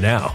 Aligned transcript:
now. 0.00 0.34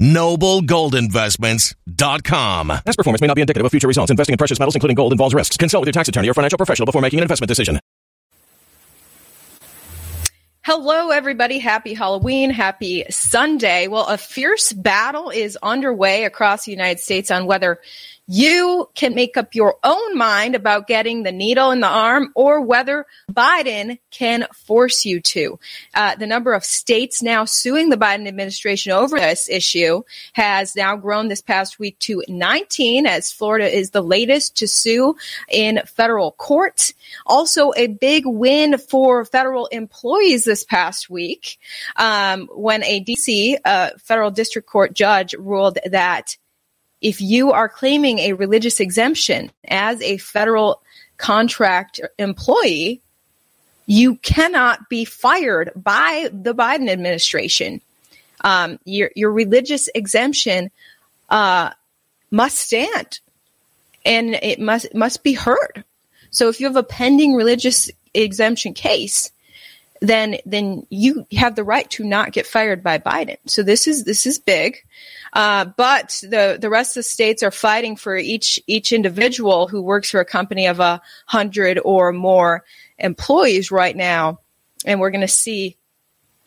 Noblegoldinvestments.com. 0.00 2.68
Past 2.68 2.96
performance 2.96 3.20
may 3.20 3.26
not 3.26 3.34
be 3.34 3.40
indicative 3.40 3.64
of 3.64 3.70
future 3.70 3.88
results. 3.88 4.10
Investing 4.10 4.34
in 4.34 4.38
precious 4.38 4.58
metals, 4.58 4.74
including 4.74 4.94
gold, 4.94 5.12
involves 5.12 5.34
risks. 5.34 5.56
Consult 5.56 5.82
with 5.82 5.88
your 5.88 5.92
tax 5.92 6.08
attorney 6.08 6.28
or 6.28 6.34
financial 6.34 6.56
professional 6.56 6.86
before 6.86 7.02
making 7.02 7.20
an 7.20 7.22
investment 7.22 7.48
decision. 7.48 7.78
Hello, 10.66 11.10
everybody. 11.10 11.58
Happy 11.58 11.92
Halloween. 11.92 12.48
Happy 12.48 13.04
Sunday. 13.10 13.86
Well, 13.86 14.06
a 14.06 14.16
fierce 14.16 14.72
battle 14.72 15.28
is 15.28 15.58
underway 15.62 16.24
across 16.24 16.64
the 16.64 16.70
United 16.70 17.00
States 17.00 17.30
on 17.30 17.44
whether 17.44 17.82
you 18.26 18.88
can 18.94 19.14
make 19.14 19.36
up 19.36 19.54
your 19.54 19.76
own 19.84 20.16
mind 20.16 20.54
about 20.54 20.86
getting 20.86 21.22
the 21.22 21.32
needle 21.32 21.70
in 21.70 21.80
the 21.80 21.86
arm 21.86 22.32
or 22.34 22.60
whether 22.60 23.06
Biden 23.30 23.98
can 24.10 24.46
force 24.54 25.04
you 25.04 25.20
to. 25.20 25.58
Uh, 25.94 26.14
the 26.14 26.26
number 26.26 26.54
of 26.54 26.64
states 26.64 27.22
now 27.22 27.44
suing 27.44 27.90
the 27.90 27.96
Biden 27.96 28.26
administration 28.26 28.92
over 28.92 29.18
this 29.18 29.48
issue 29.48 30.02
has 30.32 30.74
now 30.74 30.96
grown 30.96 31.28
this 31.28 31.42
past 31.42 31.78
week 31.78 31.98
to 32.00 32.22
19 32.28 33.06
as 33.06 33.32
Florida 33.32 33.66
is 33.66 33.90
the 33.90 34.02
latest 34.02 34.56
to 34.58 34.68
sue 34.68 35.16
in 35.50 35.80
federal 35.86 36.32
court. 36.32 36.92
Also 37.26 37.72
a 37.76 37.88
big 37.88 38.24
win 38.26 38.78
for 38.78 39.24
federal 39.24 39.66
employees 39.66 40.44
this 40.44 40.64
past 40.64 41.10
week 41.10 41.58
um, 41.96 42.48
when 42.54 42.82
a 42.84 43.04
DC 43.04 43.56
uh, 43.64 43.90
federal 43.98 44.30
district 44.30 44.68
court 44.68 44.94
judge 44.94 45.34
ruled 45.34 45.78
that 45.90 46.36
if 47.04 47.20
you 47.20 47.52
are 47.52 47.68
claiming 47.68 48.18
a 48.18 48.32
religious 48.32 48.80
exemption 48.80 49.52
as 49.68 50.00
a 50.00 50.16
federal 50.16 50.80
contract 51.18 52.00
employee, 52.18 53.02
you 53.84 54.16
cannot 54.16 54.88
be 54.88 55.04
fired 55.04 55.70
by 55.76 56.30
the 56.32 56.54
Biden 56.54 56.88
administration. 56.88 57.82
Um, 58.42 58.78
your, 58.86 59.10
your 59.14 59.30
religious 59.30 59.90
exemption 59.94 60.70
uh, 61.28 61.72
must 62.30 62.56
stand, 62.56 63.20
and 64.06 64.34
it 64.36 64.58
must 64.58 64.94
must 64.94 65.22
be 65.22 65.34
heard. 65.34 65.84
So 66.30 66.48
if 66.48 66.58
you 66.58 66.66
have 66.66 66.76
a 66.76 66.82
pending 66.82 67.34
religious 67.34 67.90
exemption 68.14 68.72
case, 68.72 69.30
then 70.00 70.38
then 70.46 70.86
you 70.88 71.26
have 71.36 71.54
the 71.54 71.64
right 71.64 71.88
to 71.90 72.04
not 72.04 72.32
get 72.32 72.46
fired 72.46 72.82
by 72.82 72.98
Biden. 72.98 73.36
So 73.46 73.62
this 73.62 73.86
is 73.86 74.04
this 74.04 74.24
is 74.24 74.38
big. 74.38 74.82
Uh, 75.34 75.64
but 75.64 76.20
the 76.22 76.58
the 76.60 76.70
rest 76.70 76.96
of 76.96 77.00
the 77.00 77.08
states 77.08 77.42
are 77.42 77.50
fighting 77.50 77.96
for 77.96 78.16
each 78.16 78.60
each 78.66 78.92
individual 78.92 79.66
who 79.66 79.82
works 79.82 80.10
for 80.10 80.20
a 80.20 80.24
company 80.24 80.68
of 80.68 80.78
a 80.78 81.02
hundred 81.26 81.78
or 81.84 82.12
more 82.12 82.64
employees 82.98 83.72
right 83.72 83.96
now, 83.96 84.38
and 84.86 85.00
we're 85.00 85.10
going 85.10 85.20
to 85.20 85.28
see 85.28 85.76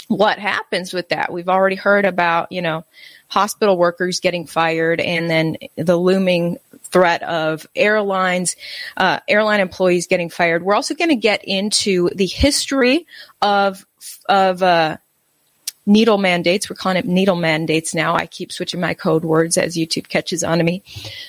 what 0.07 0.39
happens 0.39 0.93
with 0.93 1.09
that. 1.09 1.33
We've 1.33 1.49
already 1.49 1.75
heard 1.75 2.05
about 2.05 2.51
you 2.51 2.61
know 2.61 2.85
hospital 3.27 3.77
workers 3.77 4.21
getting 4.21 4.47
fired, 4.47 5.01
and 5.01 5.29
then 5.29 5.57
the 5.75 5.97
looming 5.97 6.57
threat 6.83 7.23
of 7.23 7.67
airlines, 7.75 8.55
uh, 8.95 9.19
airline 9.27 9.59
employees 9.59 10.07
getting 10.07 10.29
fired. 10.29 10.63
We're 10.63 10.75
also 10.75 10.95
going 10.95 11.09
to 11.09 11.15
get 11.15 11.43
into 11.43 12.09
the 12.15 12.25
history 12.25 13.05
of 13.41 13.85
of 14.29 14.63
uh, 14.63 14.97
needle 15.87 16.17
mandates. 16.17 16.69
We're 16.69 16.75
calling 16.75 16.97
it 16.97 17.05
needle 17.05 17.35
mandates 17.35 17.95
now. 17.95 18.15
I 18.15 18.27
keep 18.27 18.51
switching 18.51 18.79
my 18.79 18.93
code 18.93 19.23
words 19.23 19.57
as 19.57 19.75
YouTube 19.75 20.09
catches 20.09 20.43
on 20.43 20.59
to 20.59 20.63
me. 20.63 20.83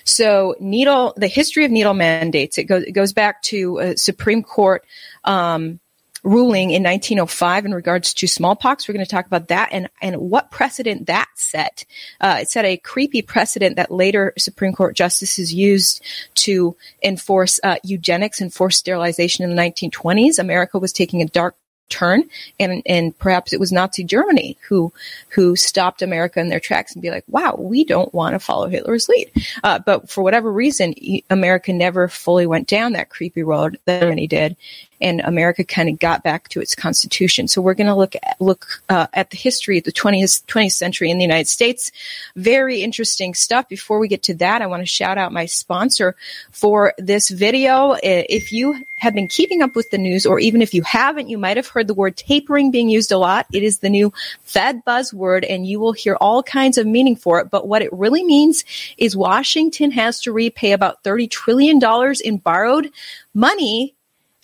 So 0.05 0.57
needle, 0.61 1.15
the 1.17 1.29
history 1.29 1.65
of 1.65 1.71
needle 1.71 1.95
mandates. 1.95 2.59
It 2.59 2.65
goes 2.65 2.83
it 2.83 2.93
goes 2.93 3.13
back 3.13 3.41
to 3.45 3.79
a 3.79 3.97
Supreme 3.97 4.43
Court. 4.43 4.85
Um, 5.25 5.81
ruling 6.25 6.71
in 6.71 6.83
1905 6.83 7.65
in 7.65 7.73
regards 7.73 8.13
to 8.13 8.27
smallpox. 8.27 8.89
We're 8.89 8.95
going 8.95 9.07
to 9.07 9.11
talk 9.11 9.27
about 9.27 9.49
that 9.49 9.69
and, 9.71 9.89
and 10.03 10.17
what 10.17 10.51
precedent 10.51 11.07
that 11.07 11.29
set. 11.37 11.85
Uh, 12.21 12.39
it 12.41 12.51
set 12.51 12.65
a 12.65 12.77
creepy 12.77 13.23
precedent 13.23 13.77
that 13.77 13.91
later 13.91 14.33
Supreme 14.37 14.73
Court 14.73 14.97
justices 14.97 15.55
used 15.55 16.03
to 16.35 16.77
enforce 17.05 17.61
uh, 17.63 17.77
eugenics 17.85 18.41
and 18.41 18.53
forced 18.53 18.81
sterilization 18.81 19.45
in 19.45 19.55
the 19.55 19.63
1920s. 19.63 20.39
America 20.39 20.79
was 20.79 20.93
taking 20.93 21.23
a 21.23 21.27
dark 21.27 21.57
turn 21.89 22.25
and 22.61 22.83
and 22.87 23.17
perhaps 23.19 23.53
it 23.53 23.61
was 23.61 23.73
Nazi 23.73 24.05
Germany 24.05 24.57
who 24.69 24.93
who 25.31 25.57
stopped 25.57 26.03
America 26.03 26.41
in 26.41 26.49
their 26.49 26.61
tracks 26.61 26.93
and 26.95 27.03
be 27.03 27.11
like 27.11 27.25
wow 27.29 27.55
we 27.59 27.85
don't 27.85 28.13
want 28.13 28.35
to 28.35 28.39
follow 28.39 28.69
Hitler's 28.69 29.09
lead. 29.09 29.31
Uh, 29.63 29.79
but 29.79 30.09
for 30.09 30.23
whatever 30.23 30.53
reason 30.53 30.95
America 31.31 31.73
never 31.73 32.09
fully 32.09 32.47
went 32.47 32.69
down 32.69 32.93
that 32.93 33.11
creepy 33.11 33.43
road 33.43 33.79
that 33.85 34.01
Germany 34.01 34.27
did 34.27 34.57
and 35.01 35.21
America 35.21 35.65
kind 35.65 35.89
of 35.89 35.99
got 35.99 36.23
back 36.23 36.49
to 36.49 36.61
its 36.61 36.75
constitution. 36.75 37.49
So 37.49 37.63
we're 37.63 37.75
going 37.75 37.87
to 37.87 37.95
look 37.95 38.17
at, 38.17 38.37
look 38.41 38.83
uh, 38.89 39.07
at 39.13 39.31
the 39.31 39.37
history 39.37 39.79
of 39.79 39.85
the 39.85 39.93
20th 39.93 40.45
20th 40.47 40.73
century 40.73 41.11
in 41.11 41.19
the 41.19 41.25
United 41.25 41.49
States. 41.49 41.91
Very 42.37 42.83
interesting 42.83 43.35
stuff. 43.35 43.69
Before 43.69 43.99
we 43.99 44.09
get 44.09 44.23
to 44.25 44.35
that, 44.35 44.63
I 44.63 44.67
want 44.67 44.83
to 44.83 44.87
shout 44.87 45.19
out 45.19 45.33
my 45.33 45.47
sponsor 45.47 46.17
for 46.51 46.95
this 46.99 47.29
video. 47.29 47.97
If 48.03 48.53
you 48.53 48.83
have 48.97 49.15
been 49.15 49.29
keeping 49.29 49.63
up 49.63 49.77
with 49.77 49.91
the 49.91 49.99
news, 49.99 50.27
or 50.27 50.41
even 50.41 50.63
if 50.63 50.75
you 50.75 50.83
haven't, 50.83 51.29
you 51.29 51.39
might 51.39 51.57
have 51.57 51.69
heard 51.69 51.87
the 51.87 51.95
word 51.95 52.17
tapering 52.17 52.71
being 52.71 52.89
used 52.89 53.13
a 53.13 53.19
lot. 53.19 53.47
It 53.53 53.63
is 53.63 53.79
the 53.79 53.91
new 53.91 54.13
Fed 54.45 54.85
buzzword, 54.85 55.47
and 55.49 55.67
you 55.67 55.79
will 55.79 55.93
hear 55.93 56.17
all 56.17 56.43
kinds 56.43 56.79
of 56.79 56.87
meaning 56.87 57.17
for 57.17 57.41
it. 57.41 57.51
But 57.51 57.69
what 57.69 57.83
it 57.83 57.93
really 57.93 58.25
means 58.25 58.65
is 58.97 59.17
Washington 59.17 59.91
has 59.93 60.21
to 60.23 60.33
repay 60.33 60.73
about 60.73 61.03
$30 61.05 61.31
trillion 61.31 61.81
in 62.25 62.39
borrowed 62.39 62.91
money 63.35 63.95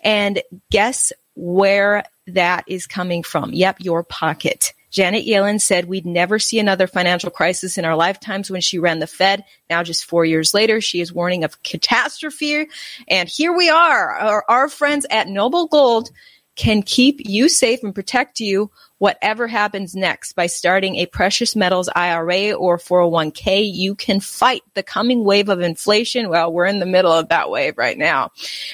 and 0.04 0.42
guess 0.70 1.12
where 1.34 2.04
that 2.28 2.64
is 2.68 2.86
coming 2.86 3.22
from? 3.22 3.52
Yep, 3.52 3.78
your 3.80 4.04
pocket. 4.04 4.72
Janet 4.94 5.26
Yellen 5.26 5.60
said 5.60 5.86
we'd 5.86 6.06
never 6.06 6.38
see 6.38 6.60
another 6.60 6.86
financial 6.86 7.28
crisis 7.28 7.78
in 7.78 7.84
our 7.84 7.96
lifetimes 7.96 8.48
when 8.48 8.60
she 8.60 8.78
ran 8.78 9.00
the 9.00 9.08
Fed. 9.08 9.44
Now, 9.68 9.82
just 9.82 10.04
four 10.04 10.24
years 10.24 10.54
later, 10.54 10.80
she 10.80 11.00
is 11.00 11.12
warning 11.12 11.42
of 11.42 11.60
catastrophe. 11.64 12.68
And 13.08 13.28
here 13.28 13.52
we 13.52 13.68
are. 13.70 14.10
Our, 14.10 14.44
our 14.48 14.68
friends 14.68 15.04
at 15.10 15.26
Noble 15.26 15.66
Gold 15.66 16.10
can 16.56 16.82
keep 16.82 17.20
you 17.24 17.48
safe 17.48 17.82
and 17.82 17.94
protect 17.94 18.40
you 18.40 18.70
whatever 18.98 19.46
happens 19.46 19.94
next 19.94 20.34
by 20.34 20.46
starting 20.46 20.96
a 20.96 21.06
precious 21.06 21.56
metals 21.56 21.88
IRA 21.94 22.52
or 22.52 22.78
401k. 22.78 23.70
You 23.72 23.94
can 23.94 24.20
fight 24.20 24.62
the 24.74 24.82
coming 24.82 25.24
wave 25.24 25.48
of 25.48 25.60
inflation. 25.60 26.28
Well, 26.28 26.52
we're 26.52 26.66
in 26.66 26.78
the 26.78 26.86
middle 26.86 27.12
of 27.12 27.28
that 27.28 27.50
wave 27.50 27.76
right 27.76 27.98
now 27.98 28.30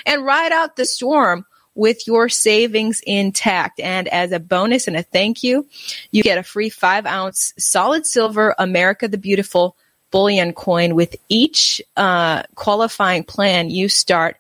and 0.07 0.25
ride 0.25 0.53
out 0.53 0.77
the 0.77 0.85
storm 0.85 1.47
with 1.75 2.07
your 2.07 2.29
savings 2.29 3.01
intact. 3.07 3.81
And 3.81 4.09
as 4.09 4.33
a 4.33 4.41
bonus 4.41 4.87
and 4.87 4.97
a 4.97 5.03
thank 5.03 5.43
you, 5.43 5.67
you 6.11 6.23
get 6.23 6.39
a 6.39 6.43
free 6.43 6.69
five 6.69 7.07
ounce 7.07 7.55
solid 7.59 8.07
silver 8.07 8.55
America 8.59 9.09
the 9.09 9.19
Beautiful 9.19 9.77
bullion 10.11 10.53
coin 10.53 10.95
with 10.95 11.17
each 11.29 11.81
uh, 11.97 12.43
qualifying 12.55 13.25
plan 13.25 13.71
you 13.71 13.89
start 13.89 14.37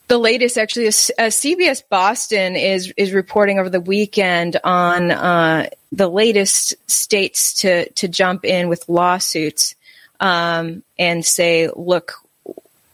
the 0.08 0.18
latest 0.18 0.58
actually 0.58 0.88
uh, 0.88 0.92
cbs 0.92 1.84
boston 1.90 2.56
is 2.56 2.94
is 2.98 3.14
reporting 3.14 3.60
over 3.60 3.70
the 3.70 3.82
weekend 3.82 4.58
on 4.64 5.12
uh, 5.12 5.68
the 5.92 6.08
latest 6.08 6.76
states 6.90 7.54
to 7.54 7.90
to 7.92 8.08
jump 8.08 8.46
in 8.46 8.70
with 8.70 8.88
lawsuits 8.88 9.76
um, 10.20 10.84
and 10.98 11.26
say 11.26 11.70
look 11.76 12.26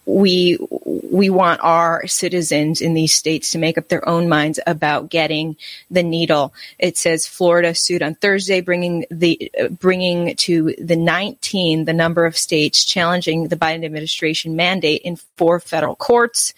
we 0.05 0.57
we 0.65 1.29
want 1.29 1.61
our 1.61 2.05
citizens 2.07 2.81
in 2.81 2.93
these 2.93 3.13
states 3.13 3.51
to 3.51 3.57
make 3.57 3.77
up 3.77 3.87
their 3.87 4.07
own 4.07 4.27
minds 4.27 4.59
about 4.65 5.09
getting 5.09 5.55
the 5.89 6.03
needle. 6.03 6.53
It 6.79 6.97
says 6.97 7.27
Florida 7.27 7.75
sued 7.75 8.01
on 8.01 8.15
Thursday, 8.15 8.61
bringing 8.61 9.05
the 9.11 9.51
bringing 9.79 10.35
to 10.37 10.75
the 10.77 10.95
19 10.95 11.85
the 11.85 11.93
number 11.93 12.25
of 12.25 12.37
states 12.37 12.83
challenging 12.83 13.47
the 13.47 13.55
Biden 13.55 13.85
administration 13.85 14.55
mandate 14.55 15.03
in 15.03 15.17
four 15.37 15.59
federal 15.59 15.95
courts. 15.95 16.53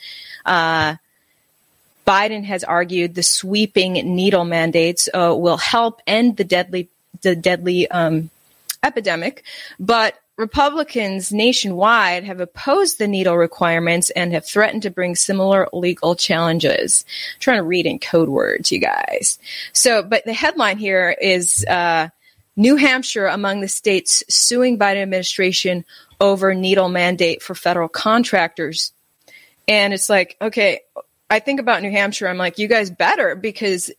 Uh, 0.45 0.95
Biden 2.05 2.43
has 2.43 2.63
argued 2.63 3.15
the 3.15 3.23
sweeping 3.23 3.93
needle 3.93 4.45
mandates 4.45 5.07
uh, 5.13 5.33
will 5.37 5.57
help 5.57 6.01
end 6.05 6.37
the 6.37 6.43
deadly 6.43 6.89
the 7.21 7.35
deadly 7.35 7.89
um, 7.89 8.29
epidemic, 8.83 9.43
but 9.79 10.19
Republicans 10.35 11.31
nationwide 11.31 12.23
have 12.23 12.39
opposed 12.39 12.97
the 12.97 13.07
needle 13.07 13.37
requirements 13.37 14.09
and 14.09 14.33
have 14.33 14.45
threatened 14.45 14.81
to 14.81 14.89
bring 14.89 15.15
similar 15.15 15.69
legal 15.71 16.15
challenges. 16.15 17.05
I'm 17.35 17.39
trying 17.39 17.57
to 17.59 17.63
read 17.63 17.85
in 17.85 17.99
code 17.99 18.29
words, 18.29 18.71
you 18.71 18.79
guys. 18.79 19.37
So, 19.73 20.01
but 20.01 20.25
the 20.25 20.33
headline 20.33 20.79
here 20.79 21.15
is 21.21 21.63
uh, 21.65 22.09
New 22.55 22.77
Hampshire 22.77 23.27
among 23.27 23.61
the 23.61 23.67
states 23.67 24.23
suing 24.27 24.79
Biden 24.79 25.03
administration 25.03 25.85
over 26.19 26.55
needle 26.55 26.89
mandate 26.89 27.43
for 27.43 27.53
federal 27.53 27.87
contractors. 27.87 28.91
And 29.67 29.93
it's 29.93 30.09
like, 30.09 30.35
okay, 30.41 30.81
I 31.29 31.39
think 31.39 31.59
about 31.59 31.81
New 31.81 31.91
Hampshire. 31.91 32.27
I'm 32.27 32.37
like, 32.37 32.59
you 32.59 32.67
guys 32.67 32.89
better 32.89 33.35
because 33.35 33.91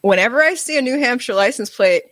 whenever 0.00 0.42
I 0.42 0.54
see 0.54 0.78
a 0.78 0.82
New 0.82 0.98
Hampshire 0.98 1.34
license 1.34 1.70
plate, 1.70 2.04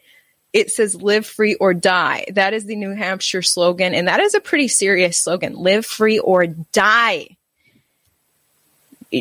it 0.53 0.71
says 0.71 1.01
live 1.01 1.27
free 1.27 1.55
or 1.55 1.75
die. 1.75 2.25
That 2.33 2.55
is 2.55 2.65
the 2.65 2.77
New 2.77 2.93
Hampshire 2.93 3.43
slogan. 3.43 3.95
And 3.95 4.09
that 4.09 4.21
is 4.21 4.35
a 4.35 4.41
pretty 4.41 4.69
serious 4.69 5.19
slogan 5.19 5.55
live 5.55 5.85
free 5.85 6.19
or 6.19 6.47
die. 6.47 7.37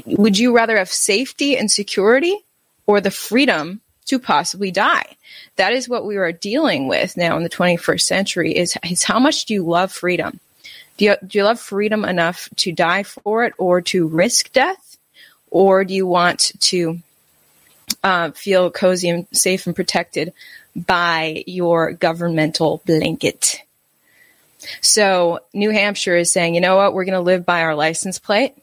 Would 0.05 0.38
you 0.39 0.55
rather 0.55 0.77
have 0.77 0.89
safety 0.89 1.58
and 1.58 1.70
security 1.70 2.38
or 2.88 3.01
the 3.01 3.12
freedom 3.12 3.82
to 4.05 4.20
possibly 4.20 4.72
die? 4.72 5.17
That 5.58 5.74
is 5.74 5.89
what 5.89 6.05
we 6.05 6.17
are 6.17 6.32
dealing 6.32 6.88
with 6.88 7.17
now 7.17 7.38
in 7.38 7.44
the 7.44 7.50
21st 7.50 8.01
century 8.01 8.55
is, 8.55 8.77
is 8.89 9.03
how 9.03 9.20
much 9.20 9.46
do 9.46 9.53
you 9.53 9.63
love 9.63 9.91
freedom? 9.91 10.39
Do 10.98 11.06
you, 11.06 11.16
do 11.25 11.38
you 11.38 11.44
love 11.44 11.60
freedom 11.60 12.06
enough 12.06 12.50
to 12.58 12.72
die 12.72 13.04
for 13.04 13.46
it 13.46 13.54
or 13.58 13.82
to 13.82 14.08
risk 14.08 14.52
death? 14.54 14.98
Or 15.52 15.84
do 15.86 15.94
you 15.94 16.06
want 16.08 16.52
to 16.60 17.00
uh, 18.04 18.32
feel 18.32 18.70
cozy 18.70 19.10
and 19.10 19.28
safe 19.32 19.66
and 19.66 19.75
protected 19.75 20.34
by 20.75 21.44
your 21.48 21.94
governmental 21.94 22.82
blanket. 22.86 23.62
So 24.82 25.40
New 25.54 25.72
Hampshire 25.72 26.16
is 26.16 26.32
saying, 26.32 26.56
you 26.56 26.62
know 26.62 26.78
what, 26.78 26.94
we're 26.94 27.06
going 27.06 27.14
to 27.14 27.22
live 27.22 27.46
by 27.46 27.62
our 27.64 27.75
license 27.75 28.20
plate. 28.20 28.54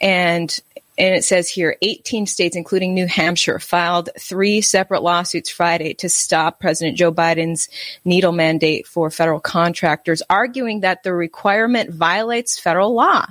And 0.00 0.58
and 1.02 1.16
it 1.16 1.24
says 1.24 1.48
here 1.48 1.76
18 1.82 2.26
states, 2.26 2.54
including 2.54 2.94
New 2.94 3.08
Hampshire, 3.08 3.58
filed 3.58 4.10
three 4.20 4.60
separate 4.60 5.02
lawsuits 5.02 5.50
Friday 5.50 5.94
to 5.94 6.08
stop 6.08 6.60
President 6.60 6.96
Joe 6.96 7.10
Biden's 7.10 7.68
needle 8.04 8.30
mandate 8.30 8.86
for 8.86 9.10
federal 9.10 9.40
contractors, 9.40 10.22
arguing 10.30 10.80
that 10.80 11.02
the 11.02 11.12
requirement 11.12 11.90
violates 11.90 12.56
federal 12.56 12.94
law. 12.94 13.26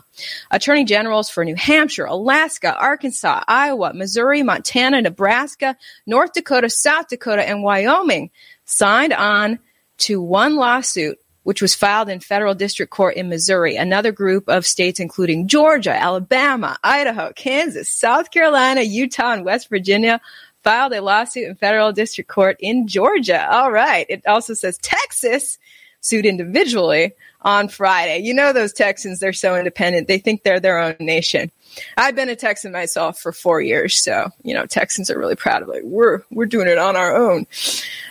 Attorney 0.51 0.83
generals 0.83 1.29
for 1.29 1.45
New 1.45 1.55
Hampshire, 1.55 2.03
Alaska, 2.03 2.77
Arkansas, 2.77 3.45
Iowa, 3.47 3.93
Missouri, 3.93 4.43
Montana, 4.43 5.01
Nebraska, 5.01 5.77
North 6.05 6.33
Dakota, 6.33 6.69
South 6.69 7.07
Dakota, 7.07 7.47
and 7.47 7.63
Wyoming 7.63 8.31
signed 8.65 9.13
on 9.13 9.59
to 9.99 10.21
one 10.21 10.57
lawsuit 10.57 11.20
which 11.43 11.61
was 11.61 11.73
filed 11.73 12.09
in 12.09 12.19
federal 12.19 12.53
district 12.53 12.91
court 12.91 13.15
in 13.15 13.29
Missouri. 13.29 13.75
Another 13.75 14.11
group 14.11 14.47
of 14.47 14.65
states, 14.65 14.99
including 14.99 15.47
Georgia, 15.47 15.93
Alabama, 15.93 16.77
Idaho, 16.83 17.31
Kansas, 17.35 17.89
South 17.89 18.31
Carolina, 18.31 18.81
Utah, 18.81 19.33
and 19.33 19.45
West 19.45 19.69
Virginia, 19.69 20.21
filed 20.63 20.93
a 20.93 21.01
lawsuit 21.01 21.47
in 21.47 21.55
federal 21.55 21.91
district 21.91 22.29
court 22.29 22.57
in 22.59 22.87
Georgia. 22.87 23.49
All 23.51 23.71
right. 23.71 24.05
It 24.09 24.25
also 24.27 24.53
says 24.53 24.77
Texas 24.77 25.57
sued 26.01 26.25
individually 26.25 27.13
on 27.41 27.67
Friday. 27.67 28.19
You 28.19 28.33
know 28.33 28.53
those 28.53 28.73
Texans, 28.73 29.19
they're 29.19 29.33
so 29.33 29.55
independent. 29.55 30.07
They 30.07 30.19
think 30.19 30.43
they're 30.43 30.59
their 30.59 30.79
own 30.79 30.95
nation. 30.99 31.51
I've 31.97 32.15
been 32.15 32.29
a 32.29 32.35
Texan 32.35 32.71
myself 32.71 33.19
for 33.19 33.31
four 33.31 33.61
years, 33.61 33.97
so 33.97 34.29
you 34.43 34.53
know 34.53 34.65
Texans 34.65 35.09
are 35.09 35.17
really 35.17 35.35
proud 35.35 35.63
of 35.63 35.69
it. 35.69 35.85
We're 35.85 36.21
we're 36.29 36.45
doing 36.45 36.67
it 36.67 36.77
on 36.77 36.97
our 36.97 37.15
own. 37.15 37.47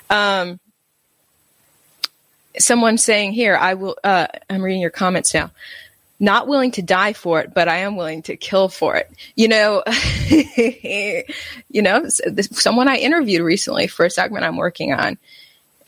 Um, 0.08 0.60
someone 2.60 2.98
saying 2.98 3.32
here, 3.32 3.56
I 3.56 3.74
will, 3.74 3.96
uh, 4.04 4.26
I'm 4.48 4.62
reading 4.62 4.80
your 4.80 4.90
comments 4.90 5.34
now. 5.34 5.50
Not 6.22 6.46
willing 6.46 6.72
to 6.72 6.82
die 6.82 7.14
for 7.14 7.40
it, 7.40 7.54
but 7.54 7.66
I 7.66 7.78
am 7.78 7.96
willing 7.96 8.22
to 8.22 8.36
kill 8.36 8.68
for 8.68 8.96
it. 8.96 9.10
You 9.36 9.48
know, 9.48 9.82
you 10.28 11.82
know, 11.82 12.08
someone 12.08 12.88
I 12.88 12.96
interviewed 12.96 13.40
recently 13.40 13.86
for 13.86 14.04
a 14.04 14.10
segment 14.10 14.44
I'm 14.44 14.58
working 14.58 14.92
on, 14.92 15.16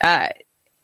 uh, 0.01 0.29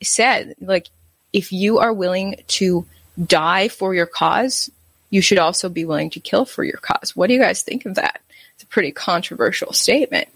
said 0.02 0.54
like, 0.60 0.86
if 1.32 1.52
you 1.52 1.78
are 1.78 1.92
willing 1.92 2.36
to 2.46 2.86
die 3.20 3.68
for 3.68 3.94
your 3.94 4.06
cause, 4.06 4.70
you 5.10 5.20
should 5.20 5.38
also 5.38 5.68
be 5.68 5.84
willing 5.84 6.10
to 6.10 6.20
kill 6.20 6.44
for 6.44 6.62
your 6.62 6.78
cause. 6.78 7.16
What 7.16 7.26
do 7.26 7.34
you 7.34 7.40
guys 7.40 7.62
think 7.62 7.86
of 7.86 7.96
that? 7.96 8.20
It's 8.54 8.62
a 8.62 8.66
pretty 8.66 8.92
controversial 8.92 9.72
statement. 9.72 10.28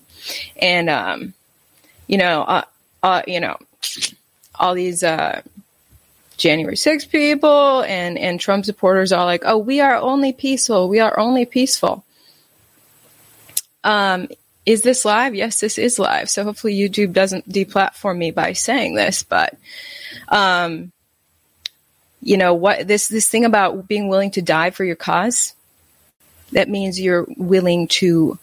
And, 0.61 0.90
um, 0.90 1.34
you 2.08 2.18
know, 2.18 2.42
uh, 2.42 2.64
uh, 3.02 3.23
you 3.26 3.40
know, 3.40 3.58
all 4.54 4.75
these 4.75 5.02
uh, 5.02 5.42
January 6.37 6.76
6 6.76 7.04
people 7.06 7.82
and, 7.82 8.18
and 8.18 8.40
Trump 8.40 8.64
supporters 8.64 9.12
are 9.12 9.25
like, 9.25 9.42
oh, 9.44 9.58
we 9.58 9.80
are 9.80 9.96
only 9.96 10.32
peaceful. 10.32 10.88
We 10.88 11.00
are 11.00 11.18
only 11.18 11.44
peaceful. 11.44 12.04
Um, 13.82 14.28
is 14.64 14.82
this 14.82 15.04
live? 15.04 15.34
Yes, 15.34 15.61
this 15.61 15.78
is 15.78 15.99
live. 15.99 16.30
So 16.30 16.42
hopefully 16.44 16.75
YouTube 16.75 17.12
doesn't 17.12 17.49
deplatform 17.49 18.16
me 18.16 18.30
by 18.30 18.54
saying 18.54 18.94
this, 18.94 19.23
but, 19.23 19.56
um, 20.28 20.92
you 22.25 22.38
know 22.38 22.54
what 22.54 22.88
this 22.88 23.06
this 23.06 23.28
thing 23.28 23.44
about 23.44 23.87
being 23.87 24.08
willing 24.08 24.30
to 24.30 24.42
die 24.42 24.70
for 24.70 24.84
your 24.84 24.96
cause 24.96 25.54
that 26.52 26.68
means 26.68 26.99
you're 26.99 27.26
willing 27.37 27.87
to 27.87 28.38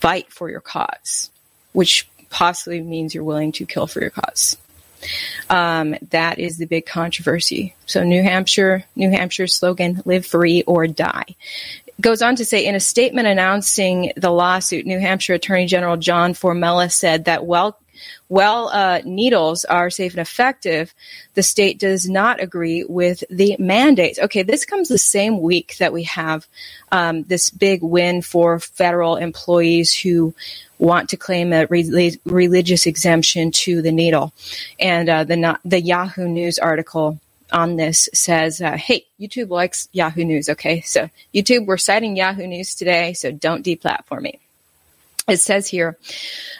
fight 0.00 0.30
for 0.30 0.50
your 0.50 0.60
cause 0.60 1.30
which 1.72 2.08
possibly 2.28 2.80
means 2.80 3.14
you're 3.14 3.24
willing 3.24 3.50
to 3.50 3.64
kill 3.64 3.86
for 3.86 4.00
your 4.00 4.10
cause 4.10 4.56
um, 5.50 5.94
that 6.10 6.38
is 6.38 6.58
the 6.58 6.66
big 6.66 6.86
controversy. 6.86 7.74
So 7.86 8.04
New 8.04 8.22
Hampshire, 8.22 8.84
New 8.96 9.10
Hampshire's 9.10 9.54
slogan, 9.54 10.02
live 10.04 10.26
free 10.26 10.62
or 10.62 10.86
die. 10.86 11.36
Goes 12.00 12.22
on 12.22 12.36
to 12.36 12.44
say, 12.44 12.66
in 12.66 12.74
a 12.74 12.80
statement 12.80 13.28
announcing 13.28 14.12
the 14.16 14.30
lawsuit, 14.30 14.86
New 14.86 14.98
Hampshire 14.98 15.34
Attorney 15.34 15.66
General 15.66 15.96
John 15.96 16.32
Formella 16.32 16.90
said 16.90 17.26
that 17.26 17.44
while 17.44 17.78
while 18.28 18.68
uh, 18.68 19.00
needles 19.04 19.64
are 19.64 19.90
safe 19.90 20.12
and 20.12 20.20
effective, 20.20 20.94
the 21.34 21.42
state 21.42 21.78
does 21.78 22.08
not 22.08 22.42
agree 22.42 22.84
with 22.84 23.22
the 23.30 23.56
mandates. 23.58 24.18
Okay, 24.18 24.42
this 24.42 24.64
comes 24.64 24.88
the 24.88 24.98
same 24.98 25.40
week 25.40 25.76
that 25.78 25.92
we 25.92 26.04
have 26.04 26.46
um, 26.90 27.24
this 27.24 27.50
big 27.50 27.82
win 27.82 28.22
for 28.22 28.58
federal 28.58 29.16
employees 29.16 29.94
who 29.94 30.34
want 30.82 31.10
to 31.10 31.16
claim 31.16 31.52
a 31.52 31.66
re- 31.66 32.18
religious 32.24 32.86
exemption 32.86 33.52
to 33.52 33.80
the 33.82 33.92
needle. 33.92 34.32
And 34.80 35.08
uh, 35.08 35.24
the, 35.24 35.58
the 35.64 35.80
Yahoo 35.80 36.26
News 36.26 36.58
article 36.58 37.20
on 37.52 37.76
this 37.76 38.08
says, 38.12 38.60
uh, 38.60 38.76
hey, 38.76 39.06
YouTube 39.20 39.50
likes 39.50 39.88
Yahoo 39.92 40.24
News. 40.24 40.48
Okay, 40.48 40.80
so 40.80 41.08
YouTube, 41.32 41.66
we're 41.66 41.76
citing 41.76 42.16
Yahoo 42.16 42.46
News 42.46 42.74
today, 42.74 43.12
so 43.12 43.30
don't 43.30 43.64
deplatform 43.64 44.22
me. 44.22 44.40
It 45.28 45.40
says 45.40 45.68
here, 45.68 45.96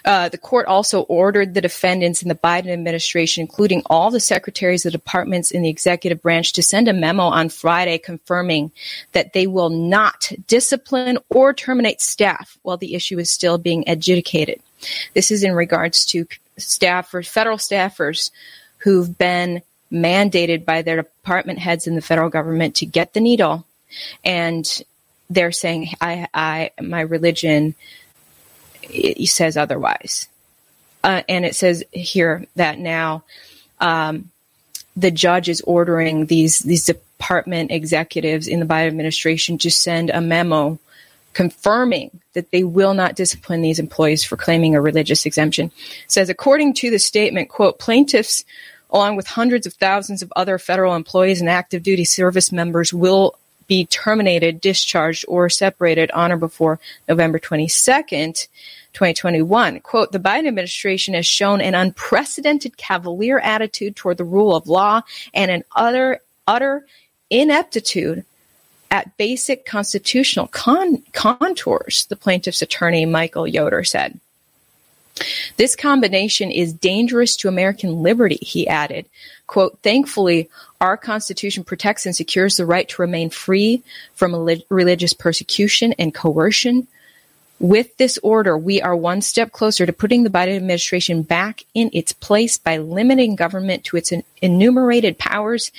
uh, 0.04 0.28
the 0.28 0.38
court 0.38 0.66
also 0.66 1.00
ordered 1.02 1.52
the 1.52 1.60
defendants 1.60 2.22
in 2.22 2.28
the 2.28 2.36
Biden 2.36 2.70
administration, 2.70 3.40
including 3.40 3.82
all 3.86 4.10
the 4.12 4.20
secretaries 4.20 4.86
of 4.86 4.92
departments 4.92 5.50
in 5.50 5.62
the 5.62 5.68
executive 5.68 6.22
branch, 6.22 6.52
to 6.52 6.62
send 6.62 6.86
a 6.86 6.92
memo 6.92 7.24
on 7.24 7.48
Friday 7.48 7.98
confirming 7.98 8.70
that 9.12 9.32
they 9.32 9.48
will 9.48 9.68
not 9.68 10.30
discipline 10.46 11.18
or 11.28 11.52
terminate 11.52 12.00
staff 12.00 12.56
while 12.62 12.76
the 12.76 12.94
issue 12.94 13.18
is 13.18 13.32
still 13.32 13.58
being 13.58 13.82
adjudicated. 13.88 14.60
This 15.12 15.32
is 15.32 15.42
in 15.42 15.52
regards 15.52 16.04
to 16.06 16.26
staffers, 16.56 17.28
federal 17.28 17.56
staffers 17.56 18.30
who've 18.78 19.18
been 19.18 19.62
mandated 19.90 20.64
by 20.64 20.82
their 20.82 20.96
department 20.96 21.58
heads 21.58 21.88
in 21.88 21.96
the 21.96 22.00
federal 22.00 22.30
government 22.30 22.76
to 22.76 22.86
get 22.86 23.12
the 23.12 23.20
needle. 23.20 23.66
And 24.24 24.66
they're 25.28 25.52
saying, 25.52 25.88
I, 26.00 26.28
I, 26.32 26.70
my 26.80 27.00
religion 27.00 27.74
it 28.82 29.28
says 29.28 29.56
otherwise. 29.56 30.28
Uh, 31.04 31.22
and 31.28 31.44
it 31.44 31.56
says 31.56 31.84
here 31.92 32.46
that 32.56 32.78
now 32.78 33.24
um, 33.80 34.30
the 34.96 35.10
judge 35.10 35.48
is 35.48 35.60
ordering 35.62 36.26
these 36.26 36.60
these 36.60 36.84
department 36.84 37.70
executives 37.70 38.46
in 38.46 38.60
the 38.60 38.66
Biden 38.66 38.88
administration 38.88 39.58
to 39.58 39.70
send 39.70 40.10
a 40.10 40.20
memo 40.20 40.78
confirming 41.32 42.10
that 42.34 42.50
they 42.50 42.62
will 42.62 42.94
not 42.94 43.16
discipline 43.16 43.62
these 43.62 43.78
employees 43.78 44.22
for 44.22 44.36
claiming 44.36 44.74
a 44.74 44.80
religious 44.80 45.24
exemption. 45.26 45.66
It 46.04 46.12
says 46.12 46.28
according 46.28 46.74
to 46.74 46.90
the 46.90 46.98
statement, 46.98 47.48
quote, 47.48 47.78
plaintiffs 47.78 48.44
along 48.90 49.16
with 49.16 49.26
hundreds 49.26 49.66
of 49.66 49.72
thousands 49.72 50.22
of 50.22 50.32
other 50.36 50.58
federal 50.58 50.94
employees 50.94 51.40
and 51.40 51.48
active 51.48 51.82
duty 51.82 52.04
service 52.04 52.52
members 52.52 52.92
will 52.92 53.38
be 53.66 53.86
terminated, 53.86 54.60
discharged, 54.60 55.24
or 55.28 55.48
separated 55.48 56.10
on 56.12 56.32
or 56.32 56.36
before 56.36 56.78
November 57.08 57.38
22nd, 57.38 58.48
2021. 58.92 59.80
Quote, 59.80 60.12
the 60.12 60.18
Biden 60.18 60.48
administration 60.48 61.14
has 61.14 61.26
shown 61.26 61.60
an 61.60 61.74
unprecedented 61.74 62.76
cavalier 62.76 63.38
attitude 63.38 63.96
toward 63.96 64.18
the 64.18 64.24
rule 64.24 64.54
of 64.54 64.68
law 64.68 65.02
and 65.32 65.50
an 65.50 65.64
utter, 65.74 66.20
utter 66.46 66.86
ineptitude 67.30 68.24
at 68.90 69.16
basic 69.16 69.64
constitutional 69.64 70.46
con- 70.48 71.02
contours, 71.12 72.04
the 72.06 72.16
plaintiff's 72.16 72.60
attorney 72.60 73.06
Michael 73.06 73.46
Yoder 73.46 73.84
said. 73.84 74.20
This 75.56 75.76
combination 75.76 76.50
is 76.50 76.72
dangerous 76.72 77.36
to 77.36 77.48
American 77.48 78.02
liberty, 78.02 78.38
he 78.40 78.66
added. 78.66 79.06
Quote, 79.46 79.78
thankfully, 79.82 80.48
our 80.82 80.98
Constitution 80.98 81.64
protects 81.64 82.04
and 82.04 82.14
secures 82.14 82.58
the 82.58 82.66
right 82.66 82.86
to 82.88 83.00
remain 83.00 83.30
free 83.30 83.82
from 84.14 84.34
religious 84.68 85.14
persecution 85.14 85.94
and 85.98 86.12
coercion. 86.12 86.88
With 87.58 87.96
this 87.96 88.18
order, 88.22 88.58
we 88.58 88.82
are 88.82 88.96
one 88.96 89.22
step 89.22 89.52
closer 89.52 89.86
to 89.86 89.92
putting 89.92 90.24
the 90.24 90.30
Biden 90.30 90.56
administration 90.56 91.22
back 91.22 91.64
in 91.72 91.88
its 91.92 92.12
place 92.12 92.58
by 92.58 92.76
limiting 92.76 93.36
government 93.36 93.84
to 93.84 93.96
its 93.96 94.12
enumerated 94.42 95.16
powers. 95.16 95.70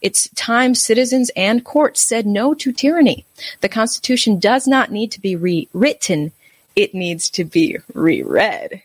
It's 0.00 0.28
time 0.36 0.74
citizens 0.74 1.30
and 1.36 1.64
courts 1.64 2.00
said 2.00 2.24
no 2.24 2.54
to 2.54 2.72
tyranny. 2.72 3.26
The 3.60 3.68
Constitution 3.68 4.38
does 4.38 4.66
not 4.66 4.92
need 4.92 5.10
to 5.12 5.20
be 5.20 5.36
rewritten 5.36 6.32
it 6.76 6.94
needs 6.94 7.30
to 7.30 7.44
be 7.44 7.78
reread. 7.92 8.82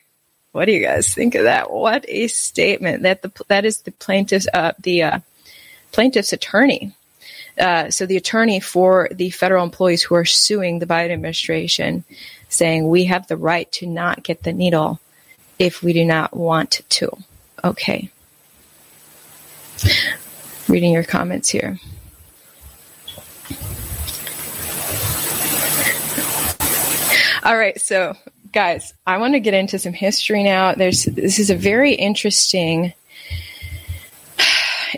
What 0.51 0.65
do 0.65 0.71
you 0.71 0.83
guys 0.83 1.13
think 1.13 1.35
of 1.35 1.43
that? 1.43 1.71
What 1.71 2.05
a 2.07 2.27
statement! 2.27 3.03
That 3.03 3.21
the 3.21 3.31
that 3.47 3.65
is 3.65 3.81
the 3.81 3.91
plaintiff's 3.91 4.47
uh, 4.53 4.73
the 4.79 5.03
uh, 5.03 5.19
plaintiff's 5.91 6.34
attorney. 6.34 6.93
Uh, 7.60 7.89
so 7.89 8.05
the 8.05 8.17
attorney 8.17 8.60
for 8.60 9.10
the 9.12 9.29
federal 9.31 9.63
employees 9.63 10.01
who 10.01 10.15
are 10.15 10.25
suing 10.25 10.79
the 10.79 10.86
Biden 10.86 11.12
administration, 11.12 12.05
saying 12.48 12.88
we 12.88 13.05
have 13.05 13.27
the 13.27 13.38
right 13.38 13.69
to 13.74 13.86
not 13.86 14.24
get 14.24 14.43
the 14.43 14.53
needle 14.53 15.00
if 15.58 15.84
we 15.84 15.91
do 15.91 16.05
not 16.05 16.36
want 16.36 16.81
to. 16.89 17.12
Okay. 17.63 18.10
Reading 20.67 20.93
your 20.93 21.03
comments 21.03 21.50
here. 21.50 21.79
All 27.43 27.58
right, 27.58 27.79
so 27.79 28.15
guys, 28.51 28.93
I 29.08 29.17
want 29.17 29.34
to 29.34 29.39
get 29.39 29.53
into 29.53 29.79
some 29.79 29.93
history 29.93 30.43
now. 30.43 30.74
There's 30.75 31.05
this 31.05 31.39
is 31.39 31.50
a 31.50 31.55
very 31.55 31.93
interesting 31.93 32.93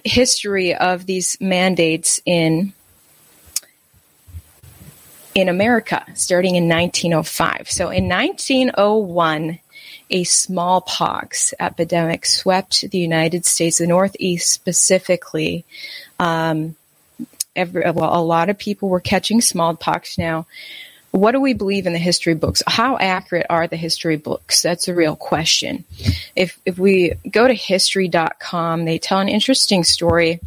history 0.04 0.76
of 0.76 1.06
these 1.06 1.38
mandates 1.40 2.22
in 2.26 2.74
in 5.34 5.48
America 5.48 6.06
starting 6.14 6.56
in 6.56 6.68
1905. 6.68 7.72
So 7.72 7.90
in 7.90 8.10
1901, 8.10 9.60
a 10.10 10.24
smallpox 10.26 11.54
epidemic 11.58 12.26
swept 12.26 12.90
the 12.92 12.98
United 12.98 13.46
States, 13.46 13.78
the 13.78 13.88
Northeast 13.88 14.52
specifically. 14.52 15.64
Um, 16.20 16.76
every, 17.56 17.90
well, 17.92 18.14
a 18.14 18.22
lot 18.22 18.50
of 18.50 18.58
people 18.58 18.90
were 18.90 19.00
catching 19.00 19.40
smallpox 19.40 20.18
now 20.18 20.48
what 21.12 21.34
do 21.34 21.42
we 21.42 21.54
believe 21.54 21.86
in 21.86 21.94
the 21.94 22.00
history 22.00 22.34
books? 22.34 22.64
How 22.66 22.98
accurate 22.98 23.46
are 23.50 23.68
the 23.68 23.76
history 23.76 24.16
books? 24.16 24.62
That's 24.62 24.88
a 24.88 24.96
real 24.96 25.18
question. 25.18 25.84
If, 26.36 26.58
if 26.66 26.80
we 26.80 27.14
go 27.30 27.48
to 27.48 27.54
history.com, 27.54 28.86
they 28.86 28.98
tell 28.98 29.20
an 29.20 29.28
interesting 29.28 29.84
story 29.84 30.40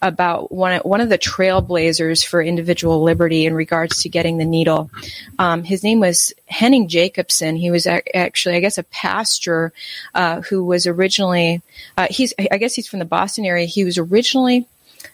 about 0.00 0.50
one, 0.50 0.78
one 0.80 1.02
of 1.02 1.10
the 1.10 1.18
trailblazers 1.18 2.24
for 2.24 2.40
individual 2.40 3.02
liberty 3.02 3.44
in 3.44 3.54
regards 3.54 4.02
to 4.02 4.08
getting 4.08 4.38
the 4.38 4.44
needle. 4.46 4.90
Um, 5.38 5.64
his 5.64 5.82
name 5.82 6.00
was 6.00 6.32
Henning 6.46 6.88
Jacobson. 6.88 7.56
He 7.56 7.70
was 7.70 7.86
actually, 7.86 8.56
I 8.56 8.60
guess, 8.60 8.78
a 8.78 8.84
pastor 8.84 9.72
uh, 10.14 10.40
who 10.42 10.64
was 10.64 10.86
originally, 10.86 11.60
uh, 11.98 12.06
he's, 12.08 12.32
I 12.50 12.56
guess 12.56 12.74
he's 12.74 12.88
from 12.88 13.00
the 13.00 13.04
Boston 13.04 13.44
area. 13.44 13.66
He 13.66 13.84
was 13.84 13.98
originally 13.98 14.66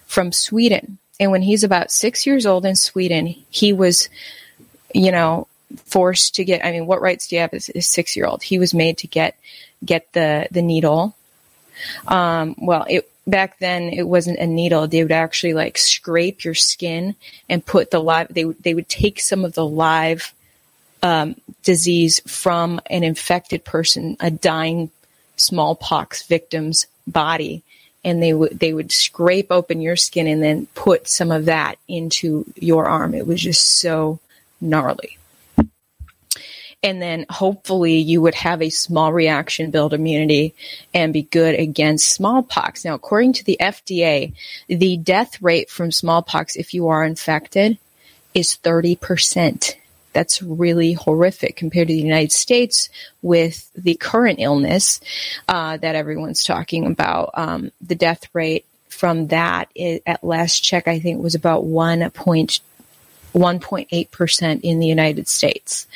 from 0.07 0.31
Sweden. 0.31 0.99
And 1.19 1.31
when 1.31 1.43
he's 1.43 1.65
about 1.65 1.91
six 1.91 2.27
years 2.27 2.47
old 2.47 2.65
in 2.65 2.77
Sweden, 2.77 3.27
he 3.27 3.73
was 3.73 4.09
you 4.95 5.13
know, 5.13 5.47
forced 5.87 6.35
to 6.37 6.45
get, 6.45 6.65
I 6.65 6.71
mean, 6.71 6.87
what 6.87 7.01
rights 7.01 7.29
do 7.29 7.37
you 7.37 7.41
have 7.41 7.55
as 7.55 7.71
a 7.75 7.81
six 7.81 8.17
year 8.17 8.27
old? 8.27 8.43
He 8.43 8.59
was 8.59 8.75
made 8.75 8.99
to 8.99 9.07
get, 9.07 9.37
get 9.85 10.13
the, 10.13 10.47
the 10.51 10.63
needle. 10.63 11.17
Um, 12.07 12.55
well, 12.59 12.85
it, 12.89 13.11
back 13.27 13.59
then 13.59 13.85
it 13.85 14.07
wasn't 14.07 14.39
a 14.39 14.47
needle. 14.47 14.87
They 14.87 15.03
would 15.03 15.13
actually 15.13 15.55
like 15.55 15.79
scrape 15.79 16.45
your 16.45 16.55
skin 16.55 17.15
and 17.49 17.65
put 17.65 17.91
the 17.91 18.01
live, 18.01 18.29
they 18.29 18.45
would, 18.45 18.63
they 18.63 18.75
would 18.75 18.89
take 18.89 19.21
some 19.21 19.45
of 19.45 19.55
the 19.55 19.67
live, 19.67 20.35
um, 21.03 21.37
disease 21.63 22.21
from 22.27 22.81
an 22.87 23.03
infected 23.03 23.65
person, 23.65 24.17
a 24.21 24.31
dying 24.31 24.91
smallpox 25.37 26.27
victim's 26.27 26.87
body. 27.07 27.63
And 28.05 28.23
they 28.23 28.33
would, 28.35 28.59
they 28.59 28.73
would 28.73 28.91
scrape 28.91 29.51
open 29.51 29.81
your 29.81 29.97
skin 29.97 30.27
and 30.27 30.43
then 30.43 30.67
put 30.75 31.09
some 31.09 31.31
of 31.31 31.45
that 31.47 31.77
into 31.87 32.45
your 32.57 32.87
arm. 32.87 33.15
It 33.15 33.27
was 33.27 33.41
just 33.41 33.79
so, 33.79 34.19
gnarly. 34.63 35.19
And 36.85 37.01
then 37.01 37.27
hopefully 37.31 37.99
you 37.99 38.21
would 38.23 38.35
have 38.35 38.61
a 38.61 38.71
small 38.71 39.13
reaction, 39.13 39.71
build 39.71 39.95
immunity, 39.95 40.55
and 40.93 41.13
be 41.13 41.23
good 41.23 41.55
against 41.55 42.11
smallpox. 42.11 42.85
Now, 42.85 42.95
according 42.95 43.35
to 43.35 43.45
the 43.45 43.57
FDA, 43.61 44.33
the 44.67 44.97
death 44.97 45.41
rate 45.41 45.71
from 45.71 45.93
smallpox, 45.93 46.57
if 46.57 46.75
you 46.75 46.89
are 46.89 47.05
infected, 47.05 47.79
is 48.35 48.59
30%. 48.65 49.77
That's 50.13 50.43
really 50.43 50.95
horrific 50.95 51.57
compared 51.57 51.89
to 51.89 51.95
the 51.95 52.01
United 52.01 52.33
States 52.33 52.91
with 53.23 53.71
the 53.75 53.95
current 53.95 54.41
illness 54.41 55.01
uh, 55.49 55.77
that 55.77 55.95
everyone's 55.95 56.45
talking 56.45 56.87
about. 56.87 57.31
Um, 57.35 57.71
the 57.81 57.95
death 57.95 58.29
rate 58.33 58.67
from 58.89 59.29
that 59.29 59.71
at 60.07 60.23
last 60.23 60.61
check, 60.61 60.87
I 60.87 60.99
think 60.99 61.23
was 61.23 61.35
about 61.35 61.65
1.2 61.65 62.61
1.8% 63.33 64.61
in 64.63 64.79
the 64.79 64.87
United 64.87 65.29
States. 65.29 65.87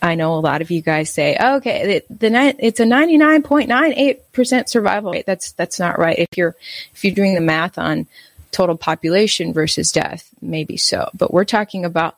I 0.00 0.16
know 0.16 0.34
a 0.34 0.40
lot 0.40 0.62
of 0.62 0.70
you 0.72 0.82
guys 0.82 1.10
say, 1.10 1.36
oh, 1.38 1.56
okay, 1.56 2.02
the, 2.10 2.56
it's 2.58 2.80
a 2.80 2.84
99.98% 2.84 4.68
survival 4.68 5.12
rate. 5.12 5.26
That's, 5.26 5.52
that's 5.52 5.78
not 5.78 5.98
right. 5.98 6.18
If 6.18 6.36
you're, 6.36 6.56
if 6.92 7.04
you're 7.04 7.14
doing 7.14 7.34
the 7.34 7.40
math 7.40 7.78
on 7.78 8.08
total 8.50 8.76
population 8.76 9.52
versus 9.52 9.92
death, 9.92 10.28
maybe 10.40 10.76
so. 10.76 11.08
But 11.14 11.32
we're 11.32 11.44
talking 11.44 11.84
about 11.84 12.16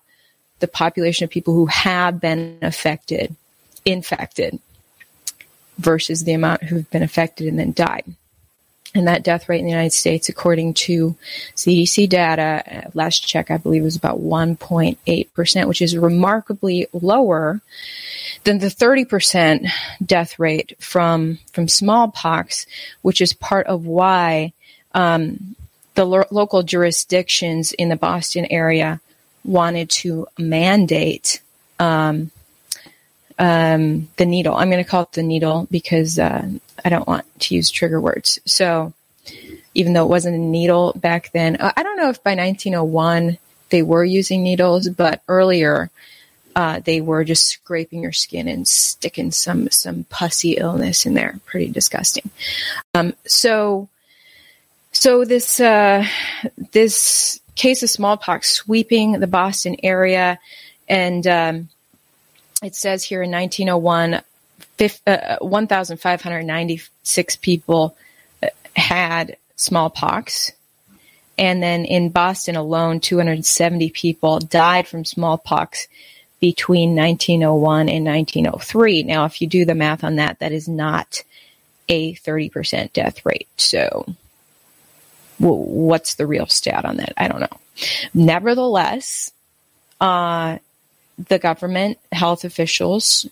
the 0.60 0.68
population 0.68 1.24
of 1.24 1.30
people 1.30 1.52
who 1.52 1.66
have 1.66 2.20
been 2.20 2.58
affected, 2.62 3.36
infected 3.84 4.58
versus 5.78 6.24
the 6.24 6.32
amount 6.32 6.62
who've 6.62 6.90
been 6.90 7.02
affected 7.02 7.48
and 7.48 7.58
then 7.58 7.72
died. 7.72 8.04
And 8.94 9.08
that 9.08 9.24
death 9.24 9.48
rate 9.48 9.58
in 9.58 9.64
the 9.64 9.72
United 9.72 9.92
States, 9.92 10.28
according 10.28 10.74
to 10.74 11.16
CDC 11.56 12.08
data, 12.08 12.62
uh, 12.64 12.90
last 12.94 13.26
check, 13.26 13.50
I 13.50 13.56
believe 13.56 13.82
was 13.82 13.96
about 13.96 14.20
1.8%, 14.20 15.66
which 15.66 15.82
is 15.82 15.96
remarkably 15.96 16.86
lower 16.92 17.60
than 18.44 18.58
the 18.60 18.68
30% 18.68 19.68
death 20.04 20.38
rate 20.38 20.76
from, 20.78 21.38
from 21.52 21.66
smallpox, 21.66 22.66
which 23.02 23.20
is 23.20 23.32
part 23.32 23.66
of 23.66 23.84
why, 23.84 24.52
um, 24.94 25.56
the 25.94 26.04
lo- 26.04 26.24
local 26.30 26.62
jurisdictions 26.62 27.72
in 27.72 27.88
the 27.88 27.96
Boston 27.96 28.46
area 28.48 29.00
wanted 29.44 29.90
to 29.90 30.28
mandate, 30.38 31.40
um, 31.78 32.30
um, 33.38 34.08
the 34.16 34.26
needle. 34.26 34.54
I'm 34.54 34.70
going 34.70 34.82
to 34.82 34.88
call 34.88 35.02
it 35.02 35.12
the 35.12 35.22
needle 35.22 35.66
because 35.70 36.18
uh, 36.18 36.48
I 36.84 36.88
don't 36.88 37.08
want 37.08 37.24
to 37.40 37.54
use 37.54 37.70
trigger 37.70 38.00
words. 38.00 38.38
So 38.44 38.92
even 39.74 39.92
though 39.92 40.04
it 40.04 40.10
wasn't 40.10 40.36
a 40.36 40.38
needle 40.38 40.92
back 40.96 41.32
then, 41.32 41.56
I 41.60 41.82
don't 41.82 41.96
know 41.96 42.10
if 42.10 42.22
by 42.22 42.34
1901 42.34 43.38
they 43.70 43.82
were 43.82 44.04
using 44.04 44.42
needles, 44.42 44.88
but 44.88 45.22
earlier 45.28 45.90
uh, 46.56 46.80
they 46.80 47.00
were 47.00 47.24
just 47.24 47.46
scraping 47.46 48.02
your 48.02 48.12
skin 48.12 48.46
and 48.46 48.68
sticking 48.68 49.32
some 49.32 49.68
some 49.70 50.04
pussy 50.04 50.52
illness 50.52 51.04
in 51.04 51.14
there. 51.14 51.40
Pretty 51.46 51.70
disgusting. 51.70 52.30
Um, 52.94 53.14
so 53.26 53.88
so 54.92 55.24
this 55.24 55.58
uh, 55.58 56.06
this 56.72 57.40
case 57.56 57.82
of 57.82 57.90
smallpox 57.90 58.52
sweeping 58.52 59.12
the 59.12 59.26
Boston 59.26 59.76
area 59.82 60.38
and 60.88 61.26
um, 61.26 61.68
it 62.64 62.74
says 62.74 63.04
here 63.04 63.22
in 63.22 63.30
1901, 63.30 64.22
uh, 65.06 65.36
1,596 65.40 67.36
people 67.36 67.96
uh, 68.42 68.48
had 68.74 69.36
smallpox. 69.56 70.52
And 71.36 71.62
then 71.62 71.84
in 71.84 72.10
Boston 72.10 72.56
alone, 72.56 73.00
270 73.00 73.90
people 73.90 74.38
died 74.38 74.88
from 74.88 75.04
smallpox 75.04 75.88
between 76.40 76.94
1901 76.94 77.88
and 77.88 78.04
1903. 78.04 79.02
Now, 79.04 79.24
if 79.24 79.40
you 79.40 79.48
do 79.48 79.64
the 79.64 79.74
math 79.74 80.04
on 80.04 80.16
that, 80.16 80.38
that 80.40 80.52
is 80.52 80.68
not 80.68 81.22
a 81.88 82.14
30% 82.14 82.92
death 82.92 83.24
rate. 83.26 83.48
So, 83.56 84.06
what's 85.38 86.14
the 86.14 86.26
real 86.26 86.46
stat 86.46 86.84
on 86.84 86.98
that? 86.98 87.12
I 87.16 87.28
don't 87.28 87.40
know. 87.40 87.58
Nevertheless, 88.14 89.32
uh, 90.00 90.58
the 91.18 91.38
government 91.38 91.98
health 92.12 92.44
officials 92.44 93.26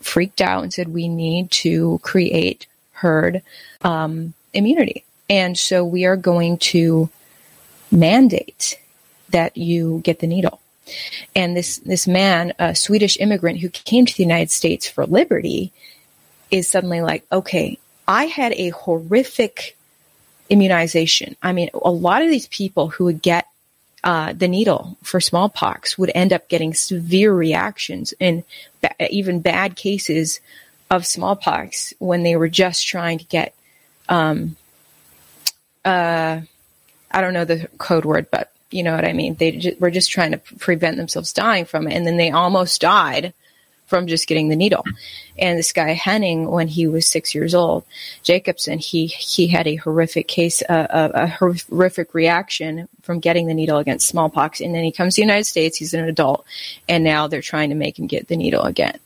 freaked 0.00 0.40
out 0.40 0.62
and 0.62 0.72
said 0.72 0.88
we 0.88 1.08
need 1.08 1.50
to 1.50 2.00
create 2.02 2.66
herd 2.92 3.42
um, 3.82 4.34
immunity, 4.52 5.04
and 5.30 5.58
so 5.58 5.84
we 5.84 6.04
are 6.04 6.16
going 6.16 6.58
to 6.58 7.08
mandate 7.90 8.78
that 9.30 9.56
you 9.56 10.00
get 10.04 10.18
the 10.20 10.26
needle. 10.26 10.60
And 11.34 11.56
this 11.56 11.78
this 11.78 12.06
man, 12.06 12.52
a 12.58 12.74
Swedish 12.74 13.18
immigrant 13.18 13.60
who 13.60 13.68
came 13.68 14.06
to 14.06 14.16
the 14.16 14.22
United 14.22 14.50
States 14.50 14.88
for 14.88 15.06
liberty, 15.06 15.72
is 16.50 16.68
suddenly 16.68 17.00
like, 17.00 17.24
okay, 17.30 17.78
I 18.06 18.24
had 18.26 18.52
a 18.52 18.70
horrific 18.70 19.76
immunization. 20.50 21.36
I 21.42 21.52
mean, 21.52 21.70
a 21.72 21.90
lot 21.90 22.22
of 22.22 22.28
these 22.28 22.46
people 22.48 22.88
who 22.88 23.04
would 23.04 23.22
get 23.22 23.46
uh, 24.04 24.32
the 24.32 24.48
needle 24.48 24.96
for 25.02 25.20
smallpox 25.20 25.96
would 25.96 26.10
end 26.14 26.32
up 26.32 26.48
getting 26.48 26.74
severe 26.74 27.32
reactions 27.32 28.12
and 28.20 28.44
ba- 28.80 28.94
even 29.14 29.40
bad 29.40 29.76
cases 29.76 30.40
of 30.90 31.06
smallpox 31.06 31.94
when 31.98 32.22
they 32.22 32.36
were 32.36 32.48
just 32.48 32.86
trying 32.86 33.18
to 33.18 33.24
get, 33.24 33.54
um, 34.08 34.56
uh, 35.84 36.40
I 37.10 37.20
don't 37.20 37.34
know 37.34 37.44
the 37.44 37.68
code 37.78 38.04
word, 38.04 38.26
but 38.30 38.52
you 38.70 38.82
know 38.82 38.94
what 38.94 39.04
I 39.04 39.12
mean. 39.12 39.36
They 39.36 39.76
were 39.78 39.90
just 39.90 40.10
trying 40.10 40.32
to 40.32 40.38
prevent 40.38 40.96
themselves 40.96 41.32
dying 41.32 41.64
from 41.64 41.86
it, 41.86 41.94
and 41.94 42.06
then 42.06 42.16
they 42.16 42.30
almost 42.30 42.80
died 42.80 43.34
from 43.92 44.06
just 44.06 44.26
getting 44.26 44.48
the 44.48 44.56
needle. 44.56 44.82
And 45.36 45.58
this 45.58 45.72
guy 45.72 45.92
Henning, 45.92 46.50
when 46.50 46.66
he 46.66 46.86
was 46.86 47.06
six 47.06 47.34
years 47.34 47.54
old, 47.54 47.84
Jacobson, 48.22 48.78
he 48.78 49.06
he 49.06 49.48
had 49.48 49.66
a 49.66 49.76
horrific 49.76 50.26
case, 50.28 50.62
uh, 50.66 50.86
a, 50.88 51.24
a 51.24 51.26
horrific 51.26 52.14
reaction 52.14 52.88
from 53.02 53.20
getting 53.20 53.48
the 53.48 53.52
needle 53.52 53.76
against 53.76 54.08
smallpox. 54.08 54.62
And 54.62 54.74
then 54.74 54.82
he 54.82 54.92
comes 54.92 55.14
to 55.14 55.20
the 55.20 55.26
United 55.26 55.44
States. 55.44 55.76
He's 55.76 55.92
an 55.92 56.08
adult, 56.08 56.46
and 56.88 57.04
now 57.04 57.26
they're 57.26 57.42
trying 57.42 57.68
to 57.68 57.74
make 57.74 57.98
him 57.98 58.06
get 58.06 58.28
the 58.28 58.36
needle 58.38 58.62
again. 58.62 58.98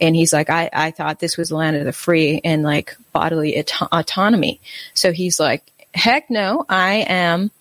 And 0.00 0.16
he's 0.16 0.32
like, 0.32 0.50
I 0.50 0.68
I 0.72 0.90
thought 0.90 1.20
this 1.20 1.36
was 1.36 1.50
the 1.50 1.56
land 1.56 1.76
of 1.76 1.84
the 1.84 1.92
free 1.92 2.40
and 2.42 2.64
like 2.64 2.96
bodily 3.12 3.60
auto- 3.60 3.86
autonomy. 3.92 4.60
So 4.92 5.12
he's 5.12 5.38
like, 5.38 5.62
heck 5.94 6.30
no, 6.30 6.66
I 6.68 7.04
am 7.06 7.52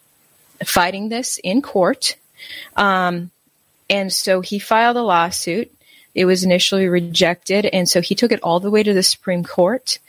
fighting 0.66 1.10
this 1.10 1.38
in 1.44 1.62
court. 1.62 2.16
Um, 2.76 3.30
and 3.88 4.12
so 4.12 4.42
he 4.42 4.58
filed 4.58 4.98
a 4.98 5.04
lawsuit 5.04 5.72
it 6.14 6.26
was 6.26 6.44
initially 6.44 6.88
rejected, 6.88 7.66
and 7.66 7.88
so 7.88 8.02
he 8.02 8.16
took 8.16 8.32
it 8.32 8.42
all 8.44 8.60
the 8.60 8.72
way 8.72 8.84
to 8.84 8.94
the 8.94 9.04
Supreme 9.04 9.44
Court. 9.44 10.00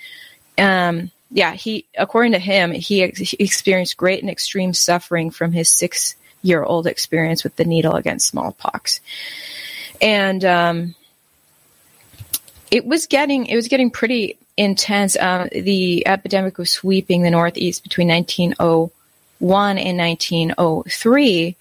Um, 0.58 1.10
yeah, 1.30 1.52
he, 1.52 1.86
according 1.96 2.32
to 2.32 2.38
him, 2.38 2.72
he, 2.72 3.02
ex- 3.02 3.18
he 3.18 3.36
experienced 3.38 3.96
great 3.96 4.20
and 4.20 4.30
extreme 4.30 4.74
suffering 4.74 5.30
from 5.30 5.52
his 5.52 5.68
six 5.68 6.14
year 6.42 6.62
old 6.62 6.86
experience 6.86 7.42
with 7.42 7.56
the 7.56 7.64
needle 7.64 7.94
against 7.94 8.28
smallpox. 8.28 9.00
And, 10.00 10.44
um, 10.44 10.94
it 12.70 12.84
was 12.84 13.06
getting, 13.06 13.46
it 13.46 13.56
was 13.56 13.68
getting 13.68 13.90
pretty 13.90 14.38
intense. 14.56 15.16
Uh, 15.16 15.48
the 15.52 16.06
epidemic 16.06 16.58
was 16.58 16.70
sweeping 16.70 17.22
the 17.22 17.30
Northeast 17.30 17.82
between 17.82 18.08
1901 18.08 19.78
and 19.78 19.98
1903. 19.98 21.56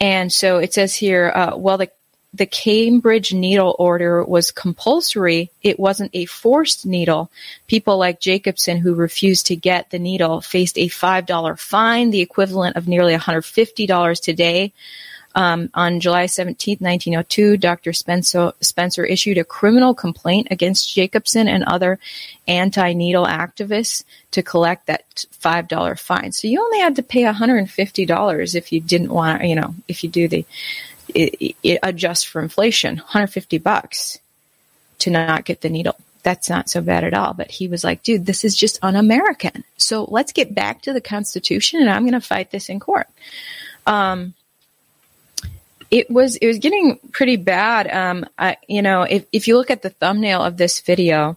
And 0.00 0.32
so 0.32 0.58
it 0.58 0.74
says 0.74 0.94
here, 0.94 1.32
uh, 1.34 1.56
well, 1.56 1.78
the 1.78 1.90
the 2.34 2.46
Cambridge 2.46 3.32
needle 3.32 3.76
order 3.78 4.24
was 4.24 4.50
compulsory. 4.50 5.50
It 5.62 5.78
wasn't 5.78 6.10
a 6.14 6.24
forced 6.24 6.84
needle. 6.84 7.30
People 7.68 7.96
like 7.96 8.18
Jacobson 8.18 8.78
who 8.78 8.94
refused 8.94 9.46
to 9.46 9.56
get 9.56 9.90
the 9.90 10.00
needle 10.00 10.40
faced 10.40 10.76
a 10.76 10.88
$5 10.88 11.58
fine, 11.58 12.10
the 12.10 12.20
equivalent 12.20 12.76
of 12.76 12.88
nearly 12.88 13.14
$150 13.14 14.20
today. 14.20 14.72
Um, 15.36 15.68
on 15.74 15.98
July 15.98 16.26
17, 16.26 16.78
1902, 16.78 17.56
Dr. 17.56 17.92
Spencer, 17.92 18.52
Spencer 18.60 19.04
issued 19.04 19.36
a 19.36 19.44
criminal 19.44 19.92
complaint 19.92 20.48
against 20.52 20.94
Jacobson 20.94 21.48
and 21.48 21.64
other 21.64 21.98
anti-needle 22.46 23.26
activists 23.26 24.04
to 24.30 24.44
collect 24.44 24.86
that 24.86 25.24
$5 25.40 25.98
fine. 25.98 26.30
So 26.30 26.46
you 26.46 26.60
only 26.60 26.78
had 26.78 26.96
to 26.96 27.02
pay 27.02 27.24
$150 27.24 28.54
if 28.54 28.72
you 28.72 28.80
didn't 28.80 29.10
want, 29.10 29.40
to, 29.40 29.46
you 29.46 29.56
know, 29.56 29.74
if 29.88 30.04
you 30.04 30.10
do 30.10 30.28
the, 30.28 30.46
it, 31.14 31.56
it 31.62 31.78
adjusts 31.82 32.24
for 32.24 32.42
inflation, 32.42 32.96
150 32.96 33.58
bucks 33.58 34.18
to 35.00 35.10
not 35.10 35.44
get 35.44 35.60
the 35.60 35.68
needle. 35.68 35.96
That's 36.22 36.48
not 36.48 36.70
so 36.70 36.80
bad 36.80 37.04
at 37.04 37.14
all. 37.14 37.34
But 37.34 37.50
he 37.50 37.68
was 37.68 37.84
like, 37.84 38.02
dude, 38.02 38.26
this 38.26 38.44
is 38.44 38.56
just 38.56 38.78
un-American. 38.82 39.64
So 39.76 40.04
let's 40.04 40.32
get 40.32 40.54
back 40.54 40.82
to 40.82 40.92
the 40.92 41.00
Constitution 41.00 41.80
and 41.80 41.90
I'm 41.90 42.02
going 42.02 42.12
to 42.12 42.20
fight 42.20 42.50
this 42.50 42.68
in 42.68 42.80
court. 42.80 43.06
Um, 43.86 44.34
it 45.90 46.10
was 46.10 46.36
it 46.36 46.46
was 46.46 46.58
getting 46.58 46.98
pretty 47.12 47.36
bad. 47.36 47.88
Um, 47.88 48.26
I, 48.38 48.56
you 48.66 48.82
know, 48.82 49.02
if 49.02 49.26
if 49.30 49.46
you 49.46 49.56
look 49.56 49.70
at 49.70 49.82
the 49.82 49.90
thumbnail 49.90 50.42
of 50.42 50.56
this 50.56 50.80
video, 50.80 51.36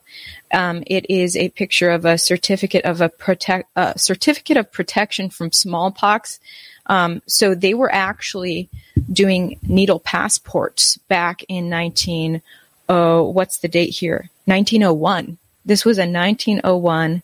um, 0.52 0.84
it 0.88 1.10
is 1.10 1.36
a 1.36 1.50
picture 1.50 1.92
of 1.92 2.06
a 2.06 2.18
certificate 2.18 2.86
of 2.86 3.02
a 3.02 3.10
protect 3.10 3.70
a 3.76 4.00
certificate 4.00 4.58
of 4.58 4.72
protection 4.72 5.30
from 5.30 5.52
smallpox. 5.52 6.40
Um, 6.88 7.22
so 7.28 7.54
they 7.54 7.74
were 7.74 7.92
actually 7.92 8.70
doing 9.12 9.60
needle 9.62 10.00
passports 10.00 10.98
back 11.08 11.44
in 11.48 11.70
19 11.70 12.42
oh 12.90 13.30
what's 13.30 13.58
the 13.60 13.68
date 13.68 13.90
here 13.90 14.30
1901. 14.46 15.38
This 15.66 15.84
was 15.84 15.98
a 15.98 16.08
1901 16.10 17.22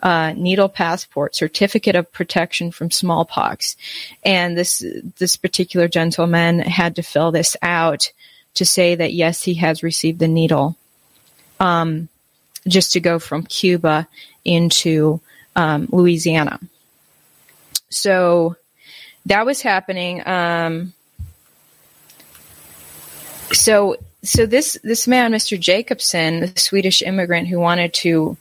uh, 0.00 0.34
needle 0.36 0.68
passport, 0.68 1.34
certificate 1.34 1.96
of 1.96 2.12
protection 2.12 2.70
from 2.70 2.90
smallpox. 2.90 3.76
And 4.22 4.56
this, 4.56 4.84
this 5.18 5.36
particular 5.36 5.88
gentleman 5.88 6.58
had 6.58 6.96
to 6.96 7.02
fill 7.02 7.32
this 7.32 7.56
out 7.62 8.12
to 8.54 8.66
say 8.66 8.94
that 8.94 9.14
yes, 9.14 9.42
he 9.42 9.54
has 9.54 9.82
received 9.82 10.18
the 10.18 10.28
needle. 10.28 10.76
Um, 11.58 12.08
just 12.68 12.92
to 12.92 13.00
go 13.00 13.18
from 13.18 13.44
Cuba 13.44 14.06
into 14.44 15.20
um, 15.54 15.88
Louisiana. 15.90 16.60
So 17.88 18.56
that 19.26 19.44
was 19.44 19.60
happening. 19.60 20.26
Um, 20.26 20.94
so 23.52 23.96
so 24.22 24.46
this 24.46 24.78
this 24.82 25.06
man, 25.06 25.32
Mr. 25.32 25.58
Jacobson, 25.58 26.40
the 26.40 26.52
Swedish 26.56 27.02
immigrant 27.02 27.48
who 27.48 27.60
wanted 27.60 27.92
to 27.94 28.36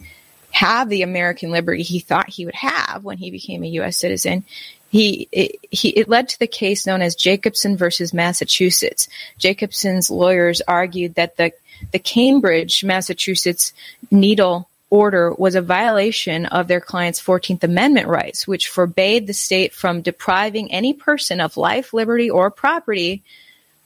have 0.51 0.87
the 0.87 1.01
American 1.01 1.51
liberty 1.51 1.83
he 1.83 1.99
thought 1.99 2.29
he 2.29 2.45
would 2.45 2.55
have 2.55 3.03
when 3.03 3.17
he 3.17 3.29
became 3.29 3.63
a 3.63 3.67
U.S. 3.67 3.97
citizen. 3.97 4.43
He 4.89 5.27
it, 5.31 5.57
he 5.69 5.89
it 5.89 6.07
led 6.07 6.29
to 6.29 6.39
the 6.39 6.47
case 6.47 6.87
known 6.87 7.01
as 7.01 7.15
Jacobson 7.15 7.75
versus 7.75 8.13
Massachusetts. 8.13 9.09
Jacobson's 9.37 10.09
lawyers 10.09 10.61
argued 10.67 11.15
that 11.15 11.37
the 11.37 11.51
the 11.91 11.99
Cambridge, 11.99 12.83
Massachusetts 12.83 13.73
needle 14.09 14.69
order 14.89 15.33
was 15.33 15.55
a 15.55 15.61
violation 15.61 16.45
of 16.45 16.67
their 16.67 16.81
client's 16.81 17.21
14th 17.21 17.63
Amendment 17.63 18.07
rights, 18.07 18.47
which 18.47 18.67
forbade 18.67 19.27
the 19.27 19.33
state 19.33 19.73
from 19.73 20.01
depriving 20.01 20.71
any 20.71 20.93
person 20.93 21.41
of 21.41 21.57
life, 21.57 21.93
liberty, 21.93 22.29
or 22.29 22.51
property 22.51 23.23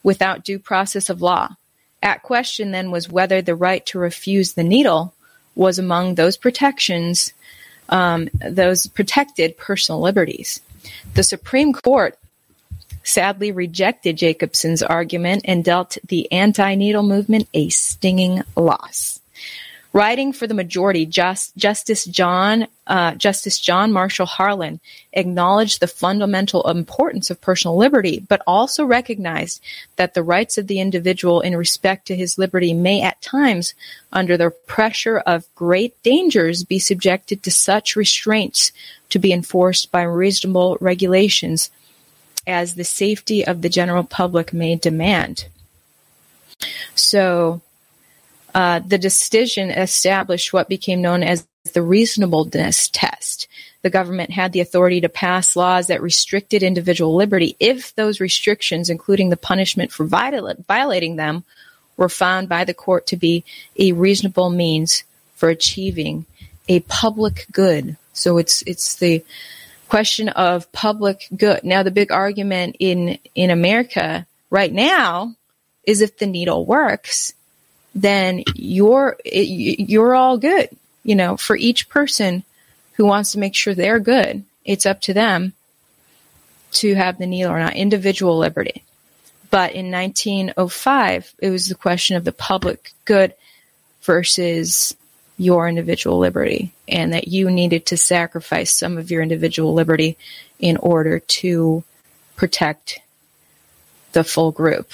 without 0.04 0.44
due 0.44 0.60
process 0.60 1.10
of 1.10 1.22
law. 1.22 1.50
At 2.02 2.24
question 2.24 2.72
then 2.72 2.92
was 2.92 3.10
whether 3.10 3.42
the 3.42 3.56
right 3.56 3.86
to 3.88 4.00
refuse 4.00 4.54
the 4.54 4.64
needle 4.64 5.14
was 5.56 5.80
among 5.80 6.16
those 6.16 6.38
protections, 6.38 7.34
um, 7.90 8.30
those 8.34 8.88
protected 8.88 9.58
personal 9.58 10.00
liberties. 10.00 10.62
The 11.16 11.24
Supreme 11.24 11.74
Court 11.74 12.18
sadly 13.04 13.52
rejected 13.52 14.18
Jacobson's 14.18 14.84
argument 14.84 15.42
and 15.46 15.64
dealt 15.64 15.98
the 16.08 16.32
anti-needle 16.32 17.04
movement 17.04 17.50
a 17.54 17.70
stinging 17.70 18.44
loss. 18.56 19.19
Writing 19.92 20.34
for 20.34 20.46
the 20.46 20.54
majority, 20.54 21.08
Just, 21.08 21.58
Justice 21.58 22.06
John 22.06 22.68
uh, 22.86 23.16
Justice 23.16 23.60
John 23.60 23.92
Marshall 23.92 24.28
Harlan 24.28 24.80
acknowledged 25.14 25.80
the 25.80 25.88
fundamental 25.88 26.68
importance 26.70 27.32
of 27.32 27.42
personal 27.42 27.76
liberty, 27.76 28.20
but 28.28 28.42
also 28.46 28.86
recognized 28.86 29.62
that 29.96 30.14
the 30.14 30.24
rights 30.24 30.60
of 30.60 30.68
the 30.68 30.80
individual 30.80 31.42
in 31.42 31.56
respect 31.56 32.06
to 32.08 32.16
his 32.16 32.38
liberty 32.38 32.74
may 32.74 33.02
at 33.02 33.22
times, 33.22 33.74
under 34.12 34.38
the 34.38 34.52
pressure 34.68 35.18
of 35.20 35.48
great 35.56 36.02
dangers, 36.04 36.64
be 36.64 36.78
subjected 36.80 37.42
to 37.42 37.52
such 37.52 37.96
restraints 37.96 38.72
to 39.10 39.18
be 39.18 39.34
enforced 39.34 39.92
by 39.92 40.04
reasonable 40.04 40.78
regulations 40.80 41.72
as 42.46 42.76
the 42.76 42.84
safety 42.84 43.46
of 43.46 43.62
the 43.62 43.70
general 43.70 44.04
public 44.04 44.54
may 44.54 44.76
demand. 44.76 45.46
So 46.94 47.62
uh, 48.54 48.80
the 48.80 48.98
decision 48.98 49.70
established 49.70 50.54
what 50.54 50.70
became 50.70 51.02
known 51.02 51.24
as 51.24 51.48
the 51.74 51.82
reasonableness 51.82 52.90
test. 52.90 53.48
The 53.82 53.90
government 53.90 54.32
had 54.32 54.52
the 54.52 54.60
authority 54.60 55.02
to 55.02 55.10
pass 55.10 55.56
laws 55.56 55.88
that 55.88 56.02
restricted 56.02 56.64
individual 56.64 57.16
liberty 57.16 57.56
if 57.60 57.96
those 57.96 58.20
restrictions, 58.20 58.90
including 58.90 59.30
the 59.30 59.38
punishment 59.38 59.92
for 59.92 60.06
violating 60.06 61.16
them, 61.16 61.44
were 61.96 62.10
found 62.10 62.50
by 62.50 62.64
the 62.64 62.74
court 62.74 63.08
to 63.08 63.18
be 63.18 63.44
a 63.78 63.92
reasonable 63.92 64.50
means 64.50 65.04
for 65.36 65.50
achieving 65.50 66.26
a 66.68 66.80
public 66.82 67.46
good. 67.52 67.98
So 68.14 68.38
it's 68.38 68.62
it's 68.64 68.96
the 68.96 69.24
question 69.88 70.30
of 70.30 70.72
public 70.72 71.28
good. 71.36 71.64
Now 71.64 71.84
the 71.84 71.92
big 71.92 72.12
argument 72.12 72.78
in 72.80 73.18
in 73.36 73.50
America 73.50 74.26
right 74.50 74.72
now 74.72 75.36
is 75.84 76.02
if 76.02 76.18
the 76.18 76.28
needle 76.28 76.66
works, 76.66 77.34
then 78.02 78.44
you're 78.56 79.18
you're 79.26 80.16
all 80.16 80.38
good. 80.38 80.70
You 81.04 81.16
know, 81.16 81.38
for 81.38 81.56
each 81.56 81.90
person 81.90 82.44
who 82.94 83.06
wants 83.06 83.32
to 83.32 83.40
make 83.40 83.56
sure 83.56 83.74
they're 83.74 84.00
good, 84.00 84.44
it's 84.66 84.86
up 84.86 85.02
to 85.02 85.14
them 85.14 85.54
to 86.72 86.94
have 86.96 87.18
the 87.18 87.28
needle 87.28 87.52
or 87.52 87.60
not. 87.60 87.76
Individual 87.76 88.38
liberty. 88.38 88.84
But 89.52 89.74
in 89.74 89.90
1905, 89.92 91.34
it 91.40 91.50
was 91.50 91.68
the 91.68 91.76
question 91.76 92.16
of 92.16 92.24
the 92.24 92.32
public 92.32 92.94
good 93.06 93.34
versus 94.02 94.96
your 95.38 95.68
individual 95.68 96.20
liberty, 96.20 96.74
and 96.88 97.14
that 97.14 97.30
you 97.30 97.50
needed 97.50 97.88
to 97.88 97.98
sacrifice 97.98 98.72
some 98.74 98.98
of 98.98 99.10
your 99.10 99.22
individual 99.22 99.74
liberty 99.74 100.18
in 100.60 100.78
order 100.78 101.20
to 101.20 101.84
protect 102.36 103.00
the 104.12 104.24
full 104.24 104.52
group. 104.52 104.92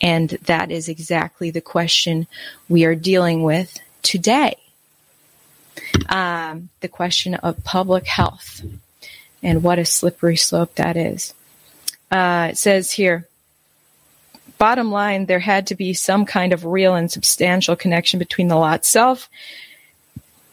And 0.00 0.30
that 0.30 0.70
is 0.70 0.88
exactly 0.88 1.50
the 1.50 1.60
question 1.60 2.26
we 2.68 2.84
are 2.84 2.94
dealing 2.94 3.42
with 3.42 3.78
today. 4.02 4.56
Um, 6.08 6.68
the 6.80 6.88
question 6.88 7.34
of 7.34 7.62
public 7.64 8.06
health 8.06 8.62
and 9.42 9.62
what 9.62 9.78
a 9.78 9.84
slippery 9.84 10.36
slope 10.36 10.74
that 10.76 10.96
is. 10.96 11.34
Uh, 12.10 12.48
it 12.50 12.58
says 12.58 12.90
here, 12.92 13.26
bottom 14.58 14.90
line, 14.90 15.26
there 15.26 15.38
had 15.38 15.68
to 15.68 15.74
be 15.74 15.94
some 15.94 16.26
kind 16.26 16.52
of 16.52 16.64
real 16.64 16.94
and 16.94 17.10
substantial 17.10 17.76
connection 17.76 18.18
between 18.18 18.48
the 18.48 18.56
law 18.56 18.72
itself 18.72 19.30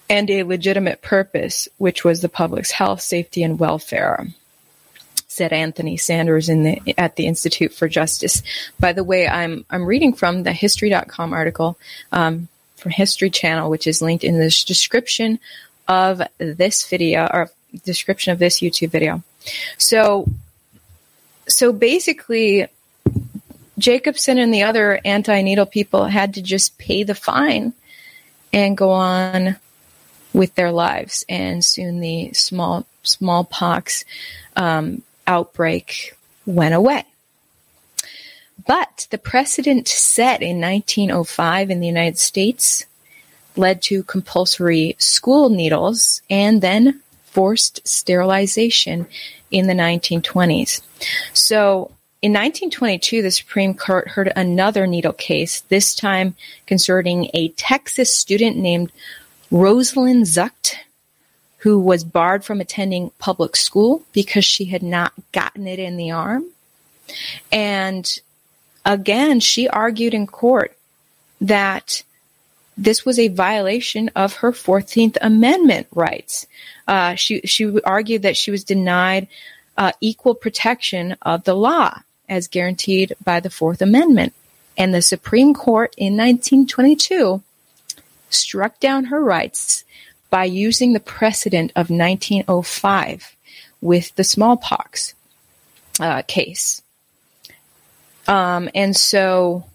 and 0.09 0.29
a 0.29 0.43
legitimate 0.43 1.01
purpose, 1.01 1.67
which 1.77 2.03
was 2.03 2.21
the 2.21 2.29
public's 2.29 2.71
health, 2.71 3.01
safety, 3.01 3.43
and 3.43 3.59
welfare 3.59 4.27
said 5.37 5.53
Anthony 5.53 5.97
Sanders 5.97 6.49
in 6.49 6.63
the, 6.63 6.95
at 6.97 7.15
the 7.15 7.27
Institute 7.27 7.71
for 7.73 7.87
Justice. 7.87 8.41
By 8.79 8.93
the 8.93 9.03
way, 9.03 9.27
I'm, 9.27 9.65
I'm 9.69 9.85
reading 9.85 10.13
from 10.13 10.43
the 10.43 10.51
history.com 10.51 11.31
article, 11.31 11.77
um, 12.11 12.47
from 12.75 12.91
History 12.91 13.29
Channel, 13.29 13.69
which 13.69 13.85
is 13.85 14.01
linked 14.01 14.23
in 14.23 14.39
the 14.39 14.49
description 14.65 15.39
of 15.87 16.21
this 16.39 16.87
video 16.89 17.29
or 17.31 17.51
description 17.85 18.33
of 18.33 18.39
this 18.39 18.59
YouTube 18.59 18.89
video. 18.89 19.23
So, 19.77 20.27
so 21.47 21.71
basically, 21.71 22.67
Jacobson 23.77 24.39
and 24.39 24.53
the 24.53 24.63
other 24.63 24.99
anti-needle 25.05 25.67
people 25.67 26.05
had 26.05 26.33
to 26.33 26.41
just 26.41 26.77
pay 26.79 27.03
the 27.03 27.15
fine 27.15 27.73
and 28.51 28.75
go 28.75 28.89
on 28.89 29.57
with 30.33 30.55
their 30.55 30.71
lives, 30.71 31.25
and 31.29 31.63
soon 31.63 31.99
the 31.99 32.33
small 32.33 32.85
smallpox 33.03 34.03
um, 34.55 35.01
outbreak 35.27 36.15
went 36.45 36.73
away. 36.73 37.05
But 38.65 39.07
the 39.11 39.17
precedent 39.17 39.87
set 39.87 40.41
in 40.41 40.59
1905 40.59 41.69
in 41.69 41.79
the 41.79 41.87
United 41.87 42.17
States 42.17 42.85
led 43.55 43.81
to 43.83 44.03
compulsory 44.03 44.95
school 44.99 45.49
needles 45.49 46.21
and 46.29 46.61
then 46.61 47.01
forced 47.25 47.87
sterilization 47.87 49.07
in 49.51 49.67
the 49.67 49.73
1920s. 49.73 50.81
So 51.33 51.91
in 52.21 52.33
1922, 52.33 53.21
the 53.21 53.31
Supreme 53.31 53.73
Court 53.73 54.07
heard 54.07 54.31
another 54.35 54.87
needle 54.87 55.13
case, 55.13 55.61
this 55.61 55.93
time 55.93 56.35
concerning 56.65 57.29
a 57.33 57.49
Texas 57.49 58.13
student 58.13 58.57
named 58.57 58.91
Rosalind 59.51 60.23
Zucht, 60.25 60.75
who 61.67 61.77
was 61.77 62.05
barred 62.05 62.45
from 62.45 62.61
attending 62.61 63.11
public 63.19 63.53
school 63.53 64.01
because 64.13 64.45
she 64.45 64.63
had 64.63 64.81
not 64.81 65.11
gotten 65.33 65.67
it 65.67 65.79
in 65.79 65.97
the 65.97 66.11
arm. 66.11 66.45
And 67.51 68.21
again, 68.85 69.41
she 69.41 69.67
argued 69.67 70.13
in 70.13 70.27
court 70.27 70.77
that 71.41 72.03
this 72.77 73.05
was 73.05 73.19
a 73.19 73.27
violation 73.27 74.09
of 74.15 74.35
her 74.35 74.53
14th 74.53 75.17
Amendment 75.19 75.87
rights. 75.93 76.47
Uh, 76.87 77.15
she, 77.15 77.41
she 77.41 77.81
argued 77.81 78.21
that 78.21 78.37
she 78.37 78.49
was 78.49 78.63
denied 78.63 79.27
uh, 79.77 79.91
equal 79.99 80.35
protection 80.35 81.17
of 81.21 81.43
the 81.43 81.53
law 81.53 81.99
as 82.29 82.47
guaranteed 82.47 83.13
by 83.21 83.41
the 83.41 83.49
Fourth 83.49 83.81
Amendment. 83.81 84.33
And 84.77 84.93
the 84.93 85.01
Supreme 85.01 85.53
Court 85.53 85.93
in 85.97 86.13
1922 86.13 87.43
struck 88.29 88.79
down 88.79 89.05
her 89.05 89.21
rights 89.21 89.83
by 90.29 90.45
using 90.45 90.93
the 90.93 90.99
precedent 90.99 91.71
of 91.71 91.89
1905 91.89 93.35
with 93.81 94.15
the 94.15 94.23
smallpox 94.23 95.13
uh, 95.99 96.21
case. 96.27 96.81
Um, 98.27 98.69
and 98.75 98.95
so, 98.95 99.65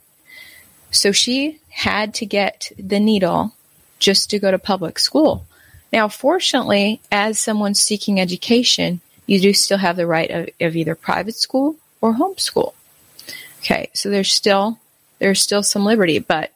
so 0.90 1.12
she 1.12 1.60
had 1.70 2.14
to 2.14 2.26
get 2.26 2.70
the 2.78 3.00
needle 3.00 3.54
just 3.98 4.30
to 4.30 4.38
go 4.38 4.50
to 4.50 4.58
public 4.58 4.98
school. 4.98 5.46
Now, 5.92 6.08
fortunately, 6.08 7.00
as 7.10 7.38
someone 7.38 7.74
seeking 7.74 8.20
education, 8.20 9.00
you 9.26 9.40
do 9.40 9.52
still 9.52 9.78
have 9.78 9.96
the 9.96 10.06
right 10.06 10.30
of, 10.30 10.48
of 10.60 10.76
either 10.76 10.94
private 10.94 11.36
school 11.36 11.76
or 12.00 12.14
homeschool. 12.14 12.74
Okay, 13.60 13.90
so 13.94 14.10
there's 14.10 14.32
still 14.32 14.78
there's 15.18 15.40
still 15.40 15.62
some 15.62 15.84
liberty, 15.84 16.18
but 16.18 16.50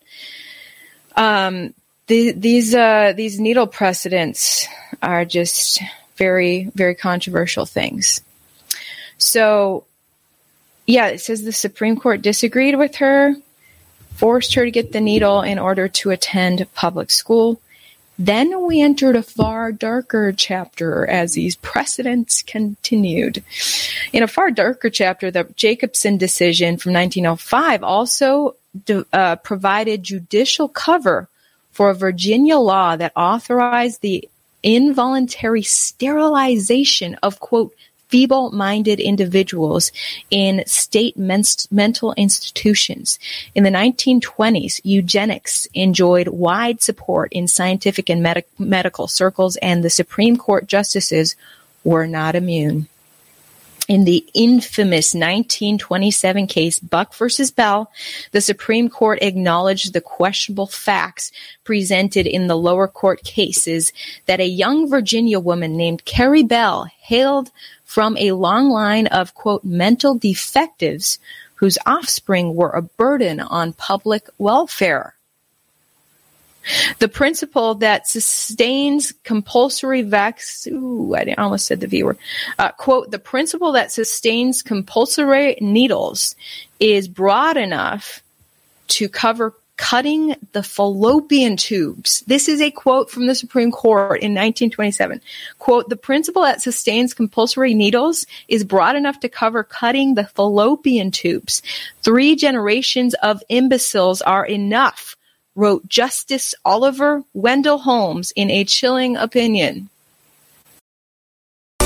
um, 1.15 1.73
the, 2.07 2.33
these 2.33 2.75
uh, 2.75 3.13
these 3.17 3.41
needle 3.41 3.67
precedents 3.67 4.67
are 5.03 5.25
just 5.25 5.81
very 6.17 6.71
very 6.75 6.95
controversial 6.95 7.67
things. 7.67 8.21
So, 9.19 9.85
yeah, 10.87 11.09
it 11.09 11.21
says 11.21 11.43
the 11.43 11.53
Supreme 11.53 11.99
Court 11.99 12.23
disagreed 12.23 12.77
with 12.77 12.97
her, 12.97 13.35
forced 14.15 14.55
her 14.55 14.65
to 14.65 14.71
get 14.71 14.93
the 14.93 15.01
needle 15.01 15.43
in 15.43 15.59
order 15.59 15.89
to 15.89 16.11
attend 16.11 16.67
public 16.75 17.11
school. 17.11 17.61
Then 18.19 18.67
we 18.67 18.81
entered 18.81 19.17
a 19.17 19.23
far 19.23 19.73
darker 19.73 20.33
chapter 20.33 21.07
as 21.07 21.35
these 21.35 21.57
precedents 21.57 22.43
continued. 22.43 23.43
In 24.13 24.23
a 24.23 24.29
far 24.29 24.51
darker 24.51 24.89
chapter, 24.89 25.31
the 25.31 25.45
Jacobson 25.55 26.17
decision 26.17 26.79
from 26.79 26.95
1905 26.95 27.83
also 27.83 28.57
uh, 29.13 29.37
provided 29.37 30.03
judicial 30.03 30.69
cover 30.69 31.29
for 31.77 31.91
a 31.91 31.95
Virginia 31.95 32.57
law 32.57 32.97
that 32.97 33.13
authorized 33.15 34.01
the 34.01 34.27
involuntary 34.63 35.61
sterilization 35.61 37.17
of, 37.23 37.39
quote, 37.39 37.71
feeble 38.09 38.51
minded 38.51 38.99
individuals 38.99 39.93
in 40.31 40.65
state 40.67 41.19
men- 41.19 41.43
mental 41.71 42.15
institutions. 42.15 43.19
In 43.55 43.63
the 43.63 43.71
1920s, 43.71 44.81
eugenics 44.85 45.69
enjoyed 45.75 46.29
wide 46.29 46.81
support 46.81 47.31
in 47.31 47.47
scientific 47.47 48.09
and 48.09 48.23
med- 48.23 48.45
medical 48.59 49.07
circles, 49.07 49.57
and 49.57 49.85
the 49.85 49.91
Supreme 49.91 50.39
Court 50.39 50.67
justices 50.67 51.37
were 51.85 52.07
not 52.07 52.35
immune. 52.35 52.89
In 53.89 54.05
the 54.05 54.27
infamous 54.35 55.15
1927 55.15 56.49
case 56.49 56.81
Buck 56.81 57.15
versus 57.15 57.53
Bell, 57.53 57.91
the 58.33 58.41
Supreme 58.41 58.89
Court 58.89 59.21
acknowledged 59.23 59.93
the 59.93 60.01
questionable 60.01 60.67
facts 60.67 61.31
presented 61.63 62.27
in 62.27 62.49
the 62.49 62.57
lower 62.57 62.89
court 62.89 63.23
cases 63.23 63.93
that 64.27 64.41
a 64.41 64.47
young 64.47 64.91
Virginia 64.91 65.39
woman 65.39 65.77
named 65.77 66.05
Carrie 66.05 66.43
Bell 66.43 66.91
hailed 67.01 67.53
from 67.85 68.17
a 68.17 68.33
long 68.33 68.71
line 68.71 69.07
of 69.07 69.35
quote 69.35 69.65
mental 69.65 70.19
defectives 70.19 71.21
whose 71.57 71.79
offspring 71.87 72.57
were 72.57 72.71
a 72.71 72.83
burden 72.83 73.39
on 73.39 73.73
public 73.73 74.29
welfare. 74.37 75.16
The 76.99 77.09
principle 77.09 77.77
that 77.77 78.09
sustains 78.09 79.13
compulsory 79.25 80.03
vax, 80.03 80.71
ooh, 80.71 81.15
I 81.15 81.35
almost 81.39 81.67
said 81.67 81.81
the 81.81 81.87
V 81.87 82.03
word, 82.03 82.19
uh, 82.59 82.73
quote, 82.73 83.11
the 83.11 83.19
principle 83.19 83.73
that 83.73 83.93
sustains 83.93 84.63
compulsory 84.63 85.57
needles 85.61 86.35
is 86.81 87.09
broad 87.09 87.57
enough 87.57 88.23
to 88.89 89.09
cover 89.09 89.55
cutting 89.77 90.35
the 90.53 90.63
fallopian 90.63 91.57
tubes. 91.57 92.23
This 92.27 92.49
is 92.49 92.61
a 92.61 92.71
quote 92.71 93.11
from 93.11 93.27
the 93.27 93.35
Supreme 93.35 93.71
Court 93.71 94.21
in 94.23 94.33
1927. 94.33 95.21
Quote, 95.59 95.89
the 95.89 95.97
principle 95.97 96.43
that 96.43 96.63
sustains 96.63 97.13
compulsory 97.13 97.75
needles 97.75 98.27
is 98.49 98.65
broad 98.65 98.97
enough 98.97 99.21
to 99.21 99.29
cover 99.29 99.63
cutting 99.63 100.15
the 100.15 100.25
fallopian 100.25 101.11
tubes. 101.11 101.63
Three 102.03 102.37
generations 102.37 103.15
of 103.15 103.43
imbeciles 103.49 104.23
are 104.23 104.47
enough, 104.47 105.16
wrote 105.57 105.89
Justice 105.89 106.55
Oliver 106.65 107.25
Wendell 107.35 107.79
Holmes 107.79 108.33
in 108.37 108.51
a 108.51 108.65
chilling 108.65 109.17
opinion. 109.17 109.89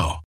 now. 0.00 0.29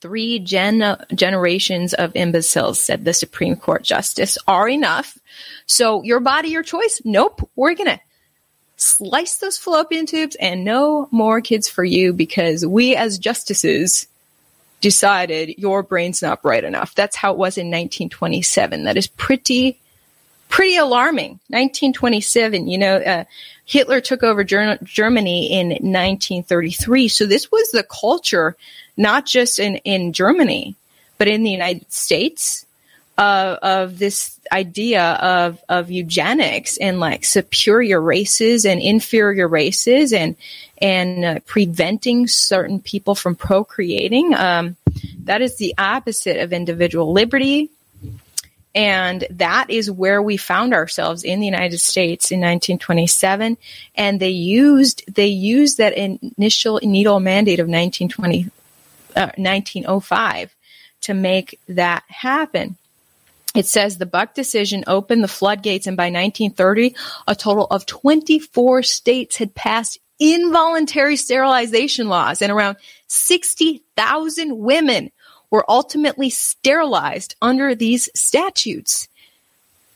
Three 0.00 0.38
gen- 0.38 0.96
generations 1.14 1.94
of 1.94 2.14
imbeciles, 2.14 2.80
said 2.80 3.04
the 3.04 3.12
Supreme 3.12 3.56
Court 3.56 3.82
justice, 3.82 4.38
are 4.46 4.68
enough. 4.68 5.18
So 5.66 6.02
your 6.02 6.20
body, 6.20 6.48
your 6.48 6.62
choice? 6.62 7.00
Nope. 7.04 7.48
We're 7.56 7.74
going 7.74 7.90
to 7.90 8.00
slice 8.76 9.38
those 9.38 9.58
fallopian 9.58 10.06
tubes 10.06 10.36
and 10.36 10.64
no 10.64 11.08
more 11.10 11.40
kids 11.40 11.68
for 11.68 11.84
you 11.84 12.12
because 12.12 12.64
we 12.64 12.94
as 12.94 13.18
justices 13.18 14.06
decided 14.80 15.58
your 15.58 15.82
brain's 15.82 16.22
not 16.22 16.42
bright 16.42 16.64
enough. 16.64 16.94
That's 16.94 17.16
how 17.16 17.32
it 17.32 17.38
was 17.38 17.58
in 17.58 17.66
1927. 17.66 18.84
That 18.84 18.96
is 18.96 19.08
pretty, 19.08 19.78
pretty 20.48 20.76
alarming. 20.76 21.40
1927, 21.48 22.68
you 22.68 22.78
know, 22.78 22.96
uh, 22.96 23.24
Hitler 23.68 24.00
took 24.00 24.22
over 24.22 24.44
Ger- 24.44 24.78
Germany 24.82 25.52
in 25.52 25.68
1933. 25.68 27.08
So 27.08 27.26
this 27.26 27.52
was 27.52 27.70
the 27.70 27.82
culture, 27.82 28.56
not 28.96 29.26
just 29.26 29.58
in, 29.58 29.76
in 29.76 30.14
Germany, 30.14 30.74
but 31.18 31.28
in 31.28 31.42
the 31.42 31.50
United 31.50 31.92
States. 31.92 32.64
Uh, 33.18 33.58
of 33.62 33.98
this 33.98 34.38
idea 34.52 35.02
of 35.14 35.58
of 35.68 35.90
eugenics 35.90 36.76
and 36.76 37.00
like 37.00 37.24
superior 37.24 38.00
races 38.00 38.64
and 38.64 38.80
inferior 38.80 39.48
races 39.48 40.12
and 40.12 40.36
and 40.80 41.24
uh, 41.24 41.40
preventing 41.44 42.28
certain 42.28 42.78
people 42.78 43.16
from 43.16 43.34
procreating. 43.34 44.36
Um, 44.36 44.76
that 45.24 45.42
is 45.42 45.56
the 45.56 45.74
opposite 45.78 46.36
of 46.36 46.52
individual 46.52 47.12
liberty, 47.12 47.70
and 48.78 49.26
that 49.30 49.70
is 49.70 49.90
where 49.90 50.22
we 50.22 50.36
found 50.36 50.72
ourselves 50.72 51.24
in 51.24 51.40
the 51.40 51.46
United 51.46 51.80
States 51.80 52.30
in 52.30 52.38
1927. 52.38 53.58
And 53.96 54.20
they 54.20 54.28
used 54.28 55.02
they 55.12 55.26
used 55.26 55.78
that 55.78 55.94
initial 55.94 56.78
needle 56.84 57.18
mandate 57.18 57.58
of 57.58 57.66
1920, 57.66 58.44
uh, 59.16 59.32
1905 59.36 60.54
to 61.00 61.14
make 61.14 61.58
that 61.66 62.04
happen. 62.06 62.76
It 63.52 63.66
says 63.66 63.98
the 63.98 64.06
Buck 64.06 64.34
decision 64.34 64.84
opened 64.86 65.24
the 65.24 65.28
floodgates, 65.28 65.88
and 65.88 65.96
by 65.96 66.04
1930, 66.04 66.94
a 67.26 67.34
total 67.34 67.66
of 67.72 67.84
24 67.84 68.84
states 68.84 69.38
had 69.38 69.56
passed 69.56 69.98
involuntary 70.20 71.16
sterilization 71.16 72.08
laws, 72.08 72.42
and 72.42 72.52
around 72.52 72.76
60,000 73.08 74.56
women 74.56 75.10
were 75.50 75.64
ultimately 75.68 76.30
sterilized 76.30 77.34
under 77.40 77.74
these 77.74 78.08
statutes. 78.14 79.08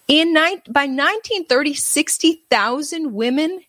In 0.08 0.32
ni- 0.32 0.62
by 0.68 0.86
1930, 0.86 1.74
60,000 1.74 3.12
women 3.12 3.60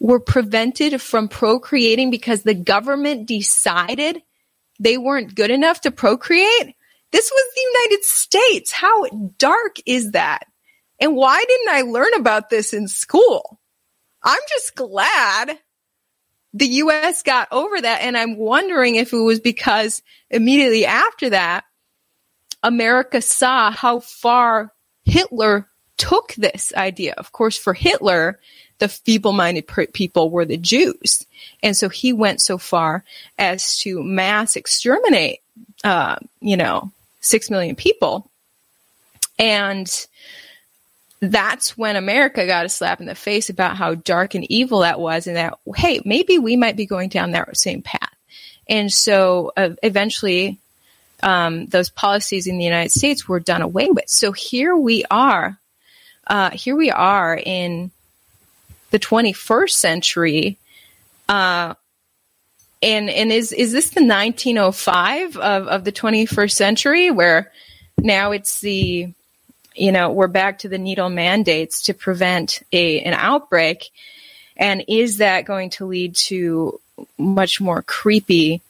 were 0.00 0.20
prevented 0.20 1.00
from 1.00 1.28
procreating 1.28 2.10
because 2.10 2.42
the 2.42 2.54
government 2.54 3.26
decided 3.26 4.22
they 4.78 4.96
weren't 4.96 5.34
good 5.34 5.50
enough 5.50 5.80
to 5.82 5.90
procreate. 5.90 6.74
This 7.10 7.30
was 7.30 7.54
the 7.54 7.80
United 7.80 8.04
States. 8.04 8.72
How 8.72 9.06
dark 9.38 9.76
is 9.86 10.12
that? 10.12 10.46
And 11.00 11.16
why 11.16 11.42
didn't 11.46 11.68
I 11.70 11.82
learn 11.82 12.14
about 12.14 12.50
this 12.50 12.72
in 12.72 12.88
school? 12.88 13.58
I'm 14.22 14.40
just 14.48 14.74
glad 14.74 15.58
the 16.54 16.66
US 16.66 17.22
got 17.22 17.48
over 17.50 17.80
that. 17.80 18.02
And 18.02 18.16
I'm 18.16 18.36
wondering 18.36 18.96
if 18.96 19.12
it 19.12 19.18
was 19.18 19.40
because 19.40 20.02
immediately 20.30 20.86
after 20.86 21.30
that, 21.30 21.64
America 22.62 23.22
saw 23.22 23.70
how 23.70 24.00
far 24.00 24.72
Hitler 25.04 25.68
took 25.96 26.34
this 26.34 26.72
idea. 26.74 27.14
Of 27.16 27.32
course, 27.32 27.56
for 27.56 27.74
Hitler, 27.74 28.38
the 28.78 28.88
feeble 28.88 29.32
minded 29.32 29.66
people 29.92 30.30
were 30.30 30.44
the 30.44 30.56
Jews. 30.56 31.26
And 31.62 31.76
so 31.76 31.88
he 31.88 32.12
went 32.12 32.40
so 32.40 32.58
far 32.58 33.04
as 33.38 33.78
to 33.80 34.02
mass 34.02 34.56
exterminate, 34.56 35.40
uh, 35.84 36.16
you 36.40 36.56
know, 36.56 36.92
six 37.20 37.50
million 37.50 37.76
people. 37.76 38.30
And 39.38 39.88
that's 41.20 41.76
when 41.76 41.96
America 41.96 42.46
got 42.46 42.66
a 42.66 42.68
slap 42.68 43.00
in 43.00 43.06
the 43.06 43.14
face 43.14 43.50
about 43.50 43.76
how 43.76 43.94
dark 43.94 44.34
and 44.34 44.48
evil 44.50 44.80
that 44.80 45.00
was, 45.00 45.26
and 45.26 45.36
that, 45.36 45.58
hey, 45.76 46.00
maybe 46.04 46.38
we 46.38 46.56
might 46.56 46.76
be 46.76 46.86
going 46.86 47.08
down 47.08 47.32
that 47.32 47.56
same 47.56 47.82
path. 47.82 48.14
And 48.68 48.92
so 48.92 49.52
uh, 49.56 49.70
eventually, 49.82 50.58
um, 51.22 51.66
those 51.66 51.90
policies 51.90 52.46
in 52.46 52.58
the 52.58 52.64
United 52.64 52.92
States 52.92 53.26
were 53.26 53.40
done 53.40 53.62
away 53.62 53.88
with. 53.90 54.08
So 54.08 54.32
here 54.32 54.76
we 54.76 55.04
are. 55.10 55.58
Uh, 56.26 56.50
here 56.50 56.76
we 56.76 56.90
are 56.90 57.36
in 57.36 57.90
the 58.90 58.98
21st 58.98 59.70
century. 59.70 60.58
Uh, 61.28 61.74
and 62.80 63.10
and 63.10 63.32
is 63.32 63.52
is 63.52 63.72
this 63.72 63.90
the 63.90 64.02
1905 64.02 65.36
of, 65.36 65.66
of 65.66 65.84
the 65.84 65.92
21st 65.92 66.52
century 66.52 67.10
where 67.10 67.50
now 67.98 68.30
it's 68.30 68.60
the 68.60 69.12
you 69.78 69.92
know 69.92 70.10
we're 70.10 70.26
back 70.26 70.60
to 70.60 70.68
the 70.68 70.78
needle 70.78 71.08
mandates 71.08 71.82
to 71.82 71.94
prevent 71.94 72.62
a 72.72 73.00
an 73.00 73.14
outbreak. 73.14 73.90
And 74.56 74.84
is 74.88 75.18
that 75.18 75.44
going 75.44 75.70
to 75.70 75.86
lead 75.86 76.16
to 76.16 76.80
much 77.16 77.60
more 77.60 77.82
creepy 77.82 78.60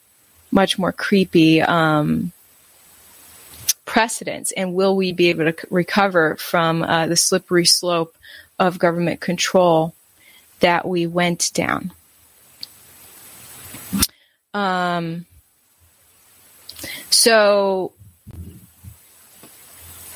much 0.50 0.78
more 0.78 0.92
creepy 0.92 1.60
um, 1.62 2.32
precedents? 3.84 4.52
And 4.52 4.74
will 4.74 4.96
we 4.96 5.12
be 5.12 5.28
able 5.28 5.52
to 5.52 5.66
recover 5.70 6.36
from 6.36 6.82
uh, 6.82 7.06
the 7.06 7.16
slippery 7.16 7.66
slope 7.66 8.16
of 8.58 8.78
government 8.78 9.20
control 9.20 9.94
that 10.60 10.86
we 10.86 11.06
went 11.06 11.52
down? 11.54 11.92
Um, 14.54 15.26
so 17.10 17.92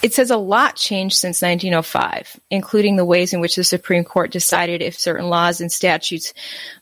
it 0.03 0.13
says 0.13 0.31
a 0.33 0.37
lot 0.37 0.75
changed 0.75 1.15
since 1.15 1.41
1905, 1.41 2.41
including 2.51 2.97
the 2.97 3.05
ways 3.05 3.33
in 3.33 3.41
which 3.41 3.55
the 3.55 3.63
Supreme 3.63 4.03
Court 4.03 4.33
decided 4.33 4.83
if 4.83 4.99
certain 4.99 5.29
laws 5.29 5.61
and 5.61 5.71
statutes 5.71 6.35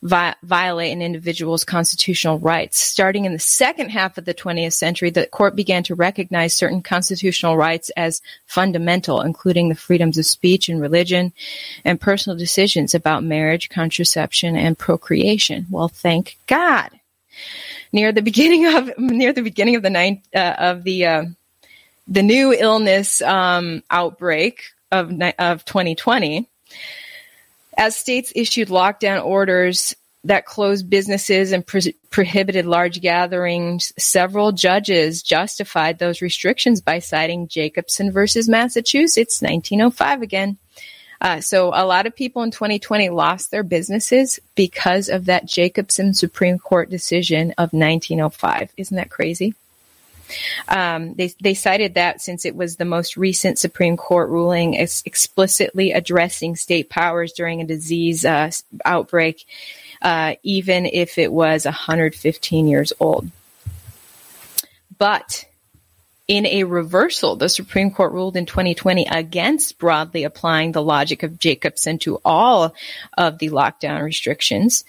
vi- 0.02 0.34
violate 0.42 0.92
an 0.92 1.02
individual's 1.02 1.62
constitutional 1.62 2.38
rights. 2.38 2.78
Starting 2.78 3.26
in 3.26 3.34
the 3.34 3.38
second 3.38 3.90
half 3.90 4.16
of 4.16 4.24
the 4.24 4.32
20th 4.32 4.72
century, 4.72 5.10
the 5.10 5.26
court 5.26 5.54
began 5.54 5.82
to 5.82 5.94
recognize 5.94 6.54
certain 6.54 6.82
constitutional 6.82 7.58
rights 7.58 7.90
as 7.90 8.22
fundamental, 8.46 9.20
including 9.20 9.68
the 9.68 9.74
freedoms 9.74 10.16
of 10.16 10.24
speech 10.24 10.70
and 10.70 10.80
religion 10.80 11.34
and 11.84 12.00
personal 12.00 12.38
decisions 12.38 12.94
about 12.94 13.22
marriage, 13.22 13.68
contraception, 13.68 14.56
and 14.56 14.78
procreation. 14.78 15.66
Well, 15.68 15.88
thank 15.88 16.38
God. 16.46 16.88
Near 17.92 18.12
the 18.12 18.22
beginning 18.22 18.66
of 18.66 18.98
near 18.98 19.32
the 19.32 19.42
beginning 19.42 19.76
of 19.76 19.82
the 19.82 19.90
ninth 19.90 20.26
uh, 20.34 20.54
of 20.58 20.84
the 20.84 21.06
uh, 21.06 21.24
the 22.10 22.22
new 22.22 22.52
illness 22.52 23.22
um, 23.22 23.82
outbreak 23.90 24.64
of, 24.90 25.12
of 25.38 25.64
2020, 25.64 26.50
as 27.78 27.96
states 27.96 28.32
issued 28.34 28.68
lockdown 28.68 29.24
orders 29.24 29.94
that 30.24 30.44
closed 30.44 30.90
businesses 30.90 31.52
and 31.52 31.66
pro- 31.66 31.80
prohibited 32.10 32.66
large 32.66 33.00
gatherings, 33.00 33.92
several 33.96 34.52
judges 34.52 35.22
justified 35.22 35.98
those 35.98 36.20
restrictions 36.20 36.80
by 36.80 36.98
citing 36.98 37.48
Jacobson 37.48 38.10
versus 38.10 38.48
Massachusetts, 38.48 39.40
1905 39.40 40.20
again. 40.20 40.58
Uh, 41.22 41.40
so 41.40 41.68
a 41.68 41.86
lot 41.86 42.06
of 42.06 42.16
people 42.16 42.42
in 42.42 42.50
2020 42.50 43.10
lost 43.10 43.50
their 43.50 43.62
businesses 43.62 44.40
because 44.54 45.08
of 45.08 45.26
that 45.26 45.46
Jacobson 45.46 46.12
Supreme 46.12 46.58
Court 46.58 46.90
decision 46.90 47.50
of 47.52 47.72
1905. 47.72 48.72
Isn't 48.76 48.96
that 48.96 49.10
crazy? 49.10 49.54
Um, 50.68 51.14
they, 51.14 51.32
they 51.40 51.54
cited 51.54 51.94
that 51.94 52.20
since 52.20 52.44
it 52.44 52.54
was 52.54 52.76
the 52.76 52.84
most 52.84 53.16
recent 53.16 53.58
Supreme 53.58 53.96
Court 53.96 54.30
ruling 54.30 54.76
ex- 54.78 55.02
explicitly 55.04 55.92
addressing 55.92 56.56
state 56.56 56.90
powers 56.90 57.32
during 57.32 57.60
a 57.60 57.66
disease 57.66 58.24
uh, 58.24 58.50
outbreak, 58.84 59.46
uh, 60.02 60.34
even 60.42 60.86
if 60.86 61.18
it 61.18 61.32
was 61.32 61.64
115 61.64 62.68
years 62.68 62.92
old. 63.00 63.30
But 64.98 65.46
in 66.30 66.46
a 66.46 66.62
reversal, 66.62 67.34
the 67.34 67.48
Supreme 67.48 67.90
Court 67.90 68.12
ruled 68.12 68.36
in 68.36 68.46
2020 68.46 69.04
against 69.06 69.78
broadly 69.78 70.22
applying 70.22 70.70
the 70.70 70.80
logic 70.80 71.24
of 71.24 71.40
Jacobson 71.40 71.98
to 71.98 72.20
all 72.24 72.72
of 73.18 73.38
the 73.38 73.50
lockdown 73.50 74.00
restrictions. 74.04 74.84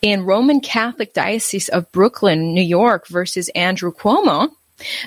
In 0.00 0.24
Roman 0.24 0.60
Catholic 0.60 1.12
Diocese 1.12 1.68
of 1.68 1.92
Brooklyn, 1.92 2.54
New 2.54 2.62
York 2.62 3.08
versus 3.08 3.50
Andrew 3.50 3.92
Cuomo, 3.92 4.48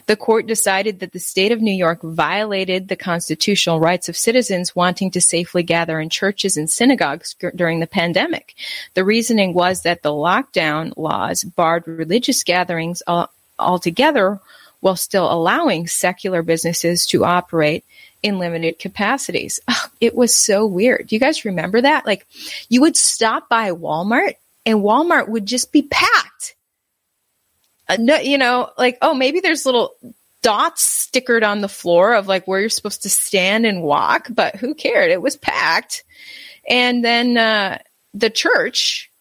the 0.08 0.16
court 0.16 0.48
decided 0.48 1.00
that 1.00 1.12
the 1.12 1.20
state 1.20 1.52
of 1.52 1.62
New 1.62 1.74
York 1.74 2.02
violated 2.02 2.88
the 2.88 2.96
constitutional 2.96 3.80
rights 3.80 4.10
of 4.10 4.18
citizens 4.18 4.76
wanting 4.76 5.12
to 5.12 5.22
safely 5.22 5.64
gather 5.64 6.00
in 6.00 6.10
churches 6.10 6.58
and 6.58 6.70
synagogues 6.70 7.36
during 7.56 7.80
the 7.80 7.88
pandemic. 7.88 8.56
The 8.94 9.04
reasoning 9.04 9.54
was 9.54 9.84
that 9.84 10.02
the 10.02 10.12
lockdown 10.12 10.94
laws 10.98 11.44
barred 11.44 11.88
religious 11.88 12.44
gatherings 12.44 13.04
altogether 13.60 14.40
while 14.80 14.96
still 14.96 15.32
allowing 15.32 15.88
secular 15.88 16.42
businesses 16.42 17.06
to 17.08 17.26
operate 17.26 17.84
in 18.24 18.40
limited 18.40 18.80
capacities. 18.80 19.60
Oh, 19.68 19.86
it 20.02 20.16
was 20.16 20.36
so 20.36 20.66
weird. 20.66 21.08
Do 21.08 21.16
you 21.16 21.20
guys 21.20 21.46
remember 21.46 21.82
that? 21.82 22.06
Like 22.06 22.26
you 22.70 22.82
would 22.82 22.98
stop 22.98 23.50
by 23.50 23.72
Walmart 23.72 24.36
and 24.66 24.80
Walmart 24.80 25.30
would 25.30 25.46
just 25.46 25.72
be 25.72 25.84
packed 25.84 26.56
no, 27.98 28.18
you 28.18 28.38
know, 28.38 28.70
like, 28.78 28.98
oh, 29.02 29.14
maybe 29.14 29.40
there's 29.40 29.66
little 29.66 29.96
dots 30.42 31.10
stickered 31.12 31.44
on 31.44 31.62
the 31.62 31.70
floor 31.70 32.14
of 32.14 32.28
like 32.28 32.48
where 32.48 32.60
you're 32.60 32.70
supposed 32.70 33.04
to 33.04 33.10
stand 33.10 33.66
and 33.66 33.84
walk, 33.84 34.28
but 34.30 34.56
who 34.56 34.74
cared? 34.74 35.12
It 35.12 35.22
was 35.22 35.36
packed. 35.36 36.04
And 36.68 37.04
then 37.04 37.38
uh, 37.38 37.80
the 38.14 38.30
church 38.30 39.12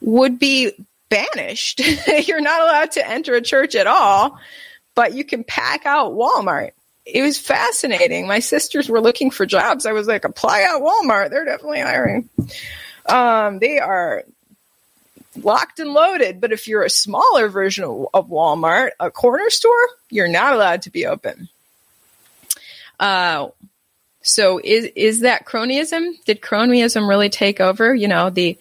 would 0.00 0.38
be 0.38 0.72
banished. 1.08 1.80
you're 2.28 2.40
not 2.40 2.60
allowed 2.60 2.92
to 2.92 3.08
enter 3.08 3.34
a 3.34 3.42
church 3.42 3.74
at 3.74 3.86
all, 3.86 4.38
but 4.94 5.14
you 5.14 5.24
can 5.24 5.44
pack 5.44 5.86
out 5.86 6.12
Walmart. 6.12 6.70
It 7.04 7.22
was 7.22 7.38
fascinating. 7.38 8.26
My 8.26 8.40
sisters 8.40 8.88
were 8.88 9.00
looking 9.00 9.30
for 9.30 9.46
jobs. 9.46 9.86
I 9.86 9.92
was 9.92 10.08
like, 10.08 10.24
apply 10.24 10.62
at 10.62 10.80
Walmart. 10.80 11.30
They're 11.30 11.44
definitely 11.44 11.80
hiring. 11.80 12.28
Um, 13.06 13.60
they 13.60 13.78
are 13.78 14.24
locked 15.44 15.78
and 15.78 15.92
loaded. 15.92 16.40
But 16.40 16.52
if 16.52 16.68
you're 16.68 16.84
a 16.84 16.90
smaller 16.90 17.48
version 17.48 17.84
of, 17.84 18.06
of 18.14 18.28
Walmart, 18.28 18.90
a 19.00 19.10
corner 19.10 19.50
store, 19.50 19.72
you're 20.10 20.28
not 20.28 20.54
allowed 20.54 20.82
to 20.82 20.90
be 20.90 21.06
open. 21.06 21.48
Uh, 22.98 23.48
so 24.22 24.60
is 24.62 24.86
is 24.96 25.20
that 25.20 25.44
cronyism? 25.44 26.12
Did 26.24 26.40
cronyism 26.40 27.08
really 27.08 27.28
take 27.28 27.60
over? 27.60 27.94
You 27.94 28.08
know, 28.08 28.30
the 28.30 28.58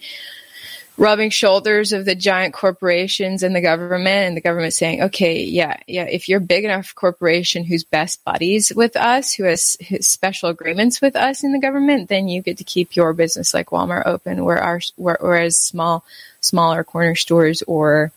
rubbing 0.98 1.30
shoulders 1.30 1.92
of 1.92 2.06
the 2.06 2.16
giant 2.16 2.54
corporations 2.54 3.44
and 3.44 3.56
the 3.56 3.62
government 3.62 4.28
and 4.28 4.38
the 4.38 4.42
government 4.42 4.74
saying, 4.74 5.04
okay, 5.04 5.44
yeah, 5.44 5.78
yeah, 5.88 6.06
if 6.06 6.30
you're 6.30 6.40
big 6.40 6.64
enough 6.64 6.96
corporation 6.96 7.66
who's 7.66 7.84
best 7.84 8.24
buddies 8.24 8.72
with 8.74 8.96
us, 8.96 9.34
who 9.34 9.44
has, 9.44 9.76
has 9.82 10.08
special 10.08 10.50
agreements 10.50 11.02
with 11.02 11.16
us 11.16 11.44
in 11.44 11.52
the 11.52 11.60
government, 11.60 12.08
then 12.08 12.28
you 12.28 12.42
get 12.42 12.58
to 12.60 12.64
keep 12.64 12.96
your 12.96 13.14
business 13.14 13.54
like 13.54 13.68
Walmart 13.68 14.06
open, 14.06 14.46
where 14.46 14.62
our, 14.62 14.80
where, 14.96 15.18
whereas 15.20 15.58
small, 15.58 16.06
smaller 16.46 16.84
corner 16.84 17.16
stores 17.16 17.62
or 17.64 18.12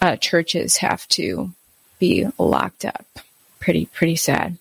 uh, 0.00 0.16
churches 0.16 0.78
have 0.78 1.06
to 1.08 1.52
be 1.98 2.26
locked 2.38 2.84
up. 2.84 3.06
Pretty, 3.60 3.86
pretty 3.86 4.16
sad. 4.16 4.58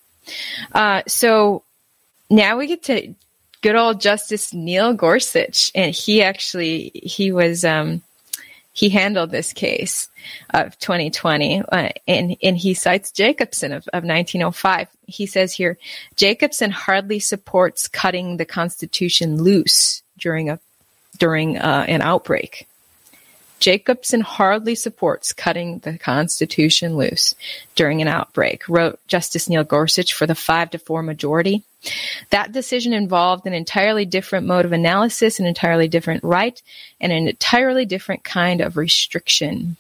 Uh, 0.71 1.01
so 1.07 1.63
now 2.29 2.57
we 2.57 2.67
get 2.67 2.83
to 2.83 3.15
good 3.61 3.75
old 3.75 4.01
Justice 4.01 4.53
Neil 4.53 4.93
Gorsuch, 4.93 5.71
and 5.73 5.93
he 5.93 6.21
actually 6.21 6.91
he 6.93 7.31
was 7.31 7.63
um, 7.65 8.01
he 8.73 8.89
handled 8.89 9.31
this 9.31 9.53
case 9.53 10.09
of 10.51 10.77
2020, 10.79 11.61
uh, 11.61 11.89
and 12.07 12.37
and 12.41 12.57
he 12.57 12.73
cites 12.73 13.11
Jacobson 13.11 13.71
of, 13.71 13.87
of 13.89 14.03
1905. 14.03 14.87
He 15.07 15.25
says 15.25 15.53
here, 15.53 15.77
Jacobson 16.15 16.71
hardly 16.71 17.19
supports 17.19 17.87
cutting 17.87 18.37
the 18.37 18.45
Constitution 18.45 19.41
loose 19.41 20.03
during 20.17 20.49
a 20.49 20.59
during 21.17 21.57
uh, 21.57 21.85
an 21.87 22.01
outbreak. 22.01 22.67
Jacobson 23.61 24.21
hardly 24.21 24.73
supports 24.73 25.33
cutting 25.33 25.79
the 25.79 25.97
Constitution 25.99 26.97
loose 26.97 27.35
during 27.75 28.01
an 28.01 28.07
outbreak, 28.07 28.67
wrote 28.67 28.99
Justice 29.07 29.47
Neil 29.47 29.63
Gorsuch 29.63 30.13
for 30.13 30.25
the 30.25 30.33
5 30.33 30.71
to 30.71 30.79
4 30.79 31.03
majority. 31.03 31.63
That 32.31 32.51
decision 32.51 32.91
involved 32.91 33.45
an 33.45 33.53
entirely 33.53 34.03
different 34.05 34.47
mode 34.47 34.65
of 34.65 34.71
analysis, 34.71 35.39
an 35.39 35.45
entirely 35.45 35.87
different 35.87 36.23
right, 36.23 36.59
and 36.99 37.13
an 37.13 37.27
entirely 37.27 37.85
different 37.85 38.23
kind 38.23 38.61
of 38.61 38.77
restriction. 38.77 39.77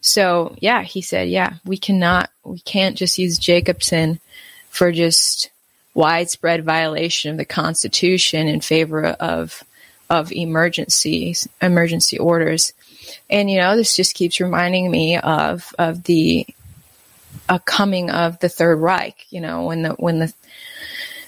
So, 0.00 0.54
yeah, 0.60 0.84
he 0.84 1.02
said, 1.02 1.28
yeah, 1.28 1.54
we 1.64 1.76
cannot, 1.76 2.30
we 2.44 2.60
can't 2.60 2.96
just 2.96 3.18
use 3.18 3.38
Jacobson 3.38 4.20
for 4.70 4.92
just 4.92 5.50
widespread 5.94 6.64
violation 6.64 7.32
of 7.32 7.38
the 7.38 7.44
Constitution 7.44 8.46
in 8.46 8.60
favor 8.60 9.04
of 9.04 9.64
of 10.10 10.32
emergencies, 10.32 11.48
emergency 11.60 12.18
orders. 12.18 12.72
And 13.28 13.50
you 13.50 13.58
know, 13.58 13.76
this 13.76 13.96
just 13.96 14.14
keeps 14.14 14.40
reminding 14.40 14.90
me 14.90 15.18
of 15.18 15.74
of 15.78 16.04
the 16.04 16.46
a 17.48 17.58
coming 17.58 18.10
of 18.10 18.38
the 18.40 18.48
Third 18.48 18.76
Reich. 18.76 19.26
You 19.30 19.40
know, 19.40 19.64
when 19.64 19.82
the 19.82 19.90
when 19.90 20.18
the 20.18 20.32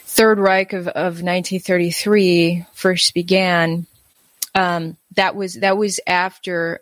Third 0.04 0.38
Reich 0.38 0.72
of, 0.72 0.88
of 0.88 1.22
1933 1.22 2.66
first 2.72 3.14
began, 3.14 3.86
um, 4.54 4.96
that 5.14 5.34
was 5.34 5.54
that 5.54 5.76
was 5.76 6.00
after 6.06 6.80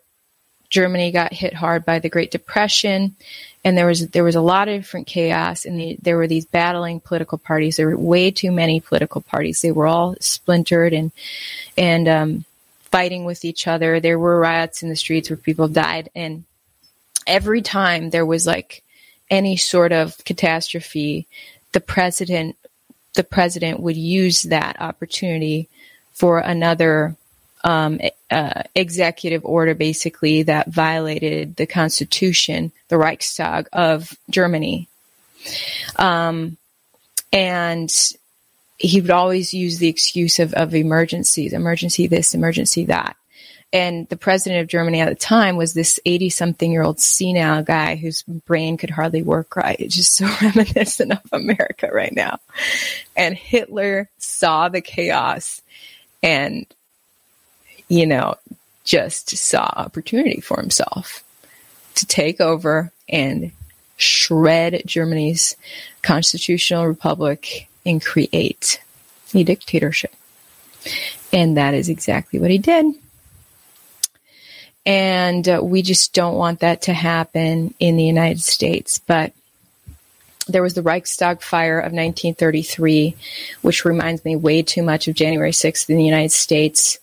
Germany 0.70 1.12
got 1.12 1.32
hit 1.32 1.54
hard 1.54 1.84
by 1.84 1.98
the 1.98 2.08
Great 2.08 2.30
Depression, 2.30 3.16
and 3.68 3.76
there 3.76 3.84
was 3.84 4.08
there 4.08 4.24
was 4.24 4.34
a 4.34 4.40
lot 4.40 4.66
of 4.66 4.80
different 4.80 5.06
chaos, 5.06 5.66
and 5.66 5.78
the, 5.78 5.98
there 6.00 6.16
were 6.16 6.26
these 6.26 6.46
battling 6.46 7.00
political 7.00 7.36
parties. 7.36 7.76
There 7.76 7.88
were 7.88 7.98
way 7.98 8.30
too 8.30 8.50
many 8.50 8.80
political 8.80 9.20
parties. 9.20 9.60
They 9.60 9.72
were 9.72 9.86
all 9.86 10.16
splintered 10.20 10.94
and 10.94 11.12
and 11.76 12.08
um, 12.08 12.44
fighting 12.84 13.26
with 13.26 13.44
each 13.44 13.66
other. 13.66 14.00
There 14.00 14.18
were 14.18 14.40
riots 14.40 14.82
in 14.82 14.88
the 14.88 14.96
streets 14.96 15.28
where 15.28 15.36
people 15.36 15.68
died, 15.68 16.08
and 16.14 16.44
every 17.26 17.60
time 17.60 18.08
there 18.08 18.24
was 18.24 18.46
like 18.46 18.82
any 19.28 19.58
sort 19.58 19.92
of 19.92 20.16
catastrophe, 20.24 21.26
the 21.72 21.80
president 21.80 22.56
the 23.16 23.24
president 23.24 23.80
would 23.80 23.98
use 23.98 24.44
that 24.44 24.80
opportunity 24.80 25.68
for 26.14 26.38
another 26.38 27.16
um, 27.64 28.00
uh, 28.30 28.62
executive 28.74 29.44
order 29.44 29.74
basically 29.74 30.42
that 30.44 30.68
violated 30.68 31.56
the 31.56 31.66
constitution, 31.66 32.72
the 32.88 32.98
Reichstag 32.98 33.68
of 33.72 34.16
Germany. 34.30 34.88
Um, 35.96 36.56
and 37.32 37.90
he 38.78 39.00
would 39.00 39.10
always 39.10 39.52
use 39.52 39.78
the 39.78 39.88
excuse 39.88 40.38
of, 40.38 40.54
of 40.54 40.74
emergencies, 40.74 41.52
emergency 41.52 42.06
this, 42.06 42.34
emergency 42.34 42.84
that. 42.86 43.16
And 43.70 44.08
the 44.08 44.16
president 44.16 44.62
of 44.62 44.68
Germany 44.68 45.00
at 45.00 45.10
the 45.10 45.14
time 45.14 45.56
was 45.56 45.74
this 45.74 46.00
80 46.06 46.30
something 46.30 46.72
year 46.72 46.82
old 46.82 47.00
senile 47.00 47.62
guy 47.62 47.96
whose 47.96 48.22
brain 48.22 48.78
could 48.78 48.88
hardly 48.88 49.22
work 49.22 49.56
right. 49.56 49.78
It's 49.78 49.94
just 49.94 50.14
so 50.14 50.26
reminiscent 50.42 51.12
of 51.12 51.20
America 51.32 51.90
right 51.92 52.14
now. 52.14 52.38
And 53.14 53.36
Hitler 53.36 54.08
saw 54.16 54.68
the 54.68 54.80
chaos 54.80 55.60
and, 56.22 56.66
you 57.88 58.06
know, 58.06 58.36
just 58.84 59.30
saw 59.36 59.70
opportunity 59.76 60.40
for 60.40 60.60
himself 60.60 61.22
to 61.94 62.06
take 62.06 62.40
over 62.40 62.92
and 63.08 63.52
shred 63.96 64.82
Germany's 64.86 65.56
constitutional 66.02 66.86
republic 66.86 67.68
and 67.84 68.04
create 68.04 68.80
a 69.34 69.42
dictatorship. 69.42 70.14
And 71.32 71.56
that 71.56 71.74
is 71.74 71.88
exactly 71.88 72.38
what 72.38 72.50
he 72.50 72.58
did. 72.58 72.94
And 74.86 75.46
uh, 75.46 75.60
we 75.62 75.82
just 75.82 76.14
don't 76.14 76.36
want 76.36 76.60
that 76.60 76.82
to 76.82 76.94
happen 76.94 77.74
in 77.78 77.96
the 77.96 78.04
United 78.04 78.40
States. 78.40 78.98
But 78.98 79.32
there 80.46 80.62
was 80.62 80.74
the 80.74 80.82
Reichstag 80.82 81.42
fire 81.42 81.78
of 81.78 81.92
1933, 81.92 83.14
which 83.60 83.84
reminds 83.84 84.24
me 84.24 84.34
way 84.34 84.62
too 84.62 84.82
much 84.82 85.06
of 85.06 85.14
January 85.14 85.50
6th 85.50 85.90
in 85.90 85.96
the 85.96 86.04
United 86.04 86.32
States. 86.32 86.98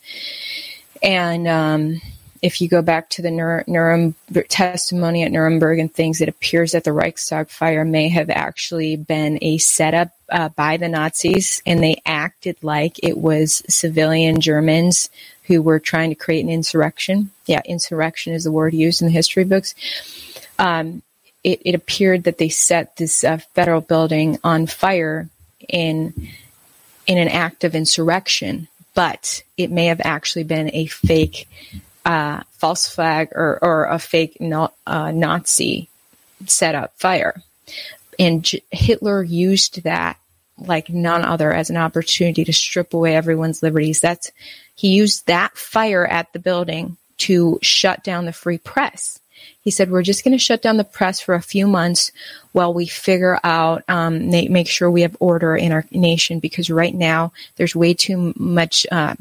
And 1.01 1.47
um, 1.47 2.01
if 2.41 2.61
you 2.61 2.67
go 2.67 2.81
back 2.81 3.09
to 3.09 3.21
the 3.21 3.31
Nuremberg 3.31 4.47
testimony 4.49 5.23
at 5.23 5.31
Nuremberg 5.31 5.79
and 5.79 5.93
things, 5.93 6.21
it 6.21 6.29
appears 6.29 6.73
that 6.73 6.83
the 6.83 6.93
Reichstag 6.93 7.49
fire 7.49 7.83
may 7.83 8.09
have 8.09 8.29
actually 8.29 8.95
been 8.95 9.39
a 9.41 9.57
setup 9.57 10.09
uh, 10.29 10.49
by 10.49 10.77
the 10.77 10.89
Nazis, 10.89 11.61
and 11.65 11.81
they 11.81 12.01
acted 12.05 12.57
like 12.61 12.99
it 13.01 13.17
was 13.17 13.63
civilian 13.67 14.41
Germans 14.41 15.09
who 15.43 15.61
were 15.61 15.79
trying 15.79 16.09
to 16.09 16.15
create 16.15 16.43
an 16.43 16.51
insurrection. 16.51 17.31
Yeah, 17.45 17.61
insurrection 17.65 18.33
is 18.33 18.43
the 18.43 18.51
word 18.51 18.73
used 18.73 19.01
in 19.01 19.07
the 19.07 19.13
history 19.13 19.43
books. 19.43 19.75
Um, 20.59 21.01
it, 21.43 21.61
it, 21.65 21.75
appeared 21.75 22.23
that 22.23 22.39
they 22.39 22.49
set 22.49 22.95
this 22.95 23.23
uh, 23.23 23.37
federal 23.53 23.81
building 23.81 24.39
on 24.43 24.65
fire 24.65 25.29
in 25.69 26.29
in 27.07 27.17
an 27.17 27.27
act 27.27 27.63
of 27.63 27.75
insurrection, 27.75 28.67
but 28.95 29.43
it 29.57 29.69
may 29.69 29.87
have 29.87 30.01
actually 30.03 30.43
been 30.43 30.71
a 30.73 30.87
fake 30.87 31.47
uh, 32.05 32.41
false 32.53 32.87
flag 32.87 33.29
or, 33.33 33.59
or 33.61 33.85
a 33.85 33.99
fake 33.99 34.37
no, 34.39 34.71
uh, 34.87 35.11
Nazi 35.11 35.89
set 36.45 36.75
up 36.75 36.93
fire. 36.97 37.41
And 38.17 38.43
J- 38.43 38.63
Hitler 38.71 39.23
used 39.23 39.83
that 39.83 40.17
like 40.57 40.89
none 40.89 41.25
other 41.25 41.51
as 41.51 41.69
an 41.69 41.77
opportunity 41.77 42.45
to 42.45 42.53
strip 42.53 42.93
away 42.93 43.15
everyone's 43.15 43.61
liberties. 43.61 43.99
That's 43.99 44.31
he 44.75 44.89
used 44.89 45.27
that 45.27 45.57
fire 45.57 46.05
at 46.05 46.31
the 46.33 46.39
building 46.39 46.97
to 47.17 47.59
shut 47.61 48.03
down 48.03 48.25
the 48.25 48.33
free 48.33 48.57
press. 48.57 49.19
He 49.66 49.72
said, 49.72 49.91
"We're 49.91 50.03
just 50.03 50.24
going 50.24 50.32
to 50.32 50.38
shut 50.38 50.61
down 50.61 50.78
the 50.78 50.86
press 50.86 51.20
for 51.20 51.36
a 51.36 51.41
few 51.41 51.68
months 51.68 52.11
while 52.53 52.74
we 52.74 52.86
figure 52.86 53.38
out, 53.43 53.84
um, 53.89 54.30
make 54.30 54.70
sure 54.70 54.89
we 54.89 55.01
have 55.01 55.18
order 55.20 55.57
in 55.57 55.74
our 55.74 55.84
nation 55.91 56.39
because 56.39 56.70
right 56.70 56.95
now 56.95 57.34
there's 57.57 57.76
way 57.76 57.93
too 57.93 58.34
much." 58.38 58.86
Uh, 58.89 59.16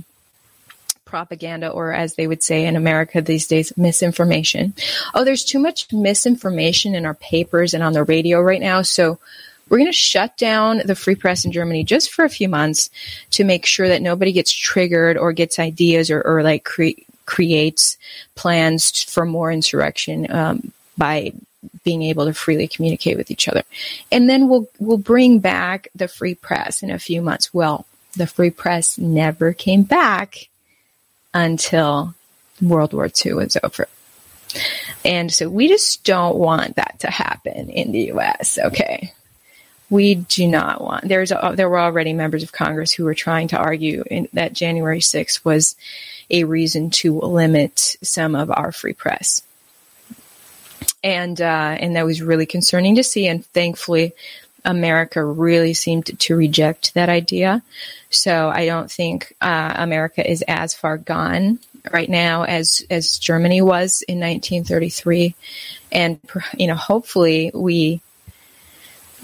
propaganda, 1.15 1.69
or 1.69 1.93
as 1.93 2.17
they 2.17 2.27
would 2.27 2.43
say 2.43 2.67
in 2.67 2.75
America 2.75 3.23
these 3.23 3.47
days, 3.47 3.73
misinformation. 3.77 4.75
Oh, 5.15 5.23
there's 5.23 5.45
too 5.45 5.61
much 5.61 5.93
misinformation 5.93 6.97
in 6.97 7.07
our 7.07 7.15
papers 7.15 7.73
and 7.73 7.85
on 7.85 7.93
the 7.93 8.03
radio 8.03 8.41
right 8.41 8.61
now. 8.61 8.83
So 8.83 9.21
we're 9.69 9.79
going 9.79 9.89
to 9.89 9.97
shut 9.97 10.37
down 10.37 10.83
the 10.85 10.97
free 10.97 11.15
press 11.15 11.45
in 11.45 11.53
Germany 11.53 11.85
just 11.85 12.11
for 12.13 12.25
a 12.25 12.29
few 12.29 12.49
months 12.49 12.91
to 13.31 13.45
make 13.45 13.65
sure 13.65 13.89
that 13.89 14.03
nobody 14.03 14.33
gets 14.33 14.53
triggered 14.53 15.17
or 15.17 15.33
gets 15.33 15.61
ideas 15.61 16.11
or, 16.11 16.21
or 16.21 16.43
like 16.43 16.65
cre- 16.65 17.01
creates 17.27 17.97
plans 18.35 19.03
for 19.03 19.25
more 19.25 19.51
insurrection 19.51 20.31
um, 20.31 20.73
by 20.97 21.33
being 21.83 22.03
able 22.03 22.27
to 22.27 22.35
freely 22.35 22.69
communicate 22.69 23.17
with 23.17 23.31
each 23.31 23.49
other. 23.49 23.63
And 24.13 24.29
then 24.29 24.49
we'll 24.49 24.69
we'll 24.79 24.99
bring 24.99 25.39
back 25.39 25.89
the 25.95 26.09
free 26.09 26.35
press 26.35 26.83
in 26.83 26.91
a 26.91 26.99
few 26.99 27.23
months. 27.23 27.53
Well, 27.53 27.87
the 28.17 28.27
free 28.27 28.51
press 28.51 28.99
never 28.99 29.53
came 29.53 29.83
back 29.83 30.49
until 31.33 32.15
World 32.63 32.93
War 32.93 33.09
II 33.25 33.35
was 33.35 33.57
over. 33.63 33.89
And 35.05 35.33
so 35.33 35.49
we 35.49 35.69
just 35.69 36.05
don't 36.05 36.37
want 36.37 36.77
that 36.77 37.01
to 37.01 37.11
happen 37.11 37.71
in 37.71 37.93
the 37.93 38.13
US, 38.13 38.59
okay? 38.59 39.13
We 39.91 40.15
do 40.15 40.49
not 40.49 40.81
want. 40.81 41.09
There's 41.09 41.31
a, 41.31 41.53
there 41.55 41.69
were 41.69 41.79
already 41.79 42.13
members 42.13 42.43
of 42.43 42.53
Congress 42.53 42.93
who 42.93 43.05
were 43.05 43.15
trying 43.15 43.49
to 43.49 43.59
argue 43.59 44.03
in, 44.11 44.29
that 44.33 44.53
January 44.53 45.01
6th 45.01 45.45
was 45.45 45.77
a 46.31 46.45
reason 46.45 46.91
to 46.91 47.21
limit 47.21 47.97
some 48.03 48.35
of 48.35 48.51
our 48.51 48.73
free 48.73 48.95
press. 48.95 49.43
And 51.03 51.39
uh, 51.39 51.77
and 51.79 51.97
that 51.97 52.07
was 52.07 52.23
really 52.23 52.47
concerning 52.47 52.97
to 52.97 53.05
see. 53.05 53.27
And 53.27 53.45
thankfully, 53.45 54.15
America 54.65 55.23
really 55.23 55.75
seemed 55.75 56.19
to, 56.19 56.35
reject 56.35 56.95
that 56.95 57.09
idea. 57.09 57.63
So 58.09 58.49
I 58.49 58.67
don't 58.67 58.91
think 58.91 59.35
uh, 59.41 59.75
America 59.77 60.29
is 60.29 60.43
as 60.49 60.73
far 60.73 60.97
gone 60.97 61.59
right 61.93 62.09
now 62.09 62.45
as 62.45 62.85
as 62.89 63.19
Germany 63.19 63.61
was 63.61 64.03
in 64.03 64.19
1933, 64.19 65.35
and 65.93 66.19
you 66.57 66.67
know 66.67 66.75
hopefully 66.75 67.51
we 67.53 68.01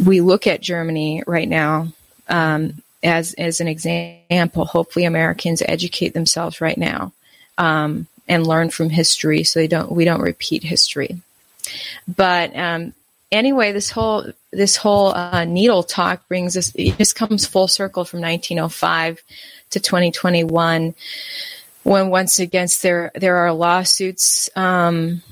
we 0.05 0.21
look 0.21 0.47
at 0.47 0.61
Germany 0.61 1.23
right 1.27 1.49
now 1.49 1.89
um, 2.29 2.83
as 3.03 3.35
as 3.35 3.61
an 3.61 3.69
example. 3.69 4.65
Hopefully, 4.65 5.05
Americans 5.05 5.63
educate 5.67 6.15
themselves 6.15 6.61
right 6.61 6.79
now 6.79 7.13
um, 7.59 8.07
and 8.29 8.47
learn 8.47 8.71
from 8.71 8.91
history, 8.91 9.45
so 9.45 9.61
they 9.61 9.69
don't 9.69 9.93
we 9.93 10.05
don't 10.05 10.21
repeat 10.21 10.63
history. 10.63 11.21
But 12.09 12.57
um, 12.57 12.95
anyway, 13.31 13.73
this 13.73 13.91
whole 13.91 14.33
this 14.51 14.77
whole 14.77 15.15
uh, 15.15 15.45
needle 15.45 15.83
talk 15.83 16.27
brings 16.29 16.57
us. 16.57 16.73
It 16.75 16.97
just 16.99 17.17
comes 17.17 17.47
full 17.47 17.69
circle 17.69 18.05
from 18.05 18.21
1905 18.21 19.23
to 19.71 19.81
2021, 19.81 20.95
when 21.83 22.11
once 22.11 22.39
again 22.39 22.69
there 22.83 23.11
there 23.15 23.37
are 23.39 23.53
lawsuits 23.53 24.51
um, 24.57 25.23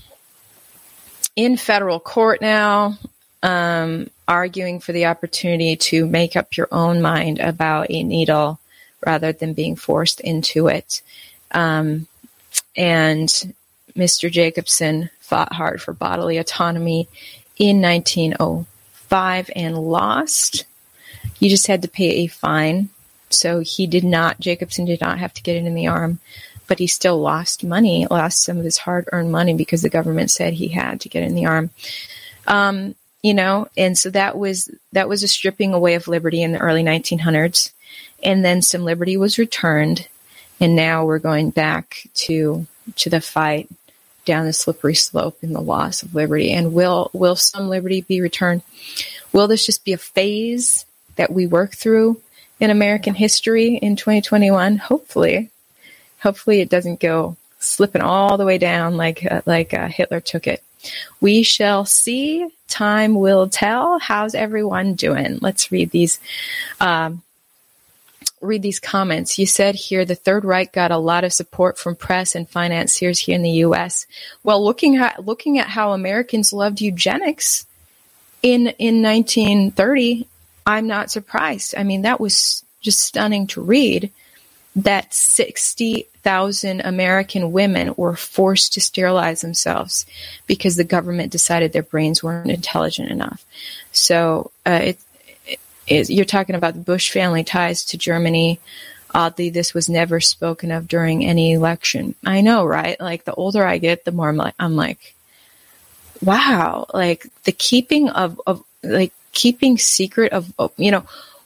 in 1.37 1.57
federal 1.57 2.01
court 2.01 2.41
now 2.41 2.99
um, 3.43 4.09
arguing 4.29 4.79
for 4.79 4.93
the 4.93 5.07
opportunity 5.07 5.75
to 5.75 6.07
make 6.07 6.37
up 6.37 6.57
your 6.57 6.69
own 6.71 7.01
mind 7.01 7.41
about 7.41 7.87
a 7.91 8.03
needle 8.03 8.61
rather 9.05 9.33
than 9.33 9.55
being 9.55 9.75
forced 9.75 10.21
into 10.21 10.69
it. 10.69 11.03
Um, 11.51 12.07
and 12.77 13.29
Mr. 13.97 14.31
Jacobson 14.31 15.11
fought 15.19 15.55
hard 15.55 15.81
for 15.81 15.93
bodily 15.93 16.37
autonomy 16.37 17.09
in 17.57 17.81
1905 17.81 19.51
and 19.57 19.79
lost. 19.79 20.65
He 21.35 21.49
just 21.49 21.67
had 21.67 21.83
to 21.83 21.89
pay 21.89 22.25
a 22.25 22.27
fine. 22.27 22.91
So 23.31 23.61
he 23.61 23.87
did 23.87 24.05
not, 24.05 24.41
Jacobson 24.41 24.85
did 24.85 25.01
not 25.01 25.19
have 25.19 25.35
to 25.35 25.43
get 25.43 25.57
it 25.57 25.65
in 25.65 25.75
the 25.75 25.87
arm, 25.87 26.19
but 26.67 26.79
he 26.79 26.87
still 26.87 27.21
lost 27.21 27.65
money, 27.65 28.07
lost 28.11 28.43
some 28.43 28.59
of 28.59 28.65
his 28.65 28.79
hard 28.79 29.09
earned 29.13 29.33
money 29.33 29.55
because 29.55 29.83
the 29.83 29.91
government 29.91 30.31
said 30.31 30.55
he 30.55 30.69
had 30.69 31.01
to 31.01 31.09
get 31.09 31.23
in 31.23 31.35
the 31.35 31.47
arm. 31.47 31.71
Um, 32.47 32.95
you 33.23 33.35
know, 33.35 33.69
and 33.77 33.97
so 33.99 34.11
that 34.11 34.39
was 34.39 34.71
that 34.93 35.09
was 35.09 35.23
a 35.23 35.29
stripping 35.29 35.75
away 35.75 35.95
of 35.95 36.09
liberty 36.09 36.43
in 36.43 36.53
the 36.53 36.59
early 36.59 36.83
1900s, 36.83 37.73
and 38.23 38.45
then 38.45 38.63
some 38.63 38.85
liberty 38.85 39.17
was 39.17 39.39
returned, 39.39 40.09
and 40.61 40.77
now 40.77 41.05
we're 41.05 41.19
going 41.19 41.51
back 41.51 42.09
to 42.15 42.67
to 42.97 43.11
the 43.11 43.21
fight 43.21 43.69
down 44.29 44.45
the 44.45 44.53
slippery 44.53 44.95
slope 44.95 45.39
in 45.43 45.55
the 45.55 45.61
loss 45.61 46.03
of 46.03 46.15
liberty. 46.15 46.53
And 46.53 46.75
will 46.75 47.11
will 47.13 47.35
some 47.35 47.69
liberty 47.69 48.03
be 48.03 48.21
returned? 48.21 48.63
Will 49.33 49.49
this 49.49 49.67
just 49.67 49.85
be 49.85 49.95
a 49.95 49.99
phase 49.99 50.85
that 51.17 51.33
we 51.33 51.47
work 51.47 51.75
through 51.75 52.21
in 52.61 52.71
American 52.71 53.15
history 53.15 53.77
in 53.77 53.97
2021? 53.97 54.77
Hopefully, 54.77 55.51
hopefully 56.21 56.61
it 56.61 56.69
doesn't 56.69 57.01
go 57.01 57.37
slipping 57.59 58.03
all 58.03 58.37
the 58.37 58.45
way 58.45 58.59
down 58.59 58.97
like 58.97 59.27
uh, 59.29 59.41
like 59.47 59.75
uh, 59.75 59.89
Hitler 59.89 60.21
took 60.21 60.47
it. 60.47 60.63
We 61.21 61.43
shall 61.43 61.85
see. 61.85 62.47
Time 62.69 63.15
will 63.15 63.49
tell. 63.49 63.99
How's 63.99 64.35
everyone 64.35 64.95
doing? 64.95 65.39
Let's 65.41 65.73
read 65.73 65.91
these. 65.91 66.21
Um, 66.81 67.23
read 68.41 68.63
these 68.63 68.79
comments. 68.79 69.39
You 69.39 69.47
said 69.47 69.75
here 69.75 70.05
the 70.05 70.15
Third 70.15 70.45
Reich 70.45 70.73
got 70.73 70.91
a 70.91 70.99
lot 70.99 71.25
of 71.25 71.33
support 71.33 71.79
from 71.79 71.97
press 71.97 72.35
and 72.35 72.49
financiers 72.49 73.19
here 73.19 73.35
in 73.35 73.43
the 73.43 73.51
U.S. 73.51 74.07
Well, 74.43 74.63
looking 74.65 74.97
at 74.97 75.25
looking 75.25 75.59
at 75.59 75.69
how 75.69 75.93
Americans 75.93 76.53
loved 76.53 76.81
eugenics 76.81 77.67
in 78.43 78.69
in 78.79 79.03
1930, 79.03 80.27
I'm 80.67 80.87
not 80.87 81.11
surprised. 81.11 81.75
I 81.77 81.83
mean, 81.83 82.03
that 82.03 82.21
was 82.21 82.65
just 82.81 83.01
stunning 83.01 83.47
to 83.49 83.61
read 83.61 84.13
that 84.77 85.13
60,000 85.13 86.81
American 86.81 87.53
women 87.53 87.95
were 87.97 88.17
forced 88.17 88.75
to 88.75 88.81
sterilize 88.81 89.41
themselves 89.41 90.07
because 90.47 90.77
the 90.77 90.85
government 90.85 91.33
decided 91.33 91.73
their 91.73 91.83
brains 91.83 92.23
weren't 92.23 92.51
intelligent 92.51 93.11
enough. 93.11 93.45
So 93.93 94.51
uh, 94.67 94.81
it, 94.83 94.99
it, 95.87 96.11
you're 96.11 96.25
talking 96.25 96.55
about 96.55 96.75
the 96.75 96.81
Bush 96.81 97.11
family 97.11 97.45
ties 97.45 97.85
to 97.87 97.99
Germany. 97.99 98.61
Oddly, 99.15 99.51
this 99.51 99.75
was 99.75 99.89
never 99.89 100.21
spoken 100.21 100.71
of 100.71 100.87
during 100.87 101.25
any 101.25 101.53
election. 101.53 102.15
I 102.25 102.43
know, 102.43 102.65
right? 102.65 103.01
Like 103.01 103.25
the 103.25 103.35
older 103.35 103.67
I 103.67 103.79
get, 103.79 104.05
the 104.05 104.13
more 104.13 104.29
I'm 104.29 104.37
like, 104.37 104.55
I'm 104.59 104.77
like 104.77 105.15
wow, 106.23 106.87
like 106.93 107.27
the 107.45 107.53
keeping 107.53 108.09
of, 108.11 108.41
of 108.47 108.65
like 108.83 109.13
keeping 109.33 109.79
secret 109.79 110.33
of, 110.33 110.53
of, 110.59 110.73
you 110.77 110.91
know, 110.91 111.05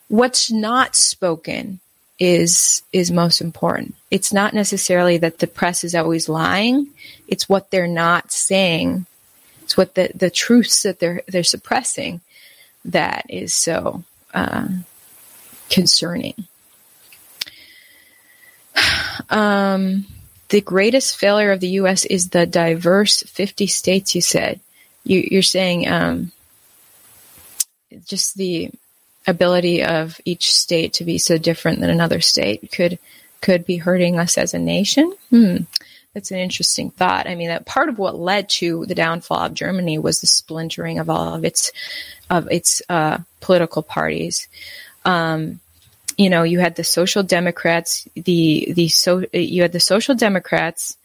what's 0.08 0.50
not 0.50 0.96
spoken 0.96 1.80
is 2.22 2.84
is 2.92 3.10
most 3.10 3.40
important. 3.40 3.96
It's 4.08 4.32
not 4.32 4.54
necessarily 4.54 5.18
that 5.18 5.40
the 5.40 5.48
press 5.48 5.82
is 5.82 5.92
always 5.92 6.28
lying. 6.28 6.86
It's 7.26 7.48
what 7.48 7.72
they're 7.72 7.88
not 7.88 8.30
saying. 8.30 9.06
It's 9.64 9.76
what 9.76 9.96
the, 9.96 10.12
the 10.14 10.30
truths 10.30 10.84
that 10.84 11.00
they're 11.00 11.22
they're 11.26 11.42
suppressing 11.42 12.20
that 12.84 13.26
is 13.28 13.52
so 13.52 14.04
uh, 14.32 14.68
concerning. 15.68 16.34
Um, 19.28 20.06
the 20.48 20.60
greatest 20.60 21.16
failure 21.16 21.52
of 21.52 21.60
the 21.60 21.68
U.S. 21.80 22.04
is 22.04 22.30
the 22.30 22.44
diverse 22.44 23.22
50 23.22 23.66
states, 23.66 24.14
you 24.14 24.20
said. 24.20 24.60
You, 25.04 25.38
are 25.38 25.42
saying 25.42 25.88
um, 25.88 26.32
just 28.04 28.36
the 28.36 28.70
ability 29.26 29.84
of 29.84 30.20
each 30.24 30.52
state 30.52 30.94
to 30.94 31.04
be 31.04 31.18
so 31.18 31.38
different 31.38 31.80
than 31.80 31.90
another 31.90 32.20
state 32.20 32.70
could 32.72 32.98
could 33.40 33.64
be 33.64 33.76
hurting 33.76 34.18
us 34.18 34.38
as 34.38 34.54
a 34.54 34.58
nation. 34.58 35.12
Hmm. 35.30 35.56
That's 36.14 36.30
an 36.30 36.38
interesting 36.38 36.90
thought. 36.90 37.26
I 37.26 37.34
mean, 37.34 37.48
that 37.48 37.64
part 37.64 37.88
of 37.88 37.98
what 37.98 38.18
led 38.18 38.50
to 38.50 38.84
the 38.84 38.94
downfall 38.94 39.46
of 39.46 39.54
Germany 39.54 39.98
was 39.98 40.20
the 40.20 40.26
splintering 40.26 40.98
of 40.98 41.08
all 41.08 41.34
of 41.34 41.44
its 41.44 41.72
of 42.28 42.50
its 42.50 42.82
uh, 42.88 43.18
political 43.40 43.82
parties. 43.82 44.48
Um, 45.04 45.60
you 46.18 46.28
know, 46.28 46.42
you 46.42 46.60
had 46.60 46.76
the 46.76 46.84
Social 46.84 47.22
Democrats, 47.22 48.06
the 48.14 48.72
the 48.74 48.88
so 48.88 49.24
you 49.32 49.62
had 49.62 49.72
the 49.72 49.80
Social 49.80 50.14
Democrats, 50.14 50.98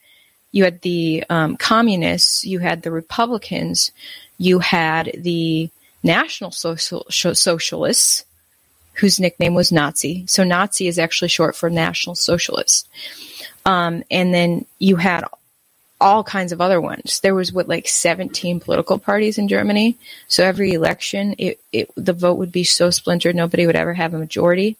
you 0.52 0.64
had 0.64 0.82
the 0.82 1.24
um, 1.30 1.56
Communists, 1.56 2.44
you 2.44 2.58
had 2.58 2.82
the 2.82 2.90
Republicans, 2.90 3.90
you 4.36 4.58
had 4.58 5.10
the 5.16 5.70
National 6.02 6.50
Social 6.50 7.04
Socialists, 7.10 8.24
whose 8.94 9.20
nickname 9.20 9.54
was 9.54 9.72
Nazi. 9.72 10.24
So 10.26 10.44
Nazi 10.44 10.86
is 10.86 10.98
actually 10.98 11.28
short 11.28 11.56
for 11.56 11.70
National 11.70 12.14
Socialist. 12.14 12.88
Um, 13.64 14.02
and 14.10 14.32
then 14.32 14.66
you 14.78 14.96
had 14.96 15.24
all 16.00 16.22
kinds 16.22 16.52
of 16.52 16.60
other 16.60 16.80
ones. 16.80 17.20
There 17.20 17.34
was 17.34 17.52
what 17.52 17.68
like 17.68 17.88
17 17.88 18.60
political 18.60 18.98
parties 18.98 19.36
in 19.36 19.48
Germany. 19.48 19.98
So 20.28 20.44
every 20.44 20.72
election, 20.72 21.34
it, 21.38 21.60
it 21.72 21.90
the 21.96 22.12
vote 22.12 22.38
would 22.38 22.52
be 22.52 22.64
so 22.64 22.90
splintered, 22.90 23.34
nobody 23.34 23.66
would 23.66 23.76
ever 23.76 23.94
have 23.94 24.14
a 24.14 24.18
majority 24.18 24.76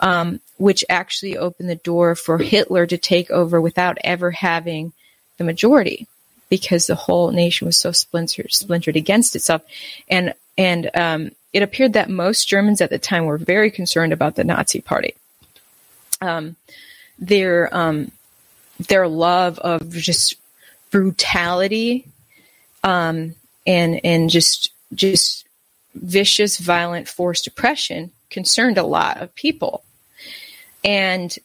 um, 0.00 0.40
which 0.58 0.84
actually 0.88 1.36
opened 1.36 1.68
the 1.68 1.76
door 1.76 2.14
for 2.14 2.38
Hitler 2.38 2.86
to 2.86 2.98
take 2.98 3.30
over 3.30 3.60
without 3.60 3.98
ever 4.04 4.30
having 4.30 4.92
the 5.38 5.44
majority 5.44 6.06
because 6.48 6.86
the 6.86 6.94
whole 6.94 7.30
nation 7.30 7.66
was 7.66 7.76
so 7.76 7.92
splintered, 7.92 8.52
splintered 8.52 8.96
against 8.96 9.34
itself. 9.36 9.62
And, 10.08 10.34
and, 10.56 10.90
um, 10.94 11.30
it 11.52 11.62
appeared 11.62 11.94
that 11.94 12.10
most 12.10 12.48
Germans 12.48 12.80
at 12.80 12.90
the 12.90 12.98
time 12.98 13.24
were 13.24 13.38
very 13.38 13.70
concerned 13.70 14.12
about 14.12 14.34
the 14.34 14.44
Nazi 14.44 14.80
party. 14.80 15.14
Um, 16.20 16.56
their, 17.18 17.74
um, 17.74 18.12
their 18.88 19.08
love 19.08 19.58
of 19.58 19.90
just 19.90 20.36
brutality, 20.90 22.06
um, 22.84 23.34
and, 23.66 24.00
and 24.04 24.30
just, 24.30 24.70
just 24.94 25.46
vicious, 25.94 26.58
violent, 26.58 27.08
forced 27.08 27.46
oppression 27.46 28.12
concerned 28.30 28.78
a 28.78 28.82
lot 28.82 29.22
of 29.22 29.34
people. 29.34 29.82
And 30.84 31.36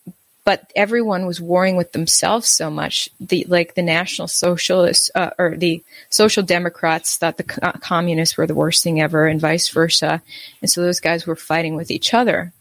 but 0.44 0.72
everyone 0.76 1.26
was 1.26 1.40
warring 1.40 1.76
with 1.76 1.92
themselves 1.92 2.48
so 2.48 2.70
much. 2.70 3.10
The 3.20 3.46
like 3.48 3.76
the 3.76 3.82
National 3.82 4.28
Socialists 4.28 5.12
uh, 5.14 5.32
or 5.38 5.56
the 5.56 5.84
Social 6.10 6.44
Democrats 6.44 7.18
thought 7.18 7.38
the 7.38 7.44
co- 7.44 7.72
communists 7.80 8.38
were 8.38 8.48
the 8.48 8.56
worst 8.56 8.84
thing 8.84 9.02
ever, 9.02 9.28
and 9.28 9.40
vice 9.40 9.70
versa. 9.70 10.22
And 10.62 10.70
so 10.70 10.82
those 10.82 11.00
guys 11.00 11.28
were 11.28 11.36
fighting 11.36 11.76
with 11.76 11.92
each 11.92 12.14
other, 12.14 12.54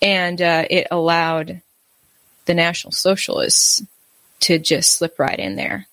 and 0.00 0.40
uh, 0.40 0.64
it 0.70 0.86
allowed 0.90 1.60
the 2.46 2.54
National 2.54 2.92
Socialists 2.92 3.82
to 4.40 4.58
just 4.58 4.96
slip 4.96 5.18
right 5.18 5.38
in 5.38 5.56
there 5.56 5.86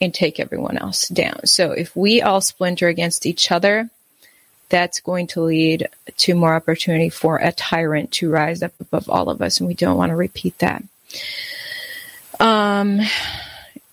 and 0.00 0.12
take 0.12 0.40
everyone 0.40 0.76
else 0.76 1.08
down. 1.08 1.46
So 1.46 1.70
if 1.70 1.94
we 1.94 2.20
all 2.22 2.40
splinter 2.40 2.88
against 2.88 3.24
each 3.24 3.52
other, 3.52 3.88
that's 4.72 5.00
going 5.00 5.26
to 5.28 5.42
lead 5.42 5.86
to 6.16 6.34
more 6.34 6.54
opportunity 6.54 7.10
for 7.10 7.36
a 7.36 7.52
tyrant 7.52 8.10
to 8.10 8.30
rise 8.30 8.62
up 8.62 8.72
above 8.80 9.10
all 9.10 9.28
of 9.28 9.42
us, 9.42 9.60
and 9.60 9.68
we 9.68 9.74
don't 9.74 9.98
want 9.98 10.10
to 10.10 10.16
repeat 10.16 10.58
that. 10.60 10.82
Um, 12.40 13.00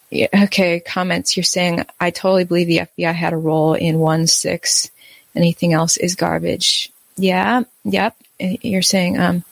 yeah, 0.10 0.28
okay, 0.46 0.80
comments. 0.80 1.36
You're 1.36 1.44
saying 1.44 1.86
I 2.00 2.12
totally 2.12 2.46
believe 2.46 2.68
the 2.68 2.88
FBI 2.98 3.14
had 3.14 3.34
a 3.34 3.38
role 3.38 3.74
in 3.74 4.00
one 4.00 4.26
six. 4.26 4.90
Anything 5.36 5.74
else 5.74 5.98
is 5.98 6.16
garbage. 6.16 6.92
Yeah, 7.18 7.64
yep. 7.84 8.16
You're 8.40 8.82
saying, 8.82 9.20
um, 9.20 9.44